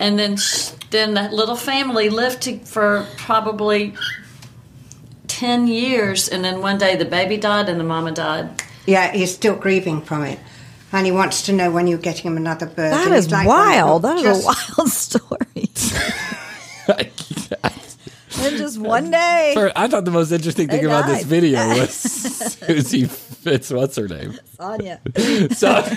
And 0.00 0.16
then, 0.18 0.36
sh- 0.36 0.70
then 0.90 1.14
that 1.14 1.32
little 1.32 1.56
family 1.56 2.08
lived 2.08 2.42
to, 2.42 2.58
for 2.60 3.04
probably 3.16 3.94
ten 5.38 5.66
years, 5.68 6.28
and 6.28 6.44
then 6.44 6.60
one 6.60 6.78
day 6.78 6.96
the 6.96 7.04
baby 7.04 7.36
died 7.36 7.68
and 7.68 7.78
the 7.78 7.84
mama 7.84 8.10
died. 8.12 8.62
Yeah, 8.86 9.12
he's 9.12 9.32
still 9.34 9.54
grieving 9.54 10.02
from 10.02 10.24
it. 10.24 10.38
And 10.90 11.04
he 11.06 11.12
wants 11.12 11.42
to 11.42 11.52
know 11.52 11.70
when 11.70 11.86
you're 11.86 11.98
getting 11.98 12.30
him 12.30 12.36
another 12.38 12.66
bird. 12.66 12.92
That 12.92 13.06
And 13.06 13.14
is 13.14 13.30
like, 13.30 13.46
wild. 13.46 14.02
well, 14.02 14.14
That 14.14 14.16
is 14.16 14.22
just- 14.24 14.44
a 14.44 14.46
wild 14.78 14.88
story. 15.06 15.68
and 18.42 18.56
just 18.56 18.78
one 18.78 19.10
day. 19.10 19.52
For- 19.54 19.70
I 19.76 19.86
thought 19.88 20.04
the 20.06 20.10
most 20.10 20.32
interesting 20.32 20.68
thing 20.68 20.84
about 20.84 21.06
this 21.06 21.24
video 21.24 21.58
was 21.78 21.90
Susie 21.94 23.04
Fitz. 23.04 23.70
What's 23.70 23.96
her 23.96 24.08
name? 24.08 24.38
Sonya. 24.56 25.00
Sonya. 25.52 25.96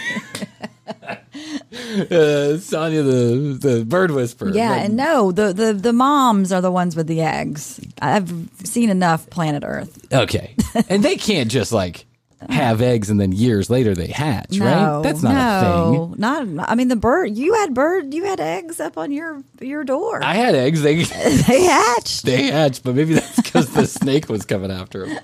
uh, 2.11 2.57
Sonya, 2.57 3.03
the 3.03 3.57
the 3.59 3.85
bird 3.87 4.11
whisperer. 4.11 4.51
Yeah, 4.53 4.71
Like, 4.71 4.81
and 4.85 4.97
no, 4.97 5.31
the, 5.31 5.53
the 5.53 5.73
the 5.73 5.93
moms 5.93 6.51
are 6.51 6.61
the 6.61 6.71
ones 6.71 6.95
with 6.95 7.07
the 7.07 7.21
eggs. 7.21 7.79
I've 8.01 8.31
seen 8.63 8.89
enough 8.89 9.29
Planet 9.29 9.63
Earth. 9.65 9.97
okay, 10.13 10.55
and 10.89 11.03
they 11.03 11.15
can't 11.15 11.49
just 11.49 11.71
like 11.71 12.05
have 12.49 12.81
eggs 12.81 13.11
and 13.11 13.21
then 13.21 13.31
years 13.31 13.69
later 13.69 13.93
they 13.93 14.07
hatch, 14.07 14.57
No, 14.57 14.65
right? 14.65 15.03
That's 15.03 15.21
not 15.21 15.31
a 15.33 15.61
thing. 15.91 15.93
no, 15.93 16.13
Not. 16.17 16.69
I 16.69 16.73
mean, 16.73 16.87
the 16.87 16.95
bird. 16.95 17.37
You 17.37 17.53
had 17.53 17.75
bird. 17.75 18.15
You 18.15 18.23
had 18.23 18.39
eggs 18.39 18.79
up 18.79 18.97
on 18.97 19.11
your 19.11 19.43
your 19.61 19.83
door. 19.83 20.23
I 20.23 20.33
had 20.33 20.55
eggs. 20.55 20.81
They 20.81 20.95
they 21.03 21.63
hatched. 21.63 22.23
they 22.25 22.43
hatched, 22.47 22.83
but 22.83 22.95
maybe 22.95 23.13
that's 23.13 23.35
because 23.35 23.69
the 23.73 23.85
snake 23.85 24.27
was 24.27 24.43
coming 24.45 24.71
after 24.71 25.05
them. 25.07 25.19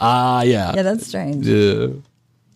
Ah, 0.00 0.42
yeah. 0.42 0.72
Yeah, 0.74 0.82
that's 0.82 1.06
strange. 1.06 1.46
Yeah. 1.46 1.88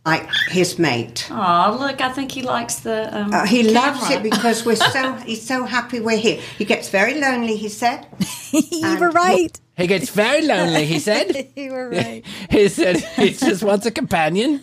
Like 0.06 0.28
his 0.48 0.78
mate. 0.78 1.26
Oh, 1.30 1.76
look! 1.78 2.00
I 2.00 2.10
think 2.12 2.30
he 2.32 2.42
likes 2.42 2.76
the. 2.76 3.14
Um, 3.14 3.34
Uh, 3.34 3.44
he 3.44 3.64
loves 3.64 4.08
it 4.10 4.22
because 4.22 4.64
we're 4.64 4.76
so 4.76 5.12
he's 5.26 5.44
so 5.46 5.64
happy 5.64 6.00
we're 6.00 6.16
here. 6.16 6.40
He 6.56 6.64
gets 6.64 6.88
very 6.88 7.20
lonely. 7.20 7.56
He 7.56 7.68
said. 7.68 8.06
you 8.52 8.98
were 8.98 9.10
right. 9.10 9.58
He 9.76 9.86
gets 9.86 10.08
very 10.10 10.46
lonely. 10.46 10.86
He 10.86 10.98
said. 11.00 11.48
You 11.56 11.72
were 11.72 11.88
right. 11.90 12.24
He 12.50 12.68
said 12.68 12.96
he 12.96 13.32
just 13.32 13.62
wants 13.62 13.86
a 13.86 13.90
companion. 13.90 14.60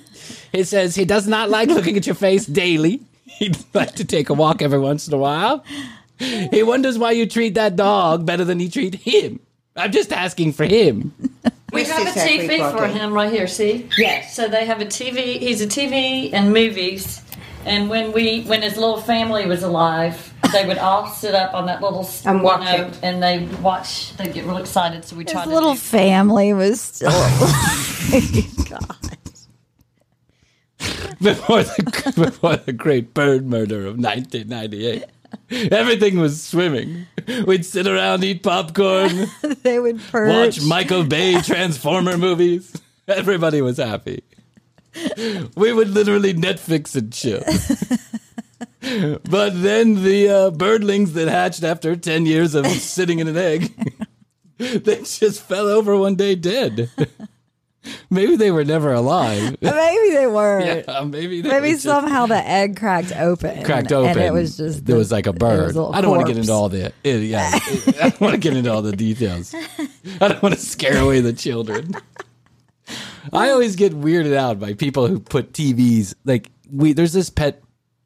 He 0.51 0.63
says 0.63 0.95
he 0.95 1.05
does 1.05 1.27
not 1.27 1.49
like 1.49 1.69
looking 1.69 1.97
at 1.97 2.05
your 2.05 2.15
face 2.15 2.45
daily. 2.45 3.01
He'd 3.25 3.57
like 3.73 3.95
to 3.95 4.05
take 4.05 4.29
a 4.29 4.33
walk 4.33 4.61
every 4.61 4.79
once 4.79 5.07
in 5.07 5.13
a 5.13 5.17
while. 5.17 5.63
He 6.19 6.63
wonders 6.63 6.97
why 6.97 7.11
you 7.11 7.25
treat 7.25 7.55
that 7.55 7.75
dog 7.75 8.25
better 8.25 8.45
than 8.45 8.59
you 8.59 8.69
treat 8.69 8.95
him. 8.95 9.39
I'm 9.75 9.91
just 9.91 10.13
asking 10.13 10.53
for 10.53 10.65
him. 10.65 11.11
We 11.73 11.83
have 11.85 12.01
a 12.01 12.05
This 12.05 12.17
is 12.17 12.23
TV 12.23 12.71
for 12.77 12.87
him 12.87 13.13
right 13.13 13.31
here. 13.31 13.47
See? 13.47 13.89
Yes. 13.97 14.35
So 14.35 14.47
they 14.47 14.65
have 14.65 14.81
a 14.81 14.85
TV. 14.85 15.39
He's 15.39 15.61
a 15.61 15.67
TV 15.67 16.31
and 16.33 16.53
movies. 16.53 17.21
And 17.65 17.89
when 17.89 18.11
we, 18.11 18.41
when 18.43 18.61
his 18.61 18.75
little 18.77 18.99
family 19.01 19.45
was 19.45 19.63
alive, 19.63 20.33
they 20.51 20.67
would 20.67 20.77
all 20.77 21.07
sit 21.07 21.33
up 21.33 21.53
on 21.53 21.65
that 21.67 21.81
little 21.81 22.01
s- 22.01 22.25
And 22.25 22.39
you 22.39 22.43
watch 22.43 22.61
know, 22.65 22.85
it. 22.87 22.99
and 23.01 23.23
they 23.23 23.45
watch. 23.61 24.15
They 24.17 24.27
get 24.31 24.43
real 24.45 24.57
excited. 24.57 25.05
So 25.05 25.15
we 25.15 25.23
tried. 25.23 25.43
His 25.43 25.49
to 25.49 25.55
little 25.55 25.73
do- 25.73 25.79
family 25.79 26.51
was 26.53 26.81
still. 26.81 27.09
God. 28.69 28.97
Before 31.21 31.63
the, 31.63 32.13
before 32.17 32.57
the 32.57 32.73
great 32.73 33.13
bird 33.13 33.45
murder 33.47 33.85
of 33.87 33.97
1998. 33.97 35.05
Everything 35.51 36.19
was 36.19 36.41
swimming. 36.43 37.05
We'd 37.45 37.65
sit 37.65 37.87
around, 37.87 38.23
eat 38.23 38.43
popcorn, 38.43 39.27
They 39.63 39.79
would 39.79 39.99
perch. 40.11 40.57
watch 40.57 40.65
Michael 40.65 41.03
Bay 41.03 41.39
Transformer 41.43 42.17
movies. 42.17 42.79
Everybody 43.07 43.61
was 43.61 43.77
happy. 43.77 44.23
We 45.55 45.73
would 45.73 45.89
literally 45.89 46.33
Netflix 46.33 46.95
and 46.95 47.11
chill. 47.11 47.43
But 49.29 49.61
then 49.61 50.03
the 50.03 50.29
uh, 50.29 50.51
birdlings 50.51 51.13
that 51.13 51.27
hatched 51.27 51.63
after 51.63 51.95
10 51.95 52.25
years 52.25 52.53
of 52.53 52.67
sitting 52.67 53.19
in 53.19 53.27
an 53.27 53.37
egg, 53.37 53.73
they 54.57 54.97
just 54.97 55.41
fell 55.41 55.67
over 55.67 55.97
one 55.97 56.15
day 56.15 56.35
dead. 56.35 56.89
Maybe 58.09 58.35
they 58.35 58.51
were 58.51 58.63
never 58.63 58.93
alive. 58.93 59.57
Maybe 59.61 60.09
they 60.13 60.27
were. 60.27 60.61
Yeah, 60.61 61.03
maybe 61.03 61.41
they 61.41 61.49
Maybe 61.49 61.71
just 61.71 61.83
the 61.83 62.41
egg 62.45 62.77
cracked 62.77 63.11
open. 63.11 63.63
cracked 63.63 63.91
open. 63.91 64.11
And 64.11 64.19
it 64.19 64.31
was 64.31 64.55
just. 64.57 64.85
there 64.85 64.95
was 64.95 65.11
like 65.11 65.27
a 65.27 65.33
bird. 65.33 65.67
little 65.67 65.93
I 65.93 66.01
don't 66.01 66.11
want 66.11 66.25
to 66.27 66.33
get 66.33 66.39
into 66.39 66.51
all 66.53 66.69
the 66.69 66.93
it- 67.03 67.23
yeah. 67.23 67.51
it- 67.53 67.97
I 68.01 68.09
don't 68.09 68.21
want 68.21 68.33
to 68.33 68.39
get 68.39 68.55
into 68.55 68.71
all 68.71 68.81
the 68.81 68.95
details. 68.95 69.53
I 70.21 70.27
don't 70.27 70.41
want 70.41 70.55
to 70.55 70.61
scare 70.61 70.97
away 70.97 71.19
the 71.19 71.33
children. 71.33 71.93
I 73.31 73.49
always 73.49 73.75
get 73.75 73.93
weirded 73.93 74.35
out 74.35 74.59
by 74.59 74.73
people 74.73 75.07
who 75.07 75.19
put 75.19 75.53
TVs 75.53 76.13
like 76.25 76.51
we. 76.71 76.93
There's 76.93 77.13
this 77.13 77.29
pet 77.29 77.62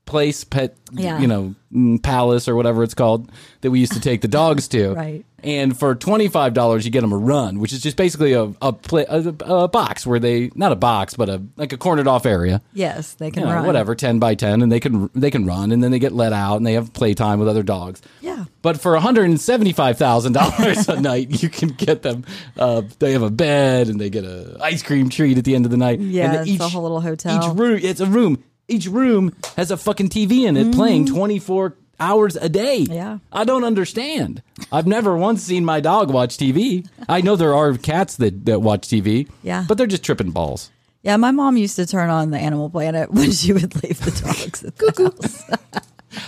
place, 0.07 0.43
pet 0.43 0.75
Yeah. 0.91 1.19
you 1.19 1.27
know 1.27 1.53
mm, 1.71 2.01
palace 2.01 2.47
or 2.47 2.55
whatever 2.55 2.81
it's 2.81 2.95
called 2.95 3.31
that 3.61 3.69
we 3.71 3.79
used 3.79 3.93
to 3.93 3.99
take 3.99 4.21
the 4.21 4.27
dogs 4.27 4.67
to. 4.69 4.93
Right. 4.95 5.23
And 5.43 5.77
for 5.77 5.93
twenty 5.93 6.29
five 6.29 6.55
dollars, 6.55 6.83
you 6.83 6.91
get 6.91 7.01
them 7.01 7.13
a 7.13 7.17
run, 7.17 7.59
which 7.59 7.71
is 7.71 7.79
just 7.81 7.95
basically 7.95 8.33
a 8.33 8.51
a, 8.59 8.73
pla 8.73 9.03
a 9.07 9.19
a 9.45 9.67
box 9.67 10.05
where 10.07 10.19
they 10.19 10.49
not 10.55 10.71
a 10.71 10.75
box, 10.75 11.13
but 11.13 11.29
a 11.29 11.43
like 11.57 11.71
a 11.73 11.77
cornered 11.77 12.07
off 12.07 12.25
area 12.25 12.59
Yes, 12.73 13.13
they 13.13 13.29
can 13.29 13.43
you 13.43 13.49
know, 13.49 13.53
run. 13.53 13.65
whatever, 13.67 13.93
ten 13.93 14.17
by 14.17 14.33
ten, 14.33 14.63
and 14.63 14.71
they 14.71 14.79
can 14.79 15.11
they 15.13 15.29
can 15.29 15.45
run, 15.45 15.71
and 15.71 15.83
then 15.83 15.91
they 15.91 15.99
get 15.99 16.11
let 16.11 16.33
out, 16.33 16.57
and 16.57 16.65
they 16.65 16.73
have 16.73 16.91
playtime 16.91 17.37
with 17.37 17.47
other 17.47 17.61
dogs. 17.61 18.01
Yeah. 18.19 18.45
But 18.63 18.81
for 18.81 18.93
one 18.93 19.03
hundred 19.03 19.25
and 19.25 19.39
seventy 19.39 19.73
five 19.73 19.99
thousand 19.99 20.33
dollars 20.33 20.89
a 20.89 20.99
night, 21.11 21.43
you 21.43 21.49
can 21.49 21.69
get 21.69 22.01
them. 22.01 22.25
Uh, 22.57 22.81
they 22.97 23.11
have 23.13 23.21
a 23.21 23.29
bed, 23.29 23.89
and 23.89 24.01
they 24.01 24.09
get 24.09 24.25
a 24.25 24.57
ice 24.59 24.81
cream 24.81 25.07
treat 25.07 25.37
at 25.37 25.45
the 25.45 25.53
end 25.53 25.65
of 25.65 25.71
the 25.71 25.77
night. 25.77 25.99
Yeah, 25.99 26.33
and 26.39 26.49
it's 26.49 26.59
a 26.59 26.67
whole 26.67 26.81
little 26.81 26.99
hotel. 27.01 27.37
Each 27.37 27.55
room, 27.55 27.79
it's 27.81 27.99
a 27.99 28.07
room. 28.07 28.43
Each 28.67 28.87
room 28.87 29.33
has 29.55 29.71
a 29.71 29.77
fucking 29.77 30.09
TV 30.09 30.45
in 30.45 30.57
it, 30.57 30.73
playing 30.73 31.05
twenty 31.05 31.39
four 31.39 31.75
hours 31.99 32.35
a 32.35 32.49
day. 32.49 32.83
Mm-hmm. 32.83 32.93
Yeah. 32.93 33.17
I 33.31 33.43
don't 33.43 33.63
understand. 33.63 34.43
I've 34.71 34.87
never 34.87 35.17
once 35.17 35.41
seen 35.43 35.65
my 35.65 35.79
dog 35.79 36.11
watch 36.11 36.37
TV. 36.37 36.87
I 37.09 37.21
know 37.21 37.35
there 37.35 37.55
are 37.55 37.77
cats 37.77 38.17
that 38.17 38.45
that 38.45 38.61
watch 38.61 38.87
TV. 38.87 39.29
Yeah. 39.43 39.65
but 39.67 39.77
they're 39.77 39.87
just 39.87 40.03
tripping 40.03 40.31
balls. 40.31 40.69
Yeah, 41.03 41.15
my 41.15 41.31
mom 41.31 41.55
used 41.55 41.75
to 41.77 41.85
turn 41.85 42.09
on 42.09 42.31
the 42.31 42.37
Animal 42.37 42.69
Planet 42.69 43.11
when 43.13 43.31
she 43.31 43.53
would 43.53 43.81
leave 43.83 43.99
the 43.99 44.11
dogs 44.11 44.63
at 44.63 44.75
the 44.75 45.11
house. 45.15 45.43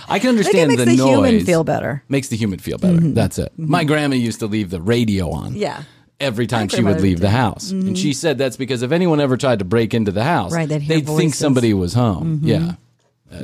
I 0.08 0.18
can 0.18 0.34
I 0.38 0.42
think 0.42 0.54
it 0.54 0.60
understand 0.60 0.68
makes 0.68 0.78
the, 0.80 0.84
the, 0.84 0.96
noise. 0.96 1.08
human 1.08 1.44
feel 1.44 1.64
better. 1.64 2.02
Makes 2.08 2.28
the 2.28 2.36
human 2.36 2.58
feel 2.58 2.78
better. 2.78 2.96
That's 3.00 3.38
it. 3.38 3.52
My 3.56 3.84
grandma 3.84 4.14
used 4.16 4.38
to 4.40 4.46
leave 4.46 4.70
the 4.70 4.80
radio 4.80 5.30
on. 5.30 5.54
Yeah. 5.54 5.82
Every 6.20 6.46
time 6.46 6.68
she 6.68 6.82
would 6.82 7.00
leave 7.00 7.20
the 7.20 7.30
house. 7.30 7.70
And 7.70 7.98
she 7.98 8.12
said 8.12 8.36
that's 8.38 8.56
because 8.56 8.82
if 8.82 8.92
anyone 8.92 9.20
ever 9.20 9.36
tried 9.36 9.58
to 9.60 9.64
break 9.64 9.94
into 9.94 10.12
the 10.12 10.22
house, 10.24 10.52
Right, 10.52 10.68
they'd 10.68 10.82
hear 10.82 11.00
think 11.00 11.34
somebody 11.34 11.72
was 11.74 11.94
home. 11.94 12.40
Yeah. 12.42 12.74
I 13.32 13.42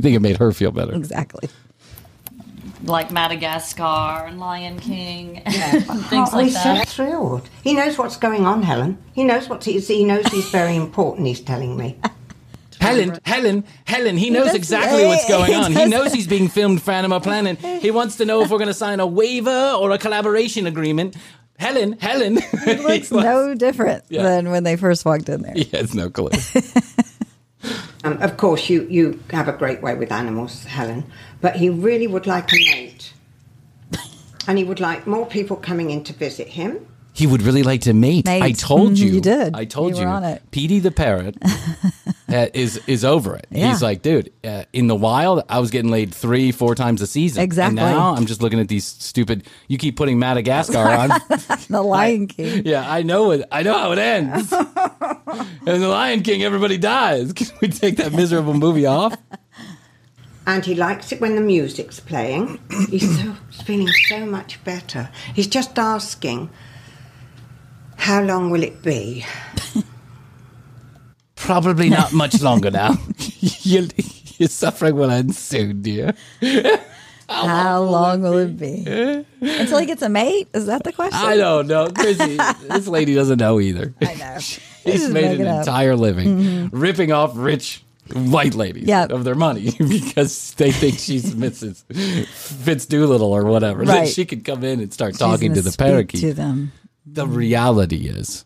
think 0.00 0.16
it 0.16 0.20
made 0.20 0.36
her 0.38 0.52
feel 0.52 0.70
better. 0.72 0.92
Exactly. 0.94 1.48
like 2.84 3.10
Madagascar 3.10 4.26
and 4.26 4.38
Lion 4.40 4.78
King 4.80 5.38
and 5.38 5.84
things 6.06 6.30
Oh, 6.32 6.36
like 6.36 6.44
he's 6.46 6.54
that. 6.54 6.88
so 6.88 7.04
thrilled. 7.04 7.48
He 7.62 7.74
knows 7.74 7.96
what's 7.98 8.16
going 8.16 8.44
on, 8.44 8.62
Helen. 8.62 8.98
He 9.12 9.24
knows 9.24 9.48
what 9.48 9.64
he, 9.64 9.78
he 9.80 10.04
knows. 10.04 10.26
He's 10.26 10.48
very 10.50 10.76
important. 10.76 11.26
He's 11.26 11.40
telling 11.40 11.76
me. 11.76 11.96
Helen, 12.80 13.18
Helen, 13.24 13.64
Helen, 13.86 14.16
he 14.16 14.30
knows 14.30 14.54
exactly 14.54 15.04
what's 15.04 15.28
going 15.28 15.52
on. 15.52 15.72
He 15.72 15.86
knows 15.86 16.12
he's 16.12 16.28
being 16.28 16.46
filmed 16.46 16.80
for 16.80 16.92
Animal 16.92 17.18
Planet. 17.20 17.58
He 17.58 17.90
wants 17.90 18.16
to 18.16 18.24
know 18.24 18.40
if 18.42 18.50
we're 18.50 18.58
going 18.58 18.68
to 18.68 18.74
sign 18.74 19.00
a 19.00 19.06
waiver 19.06 19.72
or 19.80 19.90
a 19.90 19.98
collaboration 19.98 20.64
agreement. 20.66 21.16
Helen, 21.58 21.98
Helen. 22.00 22.38
It 22.66 22.80
looks 22.80 23.10
no 23.10 23.54
different 23.54 24.04
Yeah. 24.08 24.22
than 24.22 24.50
when 24.50 24.62
they 24.64 24.76
first 24.76 25.04
walked 25.04 25.28
in 25.28 25.42
there. 25.42 25.54
He 25.56 25.64
has 25.76 25.94
no 25.94 26.08
clue. 26.10 26.30
Um, 28.04 28.16
of 28.22 28.36
course, 28.36 28.70
you 28.70 28.86
you 28.88 29.18
have 29.32 29.48
a 29.48 29.52
great 29.52 29.82
way 29.82 29.96
with 29.96 30.12
animals, 30.12 30.62
Helen. 30.64 31.04
But 31.40 31.56
he 31.56 31.68
really 31.68 32.06
would 32.06 32.26
like 32.28 32.52
a 32.52 32.56
mate, 32.56 33.12
and 34.46 34.56
he 34.56 34.62
would 34.62 34.78
like 34.78 35.04
more 35.08 35.26
people 35.26 35.56
coming 35.56 35.90
in 35.90 36.04
to 36.04 36.12
visit 36.12 36.46
him. 36.46 36.86
He 37.18 37.26
would 37.26 37.42
really 37.42 37.62
like 37.64 37.80
to 37.82 37.92
mate. 37.92 38.24
Mate. 38.26 38.42
I 38.42 38.52
told 38.52 38.92
Mhm, 38.92 38.96
you. 38.98 39.06
you 39.14 39.20
did. 39.20 39.54
I 39.56 39.64
told 39.64 39.94
You 39.94 40.00
you. 40.02 40.06
were 40.06 40.12
on 40.12 40.22
it. 40.24 40.40
Petey 40.52 40.78
the 40.78 40.90
parrot 40.92 41.36
uh, 42.32 42.46
is 42.54 42.80
is 42.86 43.04
over 43.04 43.34
it. 43.34 43.46
Yeah. 43.50 43.70
He's 43.70 43.82
like, 43.82 44.02
dude, 44.02 44.32
uh, 44.44 44.64
in 44.72 44.86
the 44.86 44.94
wild, 44.94 45.42
I 45.48 45.58
was 45.58 45.70
getting 45.72 45.90
laid 45.90 46.14
three, 46.14 46.52
four 46.52 46.74
times 46.76 47.02
a 47.02 47.06
season. 47.08 47.42
Exactly. 47.42 47.80
And 47.82 47.92
now 47.96 48.14
I'm 48.14 48.26
just 48.26 48.40
looking 48.40 48.60
at 48.60 48.68
these 48.68 48.84
stupid. 48.84 49.42
You 49.66 49.78
keep 49.78 49.96
putting 49.96 50.18
Madagascar 50.20 50.78
on. 51.02 51.08
The 51.68 51.82
Lion 51.82 52.28
King. 52.28 52.62
yeah, 52.64 52.84
I 52.88 53.02
know 53.02 53.32
it. 53.32 53.42
I 53.50 53.62
know 53.64 53.76
how 53.76 53.90
it 53.92 53.98
ends. 53.98 54.52
and 55.66 55.82
the 55.82 55.88
Lion 55.88 56.22
King, 56.22 56.44
everybody 56.44 56.78
dies. 56.78 57.32
Can 57.32 57.48
we 57.60 57.66
take 57.68 57.96
that 57.96 58.12
miserable 58.12 58.54
movie 58.54 58.86
off? 58.86 59.16
And 60.46 60.64
he 60.64 60.74
likes 60.74 61.12
it 61.12 61.20
when 61.20 61.34
the 61.34 61.42
music's 61.42 62.00
playing. 62.00 62.58
He's 62.88 63.20
so 63.20 63.34
he's 63.50 63.62
feeling 63.62 63.88
so 64.08 64.24
much 64.24 64.62
better. 64.64 65.10
He's 65.34 65.46
just 65.46 65.78
asking, 65.78 66.48
how 67.98 68.22
long 68.22 68.50
will 68.50 68.62
it 68.62 68.82
be? 68.82 69.24
Probably 71.36 71.90
not 71.90 72.12
much 72.12 72.40
longer 72.42 72.70
now. 72.70 72.96
Your, 73.62 73.84
your 74.38 74.48
suffering 74.48 74.96
will 74.96 75.10
end 75.10 75.34
soon, 75.34 75.82
dear. 75.82 76.14
How 77.28 77.82
long 77.82 78.22
will 78.22 78.38
it 78.38 78.56
be 78.58 78.84
until 79.40 79.78
he 79.78 79.84
gets 79.86 80.00
a 80.00 80.08
mate? 80.08 80.48
Is 80.54 80.64
that 80.66 80.82
the 80.84 80.92
question? 80.94 81.20
I 81.20 81.36
don't 81.36 81.66
know. 81.66 81.88
Krissy, 81.88 82.38
this 82.68 82.88
lady 82.88 83.14
doesn't 83.14 83.38
know 83.38 83.60
either. 83.60 83.92
I 84.00 84.14
know. 84.14 84.38
He's 84.84 85.10
made 85.10 85.32
an 85.38 85.40
it 85.42 85.46
up. 85.46 85.58
entire 85.60 85.94
living 85.94 86.38
mm-hmm. 86.38 86.76
ripping 86.78 87.12
off 87.12 87.32
rich 87.34 87.82
white 88.14 88.54
ladies 88.54 88.86
Yep. 88.88 89.10
of 89.10 89.24
their 89.24 89.34
money 89.34 89.72
because 89.78 90.54
they 90.54 90.72
think 90.72 90.98
she's 90.98 91.34
Mrs. 91.34 91.82
Fitz 92.32 92.86
Doolittle 92.86 93.30
or 93.32 93.44
whatever. 93.44 93.84
Then 93.84 93.96
Right. 94.04 94.08
she 94.08 94.24
could 94.24 94.44
come 94.46 94.64
in 94.64 94.80
and 94.80 94.90
start 94.92 95.12
She's 95.12 95.18
talking 95.18 95.52
to 95.52 95.60
the 95.60 95.72
speak 95.72 95.86
parakeet. 95.86 96.20
to 96.22 96.32
them. 96.32 96.72
The 97.12 97.26
reality 97.26 98.08
is, 98.08 98.44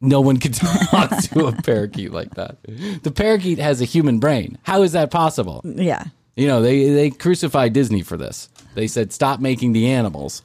no 0.00 0.20
one 0.20 0.38
can 0.38 0.52
talk 0.90 1.10
to 1.24 1.46
a 1.46 1.52
parakeet 1.52 2.12
like 2.12 2.34
that. 2.34 2.58
The 3.02 3.10
parakeet 3.10 3.58
has 3.58 3.80
a 3.80 3.84
human 3.84 4.18
brain. 4.18 4.58
How 4.62 4.82
is 4.82 4.92
that 4.92 5.10
possible? 5.10 5.62
Yeah. 5.64 6.04
You 6.36 6.48
know, 6.48 6.62
they 6.62 6.90
they 6.90 7.10
crucified 7.10 7.72
Disney 7.72 8.02
for 8.02 8.16
this. 8.16 8.48
They 8.74 8.86
said 8.86 9.12
stop 9.12 9.40
making 9.40 9.72
the 9.72 9.90
animals, 9.90 10.42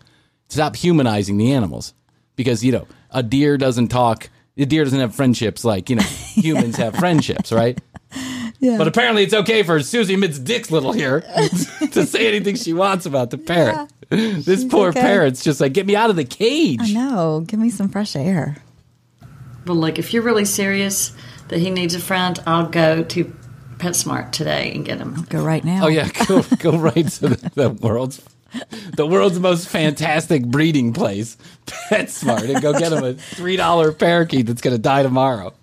stop 0.48 0.76
humanizing 0.76 1.38
the 1.38 1.52
animals, 1.52 1.94
because 2.36 2.64
you 2.64 2.72
know 2.72 2.88
a 3.12 3.24
deer 3.24 3.58
doesn't 3.58 3.88
talk. 3.88 4.30
A 4.58 4.66
deer 4.66 4.84
doesn't 4.84 5.00
have 5.00 5.16
friendships 5.16 5.64
like 5.64 5.90
you 5.90 5.96
know 5.96 6.04
humans 6.36 6.76
have 6.78 6.96
friendships, 6.96 7.52
right? 7.52 7.80
Yeah. 8.60 8.78
But 8.78 8.88
apparently, 8.88 9.24
it's 9.24 9.34
okay 9.34 9.64
for 9.64 9.82
Susie 9.82 10.18
Mitz 10.18 10.44
Dix 10.44 10.70
Little 10.70 10.92
here 10.92 11.22
to 11.92 12.06
say 12.06 12.28
anything 12.28 12.56
she 12.56 12.74
wants 12.74 13.06
about 13.06 13.30
the 13.32 13.38
parrot. 13.38 13.90
This 14.46 14.66
poor 14.66 14.90
okay. 14.90 15.02
parrot's 15.02 15.44
just 15.44 15.62
like, 15.62 15.74
get 15.74 15.86
me 15.86 15.96
out 15.96 16.10
of 16.10 16.16
the 16.16 16.24
cage. 16.24 16.80
I 16.82 16.92
know. 16.94 17.44
Give 17.46 17.60
me 17.60 17.70
some 17.70 17.90
fresh 17.90 18.16
air. 18.16 18.58
Well, 19.68 19.78
look, 19.78 20.00
if 20.00 20.14
you're 20.14 20.24
really 20.24 20.46
serious 20.46 21.14
that 21.50 21.60
he 21.60 21.70
needs 21.70 21.94
a 21.94 22.00
friend, 22.00 22.40
I'll 22.48 22.68
go 22.68 23.04
to 23.04 23.36
PetSmart 23.78 24.32
today 24.32 24.72
and 24.74 24.84
get 24.84 24.98
him. 24.98 25.26
Go 25.30 25.44
right 25.44 25.64
now. 25.64 25.86
Oh 25.86 25.88
yeah, 25.88 26.10
go 26.28 26.44
go 26.58 26.78
right 26.78 27.08
to 27.08 27.30
the, 27.30 27.52
the 27.54 27.70
world's 27.70 28.22
the 28.96 29.06
world's 29.06 29.40
most 29.40 29.68
fantastic 29.68 30.46
breeding 30.46 30.94
place, 30.94 31.38
PetSmart, 31.68 32.50
and 32.50 32.62
go 32.62 32.74
get 32.78 32.92
him 32.92 33.04
a 33.04 33.14
three 33.14 33.56
dollar 33.56 33.92
parakeet 33.92 34.48
that's 34.48 34.62
going 34.62 34.76
to 34.76 34.82
die 34.82 35.04
tomorrow. 35.04 35.54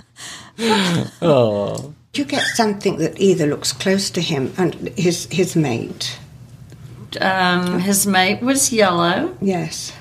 Oh, 1.20 1.94
you 2.14 2.24
get 2.24 2.42
something 2.54 2.96
that 2.96 3.20
either 3.20 3.46
looks 3.46 3.74
close 3.74 4.08
to 4.10 4.22
him 4.22 4.54
and 4.56 4.74
his 4.96 5.26
his 5.30 5.54
mate? 5.54 6.18
Um, 7.20 7.78
his 7.80 8.06
mate 8.06 8.40
was 8.42 8.72
yellow. 8.72 9.36
Yes. 9.40 9.92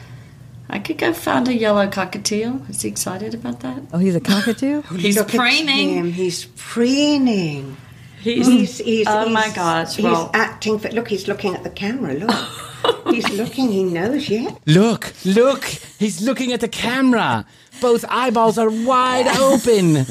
I 0.70 0.80
could 0.80 0.98
go 0.98 1.14
find 1.14 1.48
a 1.48 1.54
yellow 1.54 1.88
cockatiel. 1.88 2.68
Is 2.70 2.82
he 2.82 2.90
excited 2.90 3.34
about 3.36 3.60
that? 3.62 3.84
Oh, 3.94 3.98
he's 4.00 4.16
a 4.16 4.20
cockatoo. 4.20 4.82
He's 4.98 5.16
Look 5.18 5.30
preening. 5.30 5.90
him. 5.96 6.12
He's 6.12 6.46
preening. 6.58 7.78
He's, 8.20 8.48
He's, 8.48 8.78
he's, 8.80 9.08
oh 9.08 9.30
my 9.30 9.44
he's- 9.44 9.56
gosh! 9.56 9.96
He's 9.98 10.06
Well, 10.06 10.32
acting 10.34 10.80
for. 10.80 10.90
Look, 10.90 11.08
he's 11.10 11.28
looking 11.28 11.54
at 11.54 11.64
the 11.64 11.70
camera. 11.70 12.16
Look, 12.16 13.06
he's 13.14 13.30
looking. 13.34 13.72
He 13.72 13.84
knows. 13.84 14.28
Yeah. 14.28 14.50
look, 14.66 15.14
look! 15.24 15.64
He's 16.00 16.24
looking 16.24 16.52
at 16.52 16.60
the 16.62 16.68
camera. 16.68 17.46
Both 17.82 18.04
eyeballs 18.10 18.58
are 18.58 18.70
wide 18.72 19.28
open. 19.38 20.08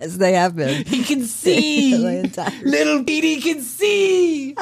As 0.00 0.18
they 0.18 0.32
have 0.32 0.56
been. 0.56 0.84
He 0.84 1.04
can 1.04 1.22
see. 1.24 1.94
Little 2.64 3.04
Petey 3.04 3.40
can 3.40 3.60
see. 3.62 4.56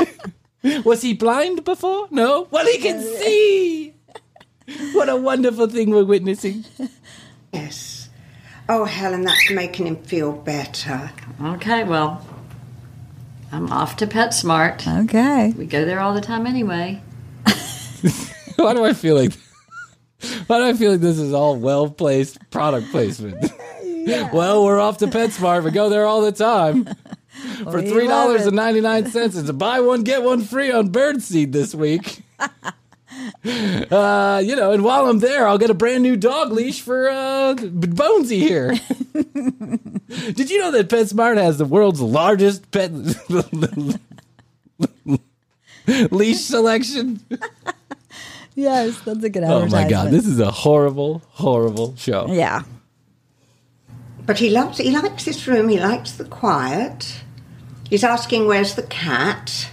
Was 0.85 1.03
he 1.03 1.15
blind 1.15 1.65
before? 1.65 2.09
No. 2.11 2.49
Well, 2.51 2.67
he 2.67 2.79
can 2.79 3.01
see. 3.01 3.95
What 4.93 5.09
a 5.09 5.17
wonderful 5.17 5.67
thing 5.67 5.89
we're 5.89 6.05
witnessing. 6.05 6.63
Yes. 7.55 8.11
Oh, 8.69 8.85
Helen, 8.85 9.23
that's 9.23 9.51
making 9.51 9.87
him 9.87 9.97
feel 9.97 10.31
better. 10.33 11.11
okay. 11.43 11.85
Well, 11.85 12.23
I'm 13.51 13.73
off 13.73 13.97
to 13.97 14.07
PetSmart. 14.07 15.05
Okay. 15.05 15.55
We 15.57 15.65
go 15.65 15.87
there 15.87 16.01
all 16.01 16.13
the 16.13 16.21
time 16.21 16.47
anyway. 16.47 17.01
Why 18.57 18.75
do 18.75 18.85
I 18.85 18.93
feel 18.93 19.15
like? 19.15 19.33
Why 20.49 20.59
do 20.59 20.65
I 20.67 20.75
feel 20.75 20.93
like 20.93 21.01
this 21.01 21.19
is 21.19 21.33
all 21.33 21.57
well 21.57 21.89
placed 21.89 22.39
product 22.51 22.91
placement? 22.91 23.51
Well, 24.33 24.65
we're 24.65 24.81
off 24.81 24.99
to 24.99 25.07
PetSmart. 25.07 25.65
We 25.65 25.71
go 25.71 25.89
there 25.89 26.05
all 26.05 26.21
the 26.21 26.33
time. 26.33 26.89
For 27.64 27.82
three 27.82 28.07
dollars 28.07 28.41
love 28.41 28.49
and 28.49 28.55
it. 28.55 28.62
ninety 28.62 28.80
nine 28.80 29.05
it's 29.14 29.36
a 29.36 29.53
buy 29.53 29.80
one 29.80 30.03
get 30.03 30.22
one 30.22 30.43
free 30.43 30.72
on 30.72 30.91
birdseed 30.91 31.53
this 31.53 31.74
week. 31.74 32.22
Uh, 33.91 34.41
you 34.45 34.55
know, 34.55 34.72
and 34.72 34.84
while 34.84 35.07
I'm 35.07 35.18
there, 35.18 35.47
I'll 35.49 35.59
get 35.59 35.70
a 35.70 35.74
brand 35.74 36.03
new 36.03 36.16
dog 36.16 36.53
leash 36.53 36.80
for 36.80 37.09
uh, 37.09 37.55
B- 37.55 37.89
Bonesy 37.89 38.39
here. 38.39 38.74
Did 40.32 40.51
you 40.51 40.61
know 40.61 40.70
that 40.72 40.89
PetSmart 40.89 41.36
has 41.36 41.59
the 41.59 41.64
world's 41.64 42.01
largest 42.01 42.70
pet 42.70 42.93
leash 46.12 46.41
selection? 46.41 47.20
Yes, 48.55 49.01
that's 49.01 49.22
a 49.22 49.28
good 49.28 49.45
Oh 49.45 49.66
my 49.66 49.89
god, 49.89 50.11
this 50.11 50.26
is 50.26 50.41
a 50.41 50.51
horrible, 50.51 51.22
horrible 51.30 51.97
show. 51.97 52.26
Yeah. 52.28 52.62
But 54.26 54.39
he 54.39 54.51
loves. 54.51 54.78
He 54.78 54.91
likes 54.91 55.24
this 55.24 55.47
room. 55.47 55.68
He 55.68 55.80
likes 55.80 56.12
the 56.12 56.24
quiet. 56.24 57.22
He's 57.89 58.05
asking, 58.05 58.47
"Where's 58.47 58.74
the 58.74 58.82
cat?" 58.84 59.70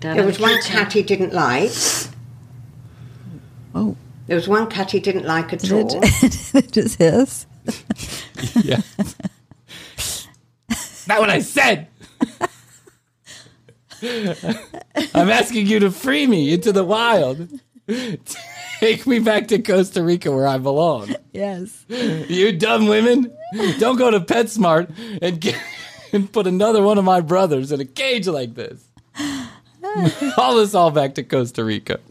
There 0.00 0.24
was 0.26 0.38
one 0.40 0.60
cat 0.62 0.92
he 0.92 1.02
didn't 1.02 1.32
like. 1.32 1.72
Oh, 3.74 3.96
There 4.26 4.36
was 4.36 4.48
one 4.48 4.66
cat 4.68 4.90
he 4.90 5.00
didn't 5.00 5.26
like 5.26 5.52
at 5.52 5.70
all. 5.70 6.00
it 6.02 6.72
just 6.72 6.98
hiss. 6.98 7.46
Yeah. 8.64 8.80
Not 11.06 11.20
what 11.20 11.28
I 11.30 11.40
said. 11.40 11.88
I'm 14.02 15.28
asking 15.30 15.66
you 15.66 15.78
to 15.80 15.90
free 15.90 16.26
me 16.26 16.54
into 16.54 16.72
the 16.72 16.84
wild. 16.84 17.48
Take 18.78 19.06
me 19.06 19.18
back 19.18 19.48
to 19.48 19.58
Costa 19.60 20.02
Rica 20.02 20.30
where 20.32 20.46
I 20.46 20.56
belong. 20.56 21.14
Yes. 21.32 21.84
You 21.88 22.52
dumb 22.52 22.86
women. 22.86 23.30
Don't 23.78 23.96
go 23.98 24.10
to 24.10 24.20
PetSmart 24.20 24.90
and 25.20 25.38
get, 25.40 25.56
and 26.12 26.32
put 26.32 26.46
another 26.46 26.82
one 26.82 26.98
of 26.98 27.04
my 27.04 27.20
brothers 27.20 27.72
in 27.72 27.80
a 27.80 27.84
cage 27.84 28.26
like 28.26 28.54
this. 28.54 28.84
Haul 29.14 30.58
us 30.58 30.74
all 30.74 30.90
back 30.90 31.14
to 31.14 31.22
Costa 31.22 31.64
Rica. 31.64 32.00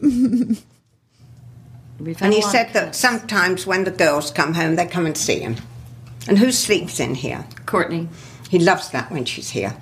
And 2.20 2.32
he 2.32 2.40
said 2.40 2.72
that 2.72 2.94
sometimes 2.94 3.66
when 3.66 3.84
the 3.84 3.90
girls 3.90 4.30
come 4.30 4.54
home, 4.54 4.76
they 4.76 4.86
come 4.86 5.04
and 5.04 5.16
see 5.16 5.40
him. 5.40 5.56
And 6.26 6.38
who 6.38 6.50
sleeps 6.50 6.98
in 6.98 7.14
here? 7.14 7.44
Courtney. 7.66 8.08
He 8.48 8.58
loves 8.58 8.88
that 8.90 9.10
when 9.10 9.26
she's 9.26 9.50
here. 9.50 9.76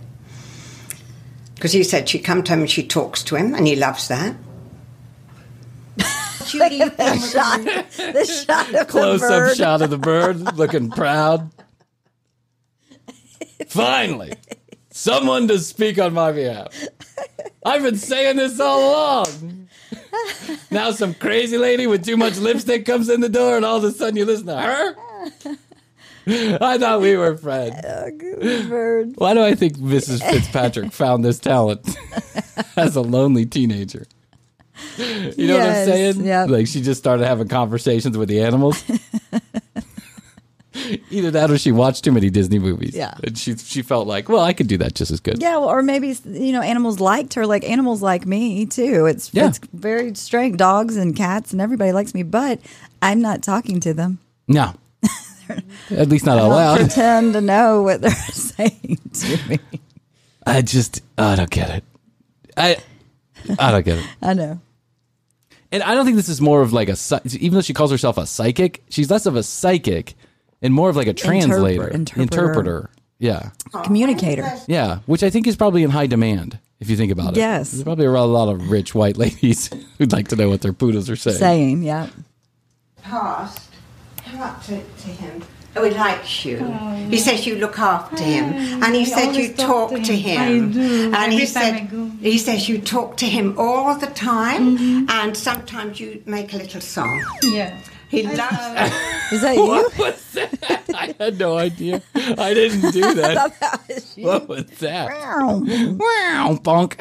Because 1.55 1.73
he 1.73 1.85
said 1.85 2.09
she 2.09 2.19
comes 2.19 2.49
home 2.49 2.61
and 2.61 2.71
she 2.71 2.87
talks 2.87 3.23
to 3.25 3.37
him, 3.37 3.55
and 3.55 3.67
he 3.67 3.77
loves 3.77 4.09
that. 4.09 4.35
Judy, 6.47 6.77
you 6.77 6.91
think- 6.91 7.25
shot, 7.25 7.63
the 7.63 8.45
shot 8.47 8.75
of 8.75 8.89
Close 8.89 9.21
the 9.21 9.27
up 9.29 9.57
shot 9.57 9.83
of 9.83 9.91
the 9.91 9.99
bird 9.99 10.57
looking 10.57 10.91
proud. 10.91 11.51
Finally, 13.67 14.35
someone 14.91 15.49
to 15.49 15.59
speak 15.59 15.99
on 15.99 16.13
my 16.15 16.33
behalf. 16.33 16.69
I've 17.65 17.83
been 17.83 17.97
saying 17.97 18.37
this 18.37 18.61
all 18.61 18.91
along. 18.91 19.69
Now 20.71 20.91
some 20.91 21.15
crazy 21.15 21.59
lady 21.59 21.87
with 21.87 22.05
too 22.05 22.17
much 22.17 22.39
lipstick 22.39 22.87
comes 22.87 23.09
in 23.09 23.21
the 23.21 23.29
door, 23.29 23.57
and 23.57 23.65
all 23.65 23.77
of 23.77 23.85
a 23.85 23.91
sudden 23.91 24.17
you 24.17 24.25
listen 24.25 24.47
to 24.47 24.57
her. 24.61 24.97
I 26.61 26.77
thought 26.79 27.01
we 27.01 27.17
were 27.17 27.37
friends. 27.37 27.77
Oh. 27.85 29.13
Why 29.17 29.35
do 29.35 29.43
I 29.43 29.55
think 29.55 29.79
Mrs. 29.79 30.21
Fitzpatrick 30.21 30.93
found 30.93 31.25
this 31.25 31.39
talent 31.39 31.89
as 32.77 32.97
a 32.97 33.01
lonely 33.01 33.47
teenager? 33.47 34.07
You 34.99 35.49
know 35.49 35.59
what 35.59 35.67
I'm 35.67 35.87
saying? 35.87 36.25
yep. 36.25 36.49
Like 36.49 36.67
she 36.67 36.83
just 36.83 37.01
started 37.01 37.27
having 37.27 37.49
conversations 37.49 38.17
with 38.17 38.29
the 38.29 38.43
animals. 38.43 38.83
Either 41.11 41.31
that 41.33 41.51
or 41.51 41.59
she 41.59 41.73
watched 41.73 42.05
too 42.05 42.13
many 42.13 42.31
Disney 42.31 42.59
movies. 42.59 42.95
Yeah. 42.95 43.15
And 43.23 43.37
she 43.37 43.57
she 43.57 43.83
felt 43.83 44.07
like, 44.07 44.29
well, 44.29 44.41
I 44.43 44.53
could 44.53 44.67
do 44.69 44.79
that 44.79 44.95
just 44.95 45.11
as 45.11 45.21
good. 45.21 45.41
Yeah, 45.41 45.59
well, 45.59 45.69
or 45.69 45.83
maybe 45.83 46.17
you 46.25 46.53
know, 46.53 46.63
animals 46.63 47.01
liked 47.01 47.35
her, 47.35 47.47
like 47.47 47.65
animals 47.69 48.03
like 48.03 48.27
me 48.27 48.67
too. 48.67 49.07
It's 49.07 49.33
Yeah. 49.33 49.49
it's 49.49 49.61
very 49.73 50.15
strange. 50.15 50.57
Dogs 50.57 50.97
and 50.97 51.15
cats 51.17 51.53
and 51.53 51.61
everybody 51.61 51.93
likes 51.93 52.15
me, 52.15 52.23
but 52.23 52.61
I'm 53.03 53.21
not 53.21 53.43
talking 53.43 53.81
to 53.81 53.95
them. 53.95 54.19
No. 54.47 54.75
At 55.91 56.09
least 56.09 56.27
not 56.27 56.39
I 56.39 56.41
out 56.43 56.49
don't 56.49 56.51
loud. 56.51 56.79
pretend 56.79 57.33
to 57.35 57.41
know 57.41 57.83
what 57.83 58.01
they're 58.03 58.11
saying 58.33 58.99
to 59.15 59.49
me. 59.49 59.59
I 60.47 60.63
just 60.63 61.01
I 61.17 61.37
don't 61.37 61.51
get 61.51 61.71
it. 61.71 61.85
I 62.57 62.77
I 63.59 63.71
don't 63.71 63.85
get 63.85 63.99
it. 63.99 64.07
I 64.23 64.35
know. 64.35 64.61
And 65.71 65.83
I 65.83 65.95
don't 65.95 66.05
think 66.07 66.17
this 66.17 66.31
is 66.31 66.41
more 66.41 66.63
of 66.63 66.73
like 66.73 66.89
a 66.89 66.97
even 67.39 67.55
though 67.57 67.61
she 67.63 67.75
calls 67.75 67.91
herself 67.91 68.17
a 68.19 68.27
psychic, 68.27 68.83
she's 68.89 69.11
less 69.11 69.27
of 69.27 69.37
a 69.37 69.43
psychic 69.43 70.15
and 70.63 70.73
more 70.75 70.89
of 70.91 70.97
like 70.97 71.07
a 71.07 71.13
translator, 71.13 71.89
interpreter. 71.89 72.23
interpreter. 72.23 72.91
Yeah. 73.19 73.51
Communicator. 73.85 74.49
Yeah, 74.69 74.99
which 75.07 75.23
I 75.23 75.31
think 75.31 75.47
is 75.47 75.57
probably 75.57 75.83
in 75.83 75.91
high 75.91 76.07
demand 76.07 76.59
if 76.81 76.89
you 76.89 76.97
think 76.97 77.11
about 77.13 77.33
it. 77.37 77.39
Yes. 77.39 77.73
There's 77.73 77.83
probably 77.83 78.07
a 78.07 78.11
lot 78.13 78.49
of 78.49 78.71
rich 78.71 78.95
white 78.95 79.17
ladies 79.25 79.71
who'd 79.99 80.13
like 80.13 80.29
to 80.29 80.37
know 80.37 80.49
what 80.49 80.61
their 80.63 80.73
poodles 80.73 81.11
are 81.11 81.17
saying. 81.17 81.37
Saying, 81.39 81.83
yeah. 81.83 82.09
past, 83.03 83.69
come 84.25 84.41
up 84.41 84.63
to, 84.65 84.77
to 84.83 85.09
him 85.09 85.43
Oh, 85.77 85.85
he 85.85 85.95
likes 85.95 86.45
you. 86.45 86.57
he 87.09 87.19
says 87.19 87.47
you 87.47 87.55
look 87.57 87.79
after 87.79 88.21
him, 88.25 88.47
and 88.83 88.95
he 88.97 89.03
I 89.03 89.05
said 89.05 89.37
you 89.37 89.53
talk 89.53 89.91
talk 89.91 90.01
to 90.01 90.03
to 90.03 90.17
him. 90.17 90.41
him. 90.41 90.69
I 90.71 90.73
do. 90.73 91.05
And 91.05 91.15
Every 91.15 91.37
he 91.37 91.47
time 91.47 91.89
said 91.89 92.13
he 92.21 92.39
says 92.39 92.69
you 92.69 92.81
talk 92.81 93.17
to 93.19 93.27
him 93.27 93.55
all 93.59 93.95
the 93.97 94.07
time, 94.09 94.77
Mm-hmm. 94.79 95.11
and 95.11 95.37
sometimes 95.37 96.01
you 96.01 96.21
make 96.27 96.53
a 96.53 96.57
little 96.57 96.81
song. 96.81 97.23
Yeah. 97.45 97.79
He 98.09 98.23
loves. 98.23 98.57
Is 99.33 99.43
that 99.43 99.55
you? 99.57 99.67
What 99.67 99.99
was 99.99 100.33
that? 100.33 100.85
I 100.95 101.15
had 101.19 101.39
no 101.39 101.59
idea. 101.59 102.03
I 102.15 102.55
didn't 102.55 102.93
do 102.93 103.01
that. 103.15 103.35
thought 103.35 103.61
that 103.61 103.81
was 103.89 104.17
you. 104.17 104.25
What 104.27 104.49
was 104.49 104.65
that? 104.81 105.09
Meow. 105.11 105.59
Wow, 105.99 106.59
bonk. 106.63 106.97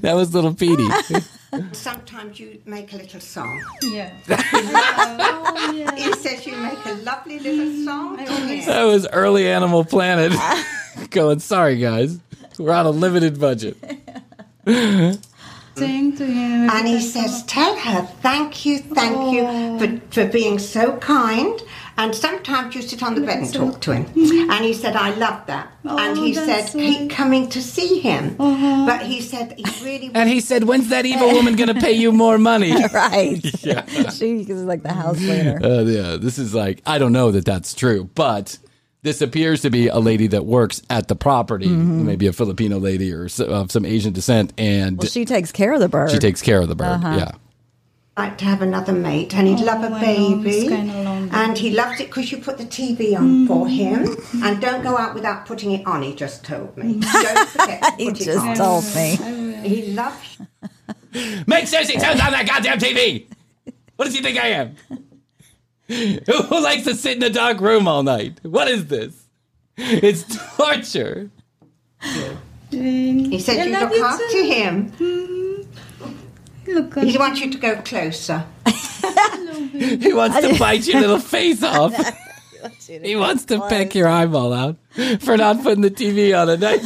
that 0.00 0.14
was 0.14 0.32
little 0.32 0.54
Petey. 0.54 0.86
Sometimes 1.72 2.38
you 2.40 2.62
make 2.64 2.92
a 2.92 2.96
little 2.96 3.20
song. 3.20 3.62
Yeah. 3.82 4.12
oh, 4.30 5.72
yeah. 5.74 5.94
He 5.96 6.12
says 6.14 6.46
you 6.46 6.56
make 6.56 6.84
a 6.86 6.94
lovely 7.02 7.38
little 7.40 7.84
song. 7.84 8.16
That 8.16 8.84
was 8.84 9.06
early 9.08 9.48
Animal 9.48 9.84
Planet. 9.84 10.32
Going, 11.10 11.40
sorry 11.40 11.76
guys, 11.78 12.20
we're 12.58 12.72
on 12.72 12.86
a 12.86 12.90
limited 12.90 13.40
budget. 13.40 13.76
Sing 15.76 16.16
to 16.16 16.26
him. 16.26 16.70
And 16.70 16.86
he 16.86 17.00
says, 17.00 17.42
Tell 17.44 17.76
her, 17.76 18.02
thank 18.20 18.64
you, 18.66 18.78
thank 18.78 19.32
you 19.32 19.78
for, 19.78 20.00
for 20.24 20.30
being 20.30 20.58
so 20.58 20.96
kind. 20.98 21.60
And 21.98 22.14
sometimes 22.14 22.74
you 22.74 22.80
sit 22.80 23.02
on 23.02 23.14
the 23.14 23.20
bed 23.20 23.38
and 23.40 23.52
talk 23.52 23.80
to 23.82 23.92
him. 23.92 24.06
And 24.50 24.64
he 24.64 24.72
said, 24.72 24.96
I 24.96 25.10
love 25.14 25.46
that. 25.46 25.72
and 25.84 26.16
he 26.16 26.30
Oh, 26.30 26.34
said, 26.34 26.46
that's 26.46 26.72
keep 26.72 27.10
coming 27.10 27.50
to 27.50 27.60
see 27.62 28.00
him. 28.00 28.34
Uh-huh. 28.40 28.86
But 28.86 29.02
he 29.02 29.20
said, 29.20 29.54
he 29.58 29.64
really 29.84 30.10
And 30.14 30.26
he 30.28 30.40
said, 30.40 30.64
when's 30.64 30.88
that 30.88 31.04
evil 31.04 31.28
woman 31.34 31.54
going 31.54 31.68
to 31.72 31.78
pay 31.80 31.92
you 31.92 32.10
more 32.10 32.38
money? 32.38 32.72
right. 32.94 33.40
Yeah. 33.62 33.84
She 34.10 34.40
is 34.40 34.62
like 34.64 34.82
the 34.82 34.92
house 34.92 35.18
cleaner. 35.18 35.60
Uh, 35.62 35.82
yeah, 35.82 36.16
this 36.16 36.38
is 36.38 36.54
like 36.54 36.82
I 36.86 36.98
don't 36.98 37.12
know 37.12 37.30
that 37.30 37.44
that's 37.44 37.74
true, 37.74 38.10
but 38.14 38.58
this 39.02 39.20
appears 39.20 39.62
to 39.62 39.70
be 39.70 39.88
a 39.88 39.98
lady 39.98 40.26
that 40.28 40.44
works 40.46 40.82
at 40.88 41.08
the 41.08 41.16
property, 41.16 41.66
mm-hmm. 41.66 42.06
maybe 42.06 42.26
a 42.26 42.32
Filipino 42.32 42.78
lady 42.78 43.12
or 43.12 43.24
s- 43.24 43.40
of 43.40 43.70
some 43.72 43.84
Asian 43.84 44.12
descent, 44.12 44.52
and 44.58 44.98
Well, 44.98 45.08
she 45.08 45.24
takes 45.24 45.52
care 45.52 45.72
of 45.72 45.80
the 45.80 45.88
bird. 45.88 46.10
she 46.10 46.18
takes 46.18 46.42
care 46.42 46.60
of 46.60 46.68
the 46.68 46.76
bird. 46.76 47.04
Uh-huh. 47.04 47.16
Yeah, 47.18 47.32
like 48.16 48.38
to 48.38 48.44
have 48.44 48.62
another 48.62 48.92
mate. 48.92 49.34
And 49.34 49.48
he'd 49.48 49.60
oh, 49.60 49.64
love 49.64 49.82
a 49.84 50.00
baby. 50.00 50.50
it's 50.50 50.68
kinda 50.68 51.02
lonely. 51.02 51.30
And 51.32 51.56
he 51.56 51.70
loves 51.70 52.00
it 52.00 52.08
because 52.08 52.30
you 52.30 52.38
put 52.38 52.58
the 52.58 52.64
TV 52.64 53.16
on 53.16 53.22
mm-hmm. 53.22 53.46
for 53.46 53.68
him. 53.68 54.16
And 54.44 54.60
don't 54.60 54.82
go 54.82 54.98
out 54.98 55.14
without 55.14 55.46
putting 55.46 55.72
it 55.72 55.86
on, 55.86 56.02
he 56.02 56.14
just 56.14 56.44
told 56.44 56.76
me. 56.76 56.94
Mm-hmm. 56.94 57.34
Don't 57.34 57.48
forget 57.48 57.82
to 57.82 57.92
He 57.96 58.04
put 58.10 58.20
it 58.20 58.24
just 58.24 58.46
on. 58.46 58.56
told 58.56 58.84
me. 58.94 59.68
He 59.68 59.92
loves 59.92 60.38
make 61.46 61.66
sure 61.66 61.84
she 61.84 61.98
turns 61.98 62.20
on 62.20 62.32
that 62.32 62.46
goddamn 62.46 62.78
TV. 62.78 63.26
What 63.96 64.06
does 64.06 64.14
he 64.14 64.22
think 64.22 64.38
I 64.38 64.48
am? 64.48 64.76
Who 65.88 66.18
who 66.26 66.62
likes 66.62 66.84
to 66.84 66.94
sit 66.94 67.16
in 67.16 67.22
a 67.22 67.30
dark 67.30 67.60
room 67.60 67.88
all 67.88 68.02
night? 68.02 68.40
What 68.42 68.68
is 68.68 68.86
this? 68.86 69.24
It's 69.76 70.24
torture. 70.56 71.30
He 72.70 73.38
said 73.38 73.66
you 73.66 73.72
love 73.72 73.90
look 73.90 73.98
you 73.98 74.04
after 74.04 74.28
too. 74.30 74.44
him. 74.44 74.92
Mm-hmm. 74.92 76.72
Look 76.74 76.98
He 76.98 77.18
wants 77.18 77.40
you 77.40 77.50
to 77.50 77.58
go 77.58 77.76
closer. 77.82 78.44
He 79.72 80.12
wants 80.12 80.40
to 80.40 80.58
bite 80.58 80.86
your 80.86 81.00
little 81.00 81.18
face 81.18 81.62
off. 81.62 81.94
He 82.86 83.16
wants 83.16 83.46
to 83.46 83.60
peck 83.68 83.92
your 83.96 84.06
eyeball 84.06 84.52
out 84.52 84.76
for 85.18 85.36
not 85.36 85.64
putting 85.64 85.80
the 85.82 85.90
TV 85.90 86.40
on 86.40 86.48
at 86.48 86.60
night. 86.60 86.80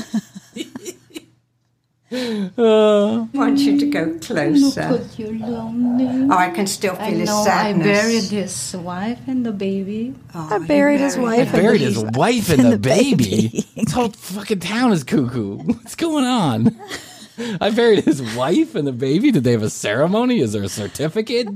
Uh, 2.17 2.51
oh. 2.59 3.29
He 3.33 3.39
wants 3.39 3.63
you 3.63 3.79
to 3.79 3.87
go 3.87 4.19
closer. 4.21 4.89
Put 4.89 5.19
you 5.19 5.39
lonely. 5.39 6.29
Oh, 6.31 6.37
I 6.37 6.51
can 6.51 6.67
still 6.67 6.95
feel 6.95 7.05
I 7.05 7.11
his 7.11 7.29
know 7.29 7.43
I 7.43 7.73
buried 7.75 8.25
his 8.25 8.75
wife 8.77 9.19
and 9.27 9.45
the 9.45 9.53
baby. 9.53 10.15
Oh, 10.35 10.49
I 10.51 10.59
buried 10.67 11.01
his 11.01 11.19
wife. 11.19 11.41
and 11.41 11.53
buried 11.53 11.81
the- 11.83 11.85
his 11.87 12.03
wife 12.03 12.49
and 12.51 12.73
the, 12.73 12.79
baby. 12.79 13.65
This 13.77 13.93
whole 13.93 14.09
fucking 14.11 14.61
town 14.61 14.93
is 14.93 15.05
cuckoo. 15.05 15.59
What's 15.59 15.95
going 15.95 16.25
on? 16.25 16.77
I 17.61 17.69
buried 17.71 18.05
his 18.05 18.23
wife 18.35 18.75
and 18.75 18.87
the 18.87 18.93
baby. 18.93 19.31
Did 19.31 19.45
they 19.45 19.53
have 19.53 19.63
a 19.63 19.69
ceremony? 19.69 20.41
Is 20.41 20.55
there 20.55 20.63
a 20.63 20.71
certificate? 20.71 21.47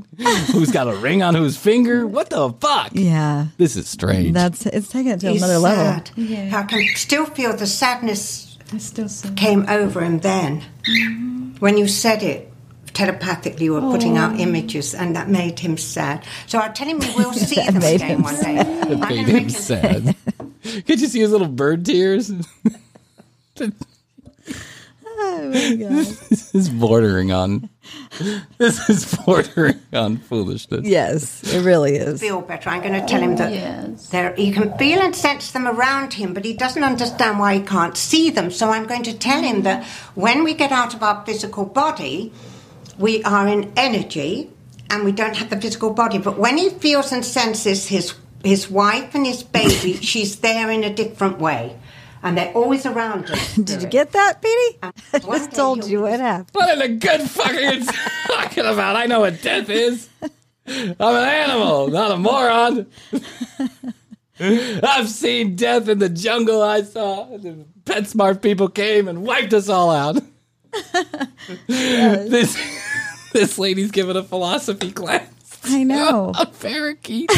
Who's 0.52 0.70
got 0.70 0.88
a 0.88 0.94
ring 0.96 1.22
on 1.22 1.34
whose 1.34 1.56
finger? 1.56 2.06
What 2.06 2.28
the 2.28 2.52
fuck? 2.52 2.90
Yeah. 2.92 3.46
This 3.56 3.76
is 3.76 3.88
strange. 3.88 4.34
That's 4.34 4.66
it's 4.66 4.88
taking 4.88 5.12
it 5.12 5.20
to 5.20 5.30
He's 5.30 5.40
another 5.42 5.58
level. 5.58 6.02
Yeah. 6.16 6.58
I 6.58 6.64
can 6.64 6.86
still 6.96 7.24
feel 7.24 7.56
the 7.56 7.66
sadness 7.66 8.18
I 8.18 8.18
still 8.20 8.49
see. 8.49 8.49
Came 9.36 9.68
over 9.68 10.00
him 10.02 10.20
then. 10.20 10.62
Mm-hmm. 10.82 11.56
When 11.58 11.76
you 11.76 11.88
said 11.88 12.22
it, 12.22 12.50
telepathically 12.92 13.64
you 13.64 13.74
were 13.74 13.80
putting 13.80 14.16
out 14.16 14.34
oh. 14.34 14.38
images 14.38 14.94
and 14.94 15.16
that 15.16 15.28
made 15.28 15.58
him 15.58 15.76
sad. 15.76 16.24
So 16.46 16.58
I 16.58 16.68
tell 16.68 16.86
him 16.86 16.98
we 16.98 17.06
will 17.14 17.32
see 17.48 17.56
That 17.56 17.72
them 17.72 17.82
made 17.82 17.96
again 17.96 18.16
him 18.16 18.22
one 18.22 18.40
day. 18.42 18.58
I'm 18.58 18.92
it 18.92 18.98
made 18.98 19.28
him 19.28 19.50
sad. 19.50 20.16
Could 20.86 21.00
you 21.00 21.06
see 21.06 21.20
his 21.20 21.30
little 21.30 21.48
bird 21.48 21.84
tears? 21.84 22.32
Oh 25.22 25.50
my 25.52 25.74
god. 25.76 26.06
this 26.06 26.54
is 26.54 26.68
bordering 26.70 27.32
on. 27.32 27.68
This 28.58 28.88
is 28.90 29.16
bordering 29.24 29.80
on 29.92 30.18
foolishness. 30.18 30.86
yes, 30.86 31.42
it 31.54 31.62
really 31.64 31.96
is. 31.96 32.20
feel 32.20 32.40
better. 32.42 32.68
I'm 32.70 32.82
going 32.82 32.92
to 33.00 33.06
tell 33.06 33.20
him 33.20 33.36
that 33.36 33.52
Yes. 33.52 34.08
there, 34.10 34.34
he 34.36 34.52
can 34.52 34.76
feel 34.78 35.00
and 35.00 35.14
sense 35.16 35.50
them 35.52 35.66
around 35.66 36.14
him, 36.14 36.34
but 36.34 36.44
he 36.44 36.52
doesn't 36.52 36.84
understand 36.84 37.38
why 37.38 37.54
he 37.54 37.60
can't 37.62 37.96
see 37.96 38.30
them. 38.30 38.50
So 38.50 38.70
I'm 38.70 38.86
going 38.86 39.02
to 39.04 39.14
tell 39.16 39.42
him 39.42 39.62
that 39.62 39.84
when 40.14 40.44
we 40.44 40.54
get 40.54 40.72
out 40.72 40.94
of 40.94 41.02
our 41.02 41.24
physical 41.24 41.64
body, 41.64 42.32
we 42.98 43.22
are 43.24 43.48
in 43.48 43.72
energy 43.76 44.50
and 44.90 45.04
we 45.04 45.12
don't 45.12 45.36
have 45.36 45.48
the 45.50 45.60
physical 45.60 45.90
body. 45.94 46.18
But 46.18 46.38
when 46.38 46.58
he 46.58 46.68
feels 46.70 47.12
and 47.12 47.24
senses 47.24 47.88
his 47.88 48.14
his 48.44 48.70
wife 48.70 49.14
and 49.14 49.26
his 49.26 49.42
baby, 49.42 49.94
she's 50.10 50.36
there 50.40 50.70
in 50.70 50.84
a 50.84 50.92
different 50.94 51.38
way, 51.38 51.76
and 52.22 52.36
they're 52.36 52.52
always 52.52 52.86
around 52.86 53.30
us. 53.30 53.54
Did 53.56 53.82
you 53.82 53.88
get 53.88 54.12
that, 54.12 54.42
Petey? 54.42 54.78
I 55.12 55.18
just 55.18 55.52
told 55.52 55.86
you'll 55.86 56.02
what 56.02 56.20
happened. 56.20 56.50
What 56.52 56.72
in 56.72 56.78
the 56.78 56.88
good 57.06 57.22
fucking 57.22 57.56
are 57.66 57.74
you 57.74 57.84
talking 58.26 58.64
about? 58.66 58.96
I 58.96 59.06
know 59.06 59.20
what 59.20 59.40
death 59.42 59.68
is. 59.68 60.08
I'm 60.66 60.94
an 61.00 61.28
animal, 61.28 61.88
not 61.88 62.12
a 62.12 62.16
moron. 62.16 62.86
I've 64.38 65.08
seen 65.08 65.56
death 65.56 65.88
in 65.88 65.98
the 65.98 66.08
jungle. 66.08 66.62
I 66.62 66.82
saw 66.82 67.24
the 67.36 67.64
PetSmart 67.84 68.40
people 68.40 68.68
came 68.68 69.08
and 69.08 69.22
wiped 69.22 69.52
us 69.52 69.68
all 69.68 69.90
out. 69.90 70.22
This 71.66 72.56
this 73.32 73.58
lady's 73.58 73.90
giving 73.90 74.16
a 74.16 74.22
philosophy 74.22 74.92
class. 74.92 75.26
I 75.64 75.82
know. 75.82 76.32
A 76.38 76.46
parakeet. 76.46 77.30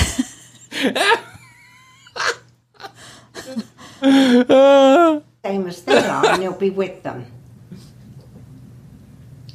Same 4.02 5.66
as 5.66 5.82
they 5.82 5.98
are, 5.98 6.26
and 6.26 6.42
he'll 6.42 6.58
be 6.58 6.70
with 6.70 7.02
them. 7.02 7.26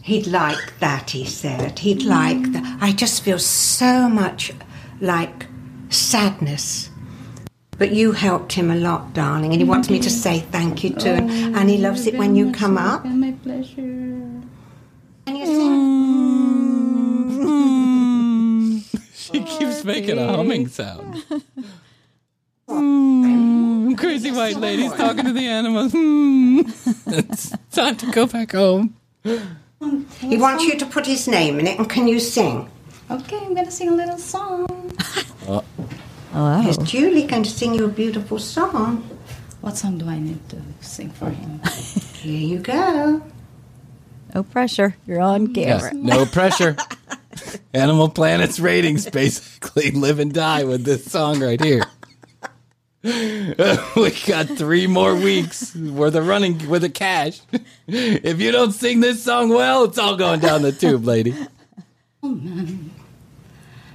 He'd 0.02 0.28
like 0.28 0.80
that, 0.80 1.10
he 1.10 1.26
said. 1.26 1.80
He'd 1.80 2.04
like 2.04 2.54
that. 2.54 2.78
I 2.82 2.93
just 2.93 3.24
feel 3.24 3.39
so 3.39 4.08
much 4.08 4.54
like 5.02 5.48
sadness. 5.89 6.89
But 7.78 7.91
you 7.91 8.14
helped 8.14 8.54
him 8.54 8.72
a 8.72 8.76
lot, 8.76 9.14
darling, 9.14 9.52
and 9.52 9.62
he 9.62 9.68
wants 9.68 9.89
me 9.89 10.00
to 10.00 10.10
mm-hmm. 10.10 10.18
say 10.18 10.39
thank 10.39 10.84
you 10.84 10.91
too. 10.91 11.10
And, 11.10 11.30
and 11.56 11.70
he 11.70 11.78
oh, 11.78 11.82
loves 11.82 12.08
it 12.08 12.18
when 12.18 12.36
you 12.36 12.52
come 12.52 12.78
up. 12.78 13.06
My 13.06 13.34
pleasure. 13.43 13.82
And 13.82 15.38
you 15.38 15.45
sing. 15.45 15.98
Mm. 17.41 17.68
She 19.28 19.43
keeps 19.43 19.84
making 19.84 20.18
a 20.18 20.28
humming 20.38 20.68
sound. 20.70 21.22
Crazy 23.98 24.32
white 24.32 24.58
lady's 24.58 24.93
talking 24.93 25.26
to 25.26 25.34
the 25.34 25.48
animals. 25.48 25.91
It's 25.95 27.50
hmm. 27.52 27.56
time 27.72 27.95
to 27.98 28.12
go 28.12 28.26
back 28.28 28.52
home. 28.52 28.95
He 29.24 30.38
wants 30.38 30.64
you 30.64 30.78
to 30.78 30.86
put 30.86 31.06
his 31.06 31.28
name 31.28 31.60
in 31.60 31.68
it, 31.68 31.78
and 31.80 31.89
can 31.89 32.08
you 32.08 32.20
sing? 32.20 32.70
Okay, 33.10 33.38
I'm 33.38 33.54
gonna 33.54 33.72
sing 33.72 33.89
a 33.89 33.93
little 33.93 34.18
song. 34.18 34.91
Hello. 35.00 35.64
Uh. 36.34 36.62
Oh. 36.64 36.70
Is 36.70 36.78
Julie 36.80 37.26
going 37.26 37.41
to 37.43 37.50
sing 37.50 37.74
you 37.74 37.86
a 37.86 37.88
beautiful 37.88 38.38
song? 38.38 38.98
What 39.62 39.78
song 39.78 39.98
do 39.98 40.08
I 40.08 40.20
need 40.20 40.48
to 40.50 40.62
sing 40.82 41.10
for 41.10 41.30
him? 41.32 41.62
Here 42.22 42.38
you 42.39 42.60
go. 42.60 43.24
No 44.36 44.43
pressure. 44.43 44.95
You're 45.08 45.22
on 45.22 45.56
Yes, 45.56 45.88
camera. 45.89 46.04
no 46.04 46.26
pressure. 46.26 46.76
Animal 47.74 48.10
Planet's 48.10 48.60
ratings 48.60 49.10
basically 49.10 49.91
live 49.91 50.20
and 50.20 50.34
die 50.34 50.64
with 50.66 50.84
this 50.84 51.10
song 51.10 51.39
right 51.39 51.64
here. 51.64 51.84
we 53.04 54.12
got 54.26 54.48
three 54.58 54.88
more 54.88 55.16
weeks 55.16 55.76
worth 55.76 56.16
of 56.16 56.28
running 56.28 56.68
with 56.68 56.82
the 56.82 56.89
cash. 56.89 57.41
If 57.88 58.41
you 58.41 58.52
don't 58.52 58.74
sing 58.74 59.00
this 59.00 59.24
song 59.24 59.50
well, 59.50 59.86
it's 59.86 59.98
all 59.98 60.18
going 60.18 60.41
down 60.41 60.62
the 60.62 60.74
tube, 60.74 61.06
lady. 61.06 61.34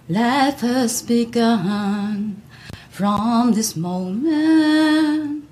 Life 0.09 0.61
has 0.61 1.03
begun 1.03 2.41
from 2.91 3.53
this 3.53 3.77
moment. 3.77 5.49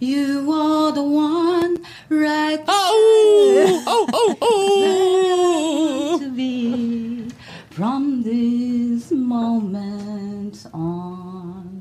You 0.00 0.50
are 0.50 0.90
the 0.92 1.02
one 1.04 1.84
right 2.08 2.60
Oh, 2.66 3.84
oh, 3.86 4.08
oh, 4.12 4.36
oh. 4.42 6.18
to 6.18 6.30
be. 6.30 7.28
From 7.70 8.22
this 8.22 9.10
moment 9.12 10.66
on. 10.72 11.73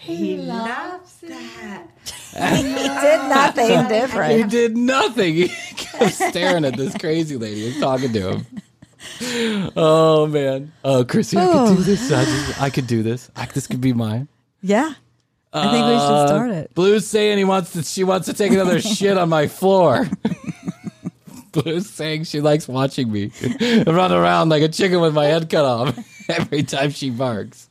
He 0.00 0.36
loves 0.38 1.16
that. 1.20 1.86
he 2.56 2.62
did 2.72 3.28
nothing 3.28 3.88
different. 3.88 4.32
He 4.34 4.42
did 4.44 4.76
nothing. 4.76 5.34
He 5.70 5.74
kept 5.98 6.14
staring 6.14 6.64
at 6.64 6.76
this 6.76 6.96
crazy 6.96 7.36
lady 7.36 7.68
and 7.70 7.80
talking 7.80 8.12
to 8.12 8.30
him. 8.30 8.46
Oh 9.76 10.26
man. 10.26 10.72
Oh, 10.84 11.04
Krissy, 11.04 11.36
I 11.38 11.46
could 11.46 11.74
do 11.76 11.80
Oh. 11.80 11.84
this. 11.84 12.12
I, 12.12 12.24
just, 12.24 12.62
I 12.62 12.70
could 12.70 12.86
do 12.86 13.02
this. 13.02 13.30
I, 13.36 13.46
this 13.46 13.66
could 13.66 13.80
be 13.80 13.92
mine. 13.92 14.28
Yeah. 14.62 14.94
I 15.52 15.62
think 15.72 15.84
we 15.86 15.92
should 15.92 16.14
Uh, 16.14 16.26
start 16.28 16.50
it. 16.50 16.74
Blue's 16.74 17.06
saying 17.06 17.38
he 17.38 17.44
wants 17.44 17.72
to. 17.72 17.82
She 17.82 18.04
wants 18.04 18.26
to 18.26 18.32
take 18.34 18.52
another 18.52 18.80
shit 18.96 19.18
on 19.18 19.28
my 19.28 19.48
floor. 19.48 20.08
Blue's 21.52 21.90
saying 21.90 22.24
she 22.24 22.40
likes 22.40 22.68
watching 22.68 23.10
me 23.10 23.32
run 23.86 24.12
around 24.12 24.48
like 24.50 24.62
a 24.62 24.68
chicken 24.68 25.00
with 25.00 25.12
my 25.14 25.24
head 25.24 25.50
cut 25.50 25.64
off 25.64 25.98
every 26.30 26.62
time 26.62 26.90
she 26.90 27.10
barks. 27.10 27.68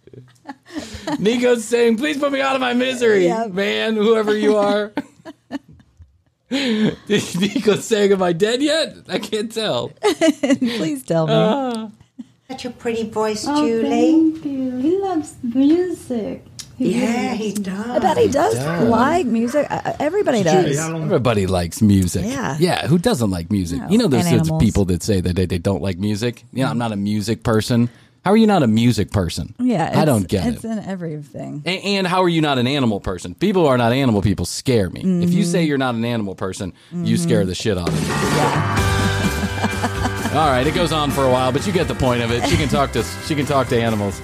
Nico's 1.19 1.65
saying, 1.65 1.97
"Please 1.97 2.17
put 2.17 2.31
me 2.31 2.41
out 2.41 2.55
of 2.55 2.61
my 2.61 2.73
misery, 2.73 3.25
Yep. 3.25 3.51
man, 3.51 3.95
whoever 3.95 4.35
you 4.37 4.57
are." 4.57 4.91
Nico's 6.51 7.85
saying, 7.85 8.11
"Am 8.11 8.21
I 8.23 8.33
dead 8.33 8.61
yet? 8.61 8.95
I 9.07 9.19
can't 9.19 9.51
tell." 9.51 9.89
Please 10.41 11.03
tell 11.03 11.27
me. 11.27 11.33
Ah. 11.35 11.89
Such 12.49 12.65
a 12.65 12.69
pretty 12.71 13.03
voice, 13.09 13.45
Oh, 13.47 13.63
Julie. 13.65 13.89
thank 13.89 14.43
you. 14.45 14.77
He 14.77 14.97
loves 14.97 15.35
music. 15.43 16.43
He 16.77 16.99
Yeah, 16.99 17.33
really 17.33 17.37
he 17.37 17.53
does. 17.53 17.85
I 17.87 17.99
bet 17.99 18.17
he 18.17 18.27
does, 18.27 18.55
does. 18.55 18.87
like 18.89 19.25
music. 19.27 19.67
Uh, 19.69 19.81
uh, 19.85 19.93
Everybody 19.99 20.41
does. 20.41 20.79
Everybody 20.79 21.45
likes 21.45 21.81
music. 21.81 22.25
Yeah. 22.25 22.55
Yeah. 22.59 22.87
Who 22.87 22.97
doesn't 22.97 23.29
like 23.29 23.51
music? 23.51 23.81
No. 23.81 23.89
You 23.89 23.97
know, 23.99 24.07
there's 24.07 24.25
And 24.25 24.59
people 24.59 24.85
that 24.85 25.03
say 25.03 25.21
that 25.21 25.35
they, 25.35 25.45
they 25.45 25.57
don't 25.59 25.81
like 25.83 25.99
music. 25.99 26.43
You 26.53 26.63
know, 26.63 26.69
I'm 26.71 26.77
not 26.79 26.91
a 26.91 26.95
music 26.95 27.43
person. 27.43 27.89
How 28.29 28.33
are 28.33 28.37
you 28.37 28.45
not 28.45 28.61
a 28.61 28.67
music 28.67 29.09
person? 29.09 29.55
Yeah, 29.57 29.91
I 29.99 30.05
don't 30.05 30.27
get 30.27 30.45
It's 30.45 30.63
it. 30.63 30.65
It's 30.65 30.65
in 30.65 30.77
everything. 30.87 31.63
A- 31.65 31.81
And 31.97 32.05
how 32.05 32.21
are 32.21 32.29
you 32.29 32.41
not 32.41 32.59
an 32.59 32.67
animal 32.67 32.99
person? 32.99 33.33
People 33.33 33.63
who 33.63 33.69
are 33.69 33.77
not 33.79 33.91
animal 33.91 34.21
people 34.21 34.45
scare 34.45 34.87
me. 34.91 34.99
If 34.99 35.05
Mm-hmm. 35.07 35.31
you 35.31 35.43
say 35.45 35.63
you're 35.63 35.79
not 35.79 35.95
an 35.95 36.05
animal 36.05 36.35
person, 36.35 36.73
you 36.93 37.17
scare 37.17 37.43
the 37.43 37.55
shit 37.55 37.75
out 37.75 37.89
of 37.89 37.95
me. 37.95 38.01
All 40.37 40.47
right, 40.47 40.63
it 40.67 40.75
goes 40.75 40.91
on 40.91 41.09
for 41.09 41.23
a 41.25 41.31
while, 41.31 41.51
but 41.51 41.65
you 41.65 41.73
get 41.73 41.87
the 41.87 41.95
point 41.95 42.21
of 42.21 42.29
it. 42.29 42.47
She 42.47 42.55
can 42.55 42.69
talk 42.69 42.91
to 42.91 43.03
she 43.27 43.33
can 43.33 43.47
talk 43.47 43.67
to 43.69 43.81
animals. 43.81 44.21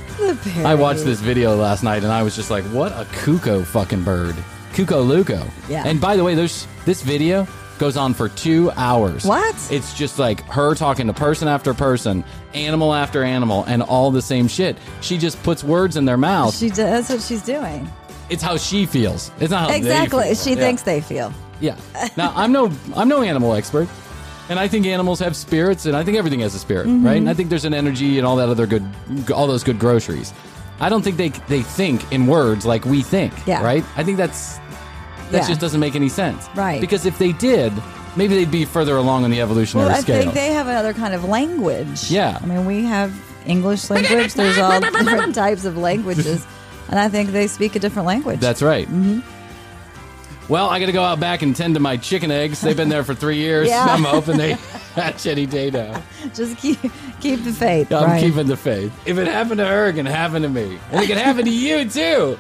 I 0.58 0.76
watched 0.76 1.04
this 1.04 1.20
video 1.20 1.56
last 1.56 1.82
night 1.82 2.04
and 2.04 2.12
I 2.12 2.22
was 2.22 2.36
just 2.36 2.52
like, 2.52 2.64
what 2.66 2.92
a 2.92 3.08
cuckoo 3.12 3.64
fucking 3.64 4.04
bird. 4.04 4.36
Cuckoo 4.74 4.98
Luco. 5.00 5.48
Yeah. 5.68 5.82
And 5.84 6.00
by 6.00 6.16
the 6.16 6.24
way, 6.24 6.36
there's 6.36 6.68
this 6.86 7.02
video 7.02 7.48
goes 7.78 7.98
on 7.98 8.14
for 8.14 8.30
two 8.30 8.72
hours. 8.72 9.26
What? 9.26 9.56
It's 9.72 9.94
just 9.94 10.18
like 10.20 10.42
her 10.46 10.76
talking 10.76 11.08
to 11.08 11.14
person 11.14 11.48
after 11.48 11.74
person, 11.74 12.24
animal 12.54 12.94
after 12.94 13.24
animal, 13.24 13.64
and 13.68 13.82
all 13.84 14.12
the 14.12 14.22
same 14.22 14.48
shit. 14.48 14.78
She 15.02 15.18
just 15.18 15.42
puts 15.44 15.64
words 15.64 15.98
in 15.98 16.06
their 16.06 16.18
mouth. 16.18 16.56
She 16.56 16.70
does, 16.70 16.78
that's 16.78 17.10
what 17.10 17.22
she's 17.22 17.42
doing. 17.44 17.90
it's 18.30 18.42
how 18.42 18.58
she 18.58 18.86
feels. 18.86 19.30
It's 19.40 19.52
not 19.52 19.62
how 19.64 19.68
they 19.68 19.78
Exactly. 19.78 20.34
She 20.36 20.52
Yeah. 20.52 20.56
thinks 20.56 20.82
they 20.84 21.02
feel. 21.02 21.34
Yeah. 21.60 21.76
Now 22.18 22.34
I'm 22.36 22.52
no 22.52 22.72
I'm 22.96 23.08
no 23.08 23.22
animal 23.22 23.54
expert. 23.54 23.88
And 24.50 24.60
I 24.60 24.68
think 24.68 24.86
animals 24.86 25.20
have 25.22 25.36
spirits, 25.36 25.88
and 25.88 25.96
I 25.98 26.04
think 26.04 26.18
everything 26.18 26.42
has 26.42 26.54
a 26.54 26.60
spirit, 26.60 26.86
Mm-hmm. 26.88 27.06
right? 27.06 27.18
And 27.18 27.28
I 27.30 27.34
think 27.34 27.50
there's 27.50 27.66
an 27.66 27.74
energy 27.74 28.18
and 28.20 28.28
all 28.28 28.36
that 28.36 28.48
other 28.50 28.68
good, 28.68 28.86
all 29.34 29.48
those 29.48 29.64
good 29.64 29.80
groceries. 29.80 30.34
I 30.80 30.90
don't 30.90 31.02
think 31.02 31.18
they 31.18 31.30
they 31.48 31.62
think 31.62 32.12
in 32.12 32.28
words 32.28 32.66
like 32.66 32.86
we 32.86 33.02
think, 33.02 33.34
Yeah. 33.48 33.64
right? 33.64 33.84
I 33.96 34.04
think 34.04 34.18
that's 34.18 34.60
that 35.36 35.44
Yeah. 35.44 35.48
just 35.50 35.62
doesn't 35.62 35.80
make 35.80 35.96
any 35.96 36.10
sense, 36.10 36.48
Right. 36.56 36.82
Because 36.82 37.06
if 37.06 37.18
they 37.20 37.32
did, 37.34 37.72
maybe 38.16 38.36
they'd 38.36 38.52
be 38.52 38.66
further 38.66 38.96
along 38.98 39.24
on 39.26 39.32
the 39.32 39.42
evolutionary 39.42 39.88
Well, 39.90 39.98
I 39.98 40.02
scale. 40.02 40.22
think 40.22 40.34
they 40.34 40.52
have 40.54 40.68
another 40.68 40.94
kind 40.94 41.14
of 41.14 41.24
language. 41.26 42.10
Yeah. 42.10 42.40
I 42.42 42.46
mean, 42.46 42.66
we 42.66 42.84
have 42.86 43.12
English 43.46 43.90
language. 43.90 44.34
There's 44.34 44.58
all 44.58 44.80
different 44.80 45.36
types 45.36 45.66
of 45.66 45.78
languages. 45.78 46.46
And 46.88 47.00
I 47.00 47.10
think 47.10 47.32
they 47.32 47.48
speak 47.48 47.76
a 47.76 47.80
different 47.80 48.06
language. 48.06 48.40
That's 48.40 48.62
right. 48.62 48.88
Mm-hmm. 48.88 49.20
Well, 50.48 50.70
I 50.70 50.80
got 50.80 50.86
to 50.86 50.92
go 50.92 51.04
out 51.04 51.20
back 51.20 51.42
and 51.42 51.56
tend 51.56 51.74
to 51.74 51.80
my 51.80 51.98
chicken 51.98 52.30
eggs. 52.30 52.62
They've 52.62 52.78
been 52.78 52.90
there 52.90 53.04
for 53.04 53.16
three 53.16 53.38
years. 53.38 53.68
Yeah. 53.68 53.84
I'm 53.86 54.04
hoping 54.04 54.38
they 54.38 54.52
hatch 54.94 55.26
any 55.26 55.48
day 55.48 55.72
now. 55.72 56.04
Just 56.36 56.58
keep 56.58 56.78
keep 57.20 57.44
the 57.44 57.52
faith. 57.52 57.92
I'm 57.92 58.04
right? 58.04 58.22
keeping 58.22 58.46
the 58.46 58.56
faith. 58.56 58.94
If 59.08 59.18
it 59.18 59.26
happened 59.28 59.58
to 59.58 59.66
her, 59.66 59.88
it 59.88 59.94
can 59.94 60.06
happen 60.06 60.44
to 60.44 60.50
me. 60.50 60.78
And 60.92 61.04
it 61.04 61.08
can 61.08 61.18
happen 61.18 61.46
to 61.46 61.52
you 61.52 61.90
too. 61.90 62.38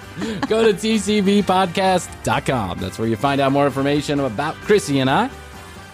Go 0.47 0.71
to 0.71 0.73
tcbpodcast.com. 0.73 2.79
That's 2.79 2.99
where 2.99 3.07
you 3.07 3.15
find 3.15 3.41
out 3.41 3.51
more 3.51 3.65
information 3.65 4.19
about 4.19 4.53
Krissy 4.57 5.01
and 5.01 5.09
I. 5.09 5.31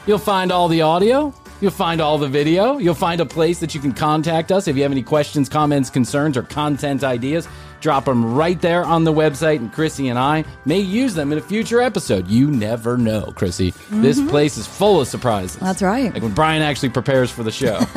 You'll 0.05 0.17
find 0.17 0.51
all 0.51 0.67
the 0.67 0.81
audio. 0.81 1.33
You'll 1.61 1.71
find 1.71 2.01
all 2.01 2.17
the 2.17 2.27
video. 2.27 2.79
You'll 2.79 2.95
find 2.95 3.21
a 3.21 3.25
place 3.25 3.59
that 3.59 3.75
you 3.75 3.79
can 3.79 3.93
contact 3.93 4.51
us 4.51 4.67
if 4.67 4.75
you 4.75 4.81
have 4.81 4.91
any 4.91 5.03
questions, 5.03 5.47
comments, 5.47 5.91
concerns, 5.91 6.35
or 6.35 6.41
content 6.41 7.03
ideas. 7.03 7.47
Drop 7.81 8.05
them 8.05 8.33
right 8.33 8.61
there 8.61 8.85
on 8.85 9.03
the 9.03 9.11
website, 9.11 9.57
and 9.57 9.73
Krissy 9.73 10.09
and 10.09 10.17
I 10.17 10.45
may 10.65 10.79
use 10.79 11.13
them 11.15 11.31
in 11.31 11.37
a 11.37 11.41
future 11.41 11.81
episode. 11.81 12.27
You 12.27 12.49
never 12.49 12.97
know, 12.97 13.33
Krissy. 13.35 13.73
This 13.89 14.21
place 14.29 14.55
is 14.57 14.67
full 14.67 15.01
of 15.01 15.07
surprises. 15.07 15.57
Mm-hmm. 15.57 15.65
That's 15.65 15.81
right. 15.81 16.13
Like 16.13 16.23
when 16.23 16.33
Bryan 16.33 16.61
actually 16.61 16.89
prepares 16.89 17.31
for 17.31 17.43
the 17.43 17.51
show. 17.51 17.77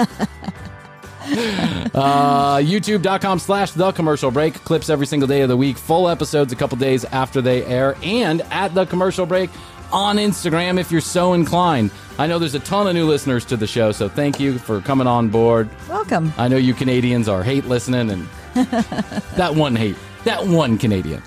uh, 1.94 2.58
YouTube.com 2.58 3.38
slash 3.38 3.72
the 3.72 3.92
commercial 3.92 4.30
break. 4.30 4.54
Clips 4.64 4.88
every 4.88 5.06
single 5.06 5.26
day 5.26 5.42
of 5.42 5.48
the 5.48 5.56
week. 5.56 5.76
Full 5.76 6.08
episodes 6.08 6.52
a 6.52 6.56
couple 6.56 6.76
days 6.78 7.04
after 7.06 7.40
they 7.40 7.64
air. 7.64 7.96
And 8.02 8.40
at 8.50 8.74
the 8.74 8.86
commercial 8.86 9.26
break 9.26 9.50
on 9.92 10.16
Instagram 10.16 10.78
if 10.78 10.90
you're 10.90 11.00
so 11.00 11.34
inclined. 11.34 11.90
I 12.18 12.26
know 12.26 12.38
there's 12.38 12.54
a 12.54 12.60
ton 12.60 12.86
of 12.86 12.94
new 12.94 13.06
listeners 13.06 13.44
to 13.46 13.56
the 13.56 13.66
show, 13.66 13.92
so 13.92 14.08
thank 14.08 14.40
you 14.40 14.58
for 14.58 14.80
coming 14.80 15.06
on 15.06 15.28
board. 15.28 15.68
Welcome. 15.88 16.32
I 16.38 16.48
know 16.48 16.56
you 16.56 16.74
Canadians 16.74 17.28
are 17.28 17.42
hate 17.42 17.66
listening 17.66 18.10
and 18.10 18.28
that 19.36 19.54
one 19.54 19.74
hate. 19.76 19.96
That 20.24 20.46
one 20.46 20.78
Canadian. 20.78 21.20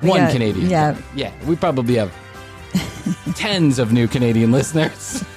One 0.00 0.20
got- 0.20 0.32
Canadian. 0.32 0.70
yeah. 0.70 0.96
Yeah. 1.14 1.32
We 1.46 1.56
probably 1.56 1.96
have 1.96 2.12
tens 3.34 3.78
of 3.78 3.92
new 3.92 4.06
Canadian 4.08 4.52
listeners. 4.52 5.24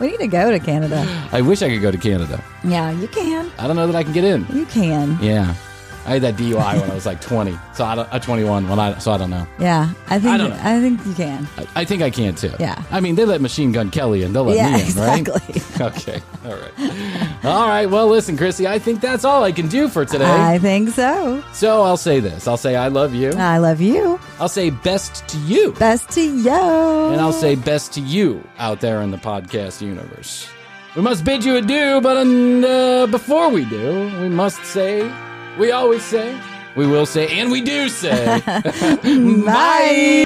We 0.00 0.12
need 0.12 0.20
to 0.20 0.28
go 0.28 0.50
to 0.50 0.58
Canada. 0.58 1.04
I 1.30 1.42
wish 1.42 1.60
I 1.60 1.68
could 1.68 1.82
go 1.82 1.90
to 1.90 1.98
Canada. 1.98 2.42
Yeah, 2.64 2.90
you 2.90 3.06
can. 3.06 3.52
I 3.58 3.66
don't 3.66 3.76
know 3.76 3.86
that 3.86 3.94
I 3.94 4.02
can 4.02 4.14
get 4.14 4.24
in. 4.24 4.46
You 4.50 4.64
can. 4.64 5.18
Yeah. 5.20 5.54
I 6.10 6.14
had 6.14 6.22
that 6.22 6.34
DUI 6.34 6.80
when 6.80 6.90
I 6.90 6.94
was 6.94 7.06
like 7.06 7.20
20. 7.20 7.56
So 7.72 7.84
I 7.84 7.94
don't, 7.94 8.12
uh, 8.12 8.18
21 8.18 8.68
when 8.68 8.80
I 8.80 8.98
so 8.98 9.12
I 9.12 9.16
don't 9.16 9.30
know. 9.30 9.46
Yeah, 9.60 9.92
I 10.08 10.18
think 10.18 10.26
I 10.32 10.34
I, 10.34 10.36
don't 10.38 10.50
know. 10.50 10.56
think 10.96 11.06
you 11.06 11.14
can. 11.14 11.46
I, 11.56 11.66
I 11.76 11.84
think 11.84 12.02
I 12.02 12.10
can 12.10 12.34
too. 12.34 12.52
Yeah. 12.58 12.82
I 12.90 12.98
mean, 12.98 13.14
they 13.14 13.24
let 13.24 13.40
Machine 13.40 13.70
Gun 13.70 13.90
Kelly 13.90 14.24
in. 14.24 14.32
They'll 14.32 14.42
let 14.42 14.56
Yeah, 14.56 14.76
me 14.76 14.90
in, 14.90 14.96
right? 14.98 15.20
exactly. 15.20 15.62
okay. 15.86 16.20
All 16.44 16.56
right. 16.56 17.44
All 17.44 17.68
right. 17.68 17.86
Well, 17.86 18.08
listen, 18.08 18.36
Krissy, 18.36 18.66
I 18.66 18.80
think 18.80 19.00
that's 19.00 19.24
all 19.24 19.44
I 19.44 19.52
can 19.52 19.68
do 19.68 19.88
for 19.88 20.04
today. 20.04 20.24
I 20.28 20.58
think 20.58 20.88
so. 20.90 21.44
so 21.52 21.82
I'll 21.82 21.96
say 21.96 22.18
this. 22.18 22.48
I'll 22.48 22.56
say 22.56 22.74
I 22.74 22.88
love 22.88 23.14
you. 23.14 23.30
I 23.30 23.58
love 23.58 23.80
you. 23.80 24.18
I'll 24.40 24.48
say 24.48 24.70
best 24.70 25.28
to 25.28 25.38
you. 25.38 25.72
Best 25.74 26.10
to 26.10 26.22
you. 26.22 26.50
And 26.50 27.20
I'll 27.20 27.32
say 27.32 27.54
best 27.54 27.92
to 27.94 28.00
you 28.00 28.42
out 28.58 28.80
there 28.80 29.00
in 29.00 29.12
the 29.12 29.16
podcast 29.18 29.80
universe. 29.80 30.48
We 30.96 31.02
must 31.02 31.22
bid 31.24 31.44
you 31.44 31.54
adieu, 31.54 32.00
but 32.02 32.16
uh, 32.16 33.06
before 33.06 33.48
we 33.50 33.64
do, 33.66 34.10
we 34.20 34.28
must 34.28 34.64
say, 34.64 35.08
we 35.60 35.72
always 35.72 36.02
say, 36.02 36.40
we 36.74 36.86
will 36.86 37.04
say, 37.04 37.38
and 37.38 37.50
we 37.50 37.60
do 37.60 37.90
say, 37.90 38.40
bye. 39.44 40.24